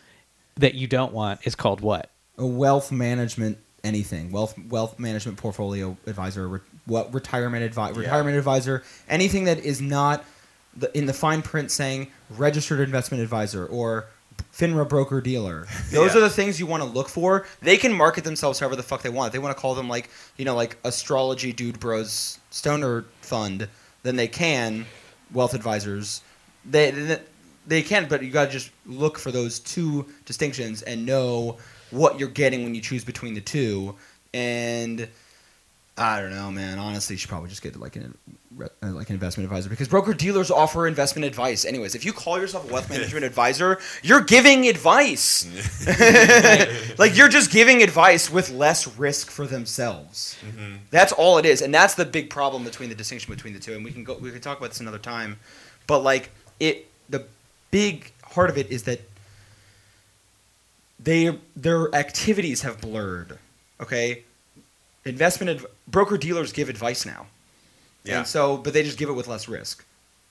that 0.55 0.73
you 0.73 0.87
don't 0.87 1.13
want 1.13 1.39
is 1.45 1.53
called 1.55 1.81
what? 1.81 2.09
a 2.37 2.45
wealth 2.45 2.91
management 2.91 3.57
anything 3.83 4.31
wealth 4.31 4.57
wealth 4.69 4.97
management 4.99 5.37
portfolio 5.37 5.95
advisor 6.07 6.47
re, 6.47 6.59
what 6.85 7.13
retirement 7.13 7.69
advi- 7.73 7.93
Yeah. 7.95 7.99
retirement 8.01 8.37
advisor 8.37 8.83
anything 9.09 9.43
that 9.45 9.59
is 9.59 9.79
not 9.81 10.23
the, 10.75 10.95
in 10.97 11.05
the 11.05 11.13
fine 11.13 11.41
print 11.41 11.69
saying 11.71 12.07
registered 12.29 12.79
investment 12.79 13.21
advisor 13.23 13.65
or 13.65 14.07
FINRA 14.53 14.87
broker 14.87 15.19
dealer. 15.19 15.67
Those 15.91 16.11
Yeah. 16.13 16.19
are 16.19 16.21
the 16.21 16.29
things 16.29 16.59
you 16.61 16.65
want 16.65 16.81
to 16.81 16.87
look 16.87 17.09
for. 17.09 17.45
They 17.61 17.75
can 17.75 17.91
market 17.93 18.23
themselves 18.23 18.57
however 18.59 18.77
the 18.77 18.83
fuck 18.83 19.01
they 19.01 19.09
want. 19.09 19.27
If 19.27 19.33
they 19.33 19.39
want 19.39 19.55
to 19.55 19.61
call 19.61 19.75
them 19.75 19.89
like 19.89 20.09
you 20.37 20.45
know 20.45 20.55
like 20.55 20.77
astrology 20.85 21.51
dude 21.51 21.79
bros 21.79 22.39
stoner 22.51 23.03
fund, 23.21 23.67
then 24.03 24.15
they 24.15 24.27
can 24.29 24.85
wealth 25.33 25.53
advisors. 25.53 26.21
They 26.65 27.19
they, 27.65 27.81
can, 27.81 28.07
but 28.07 28.23
you 28.23 28.31
got 28.31 28.45
to 28.45 28.51
just 28.51 28.71
look 28.85 29.19
for 29.19 29.31
those 29.31 29.59
two 29.59 30.05
distinctions 30.25 30.81
and 30.81 31.05
know 31.05 31.57
what 31.91 32.19
you're 32.19 32.29
getting 32.29 32.63
when 32.63 32.73
you 32.73 32.81
choose 32.81 33.03
between 33.03 33.33
the 33.33 33.41
two. 33.41 33.95
And 34.33 35.07
I 35.99 36.21
don't 36.21 36.31
know, 36.31 36.49
man. 36.49 36.79
Honestly, 36.79 37.15
you 37.15 37.17
should 37.17 37.29
probably 37.29 37.49
just 37.49 37.61
get 37.61 37.77
like 37.77 37.97
an 37.97 38.17
uh, 38.61 38.67
like 38.81 39.09
an 39.09 39.15
investment 39.15 39.45
advisor 39.45 39.69
because 39.69 39.87
broker 39.87 40.13
dealers 40.13 40.49
offer 40.49 40.87
investment 40.87 41.25
advice. 41.25 41.65
Anyways, 41.65 41.93
if 41.93 42.05
you 42.05 42.13
call 42.13 42.39
yourself 42.39 42.69
a 42.69 42.73
wealth 42.73 42.89
management 42.95 43.25
advisor, 43.25 43.79
you're 44.01 44.21
giving 44.21 44.67
advice. 44.67 45.45
like 46.97 47.17
you're 47.17 47.27
just 47.27 47.51
giving 47.51 47.83
advice 47.83 48.29
with 48.29 48.49
less 48.49 48.97
risk 48.97 49.29
for 49.29 49.45
themselves. 49.45 50.37
That's 50.89 51.11
all 51.11 51.37
it 51.37 51.45
is, 51.45 51.61
and 51.61 51.73
that's 51.73 51.95
the 51.95 52.05
big 52.05 52.29
problem 52.29 52.63
between 52.63 52.89
the 52.89 52.95
distinction 52.95 53.33
between 53.33 53.53
the 53.53 53.59
two. 53.59 53.73
And 53.73 53.83
we 53.83 53.91
can 53.91 54.05
go 54.05 54.17
we 54.17 54.31
can 54.31 54.41
talk 54.41 54.57
about 54.57 54.69
this 54.69 54.79
another 54.79 54.99
time, 54.99 55.37
but 55.85 55.99
like 55.99 56.31
it, 56.59 56.87
the 57.09 57.25
big 57.71 58.11
heart 58.23 58.49
of 58.49 58.57
it 58.57 58.69
is 58.71 58.83
that 58.83 59.01
they 60.99 61.37
their 61.55 61.93
activities 61.95 62.61
have 62.61 62.81
blurred. 62.81 63.37
Okay, 63.81 64.23
investment 65.05 65.49
adv- 65.61 65.65
broker 65.87 66.17
dealers 66.17 66.51
give 66.51 66.67
advice 66.69 67.05
now, 67.05 67.27
Yeah. 68.03 68.19
and 68.19 68.27
so 68.27 68.57
but 68.57 68.73
they 68.73 68.83
just 68.83 68.97
give 68.97 69.09
it 69.09 69.13
with 69.13 69.27
less 69.27 69.47
risk. 69.47 69.85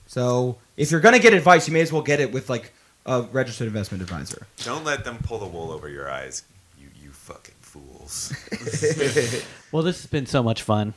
So 0.07 0.59
if 0.77 0.91
you're 0.91 1.01
gonna 1.01 1.19
get 1.19 1.33
advice, 1.33 1.67
you 1.67 1.73
may 1.75 1.81
as 1.81 1.93
well 1.93 2.03
get 2.03 2.21
it 2.21 2.33
with 2.33 2.51
like 2.51 2.73
a 3.07 3.23
registered 3.23 3.67
investment 3.67 4.03
advisor. 4.03 4.47
Don't 4.65 4.85
let 4.85 5.05
them 5.05 5.19
pull 5.23 5.39
the 5.39 5.47
wool 5.47 5.71
over 5.73 5.89
your 5.89 6.11
eyes. 6.11 6.43
You 6.79 6.89
you 7.03 7.11
fucking 7.11 7.55
fools. 7.61 8.33
Well, 9.71 9.83
this 9.83 10.01
has 10.01 10.07
been 10.11 10.25
so 10.25 10.43
much 10.43 10.63
fun. 10.63 10.95